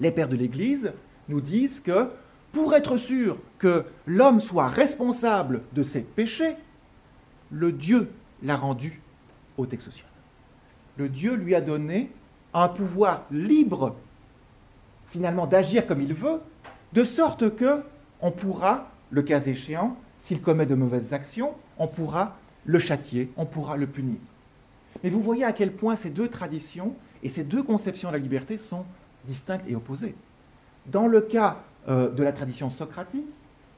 Les 0.02 0.12
pères 0.12 0.28
de 0.28 0.36
l'Église 0.36 0.92
nous 1.30 1.40
disent 1.40 1.80
que 1.80 2.10
pour 2.52 2.76
être 2.76 2.98
sûr 2.98 3.38
que 3.58 3.86
l'homme 4.06 4.42
soit 4.42 4.68
responsable 4.68 5.62
de 5.74 5.84
ses 5.84 6.02
péchés, 6.02 6.56
le 7.50 7.72
Dieu 7.72 8.12
l'a 8.44 8.58
rendu 8.58 9.02
au 9.58 9.66
Texosian. 9.66 10.06
Le 10.98 11.08
Dieu 11.08 11.36
lui 11.36 11.56
a 11.56 11.62
donné 11.62 12.12
un 12.54 12.68
pouvoir 12.68 13.24
libre, 13.32 13.96
finalement, 15.08 15.48
d'agir 15.48 15.88
comme 15.88 16.02
il 16.02 16.14
veut, 16.14 16.42
de 16.92 17.06
sorte 17.06 17.56
que 17.56 17.84
on 18.20 18.32
pourra, 18.32 18.92
le 19.12 19.22
cas 19.22 19.40
échéant, 19.40 19.96
s'il 20.18 20.42
commet 20.42 20.66
de 20.66 20.76
mauvaises 20.76 21.14
actions, 21.14 21.54
on 21.78 21.88
pourra 21.88 22.36
le 22.66 22.80
châtier, 22.80 23.32
on 23.38 23.46
pourra 23.46 23.78
le 23.78 23.88
punir. 23.88 24.18
Mais 25.04 25.10
vous 25.10 25.22
voyez 25.22 25.44
à 25.44 25.54
quel 25.54 25.72
point 25.72 25.96
ces 25.96 26.10
deux 26.10 26.28
traditions 26.28 26.94
et 27.24 27.30
ces 27.30 27.44
deux 27.44 27.64
conceptions 27.64 28.10
de 28.10 28.14
la 28.14 28.20
liberté 28.20 28.58
sont 28.58 28.86
distinctes 29.26 29.66
et 29.68 29.76
opposées. 29.76 30.16
Dans 30.88 31.08
le 31.08 31.22
cas 31.22 31.58
euh, 31.88 32.10
de 32.10 32.24
la 32.24 32.34
tradition 32.34 32.70
socratique, 32.70 33.28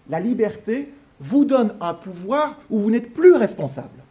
la 0.10 0.20
liberté 0.20 0.92
vous 1.20 1.46
donne 1.46 1.76
un 1.80 1.94
pouvoir 1.94 2.58
où 2.70 2.80
vous 2.80 2.90
n'êtes 2.92 3.14
plus 3.14 3.34
responsable 3.34 4.02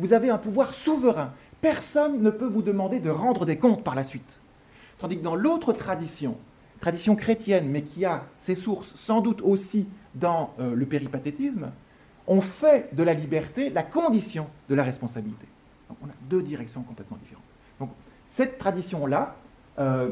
vous 0.00 0.14
avez 0.14 0.30
un 0.30 0.38
pouvoir 0.38 0.72
souverain. 0.72 1.32
Personne 1.60 2.22
ne 2.22 2.30
peut 2.30 2.46
vous 2.46 2.62
demander 2.62 3.00
de 3.00 3.10
rendre 3.10 3.44
des 3.44 3.58
comptes 3.58 3.84
par 3.84 3.94
la 3.94 4.02
suite. 4.02 4.40
Tandis 4.98 5.18
que 5.18 5.22
dans 5.22 5.36
l'autre 5.36 5.72
tradition, 5.74 6.36
tradition 6.80 7.14
chrétienne, 7.16 7.68
mais 7.68 7.82
qui 7.82 8.06
a 8.06 8.24
ses 8.38 8.54
sources 8.54 8.94
sans 8.96 9.20
doute 9.20 9.42
aussi 9.42 9.88
dans 10.14 10.54
euh, 10.58 10.74
le 10.74 10.86
péripatétisme, 10.86 11.70
on 12.26 12.40
fait 12.40 12.88
de 12.94 13.02
la 13.02 13.12
liberté 13.12 13.68
la 13.70 13.82
condition 13.82 14.46
de 14.68 14.74
la 14.74 14.82
responsabilité. 14.82 15.46
Donc 15.90 15.98
on 16.02 16.06
a 16.06 16.14
deux 16.30 16.42
directions 16.42 16.82
complètement 16.82 17.18
différentes. 17.18 17.44
Donc 17.80 17.90
cette 18.28 18.58
tradition-là, 18.58 19.36
euh, 19.78 20.10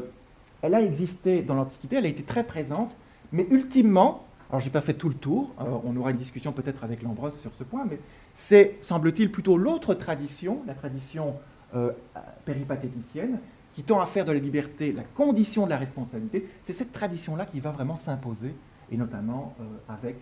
elle 0.61 0.75
a 0.75 0.81
existé 0.81 1.41
dans 1.41 1.55
l'Antiquité, 1.55 1.95
elle 1.95 2.05
a 2.05 2.09
été 2.09 2.23
très 2.23 2.43
présente, 2.43 2.95
mais 3.31 3.47
ultimement, 3.49 4.25
alors 4.49 4.59
je 4.59 4.65
n'ai 4.65 4.71
pas 4.71 4.81
fait 4.81 4.93
tout 4.93 5.07
le 5.07 5.15
tour, 5.15 5.53
euh, 5.59 5.63
on 5.85 5.95
aura 5.95 6.11
une 6.11 6.17
discussion 6.17 6.51
peut-être 6.51 6.83
avec 6.83 7.01
Lambros 7.01 7.31
sur 7.31 7.53
ce 7.53 7.63
point, 7.63 7.85
mais 7.89 7.99
c'est, 8.33 8.77
semble-t-il, 8.81 9.31
plutôt 9.31 9.57
l'autre 9.57 9.93
tradition, 9.93 10.61
la 10.67 10.73
tradition 10.73 11.35
euh, 11.75 11.91
péripatéticienne, 12.43 13.39
qui 13.71 13.83
tend 13.83 14.01
à 14.01 14.05
faire 14.05 14.25
de 14.25 14.31
la 14.31 14.39
liberté 14.39 14.91
la 14.91 15.03
condition 15.03 15.65
de 15.65 15.69
la 15.69 15.77
responsabilité. 15.77 16.49
C'est 16.63 16.73
cette 16.73 16.91
tradition-là 16.91 17.45
qui 17.45 17.59
va 17.61 17.71
vraiment 17.71 17.95
s'imposer, 17.95 18.53
et 18.91 18.97
notamment 18.97 19.55
euh, 19.61 19.93
avec 19.93 20.17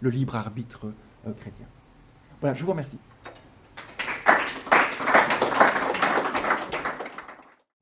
le 0.00 0.10
libre 0.10 0.36
arbitre 0.36 0.92
chrétien. 1.38 1.66
Voilà, 2.40 2.54
je 2.54 2.64
vous 2.64 2.70
remercie. 2.70 2.98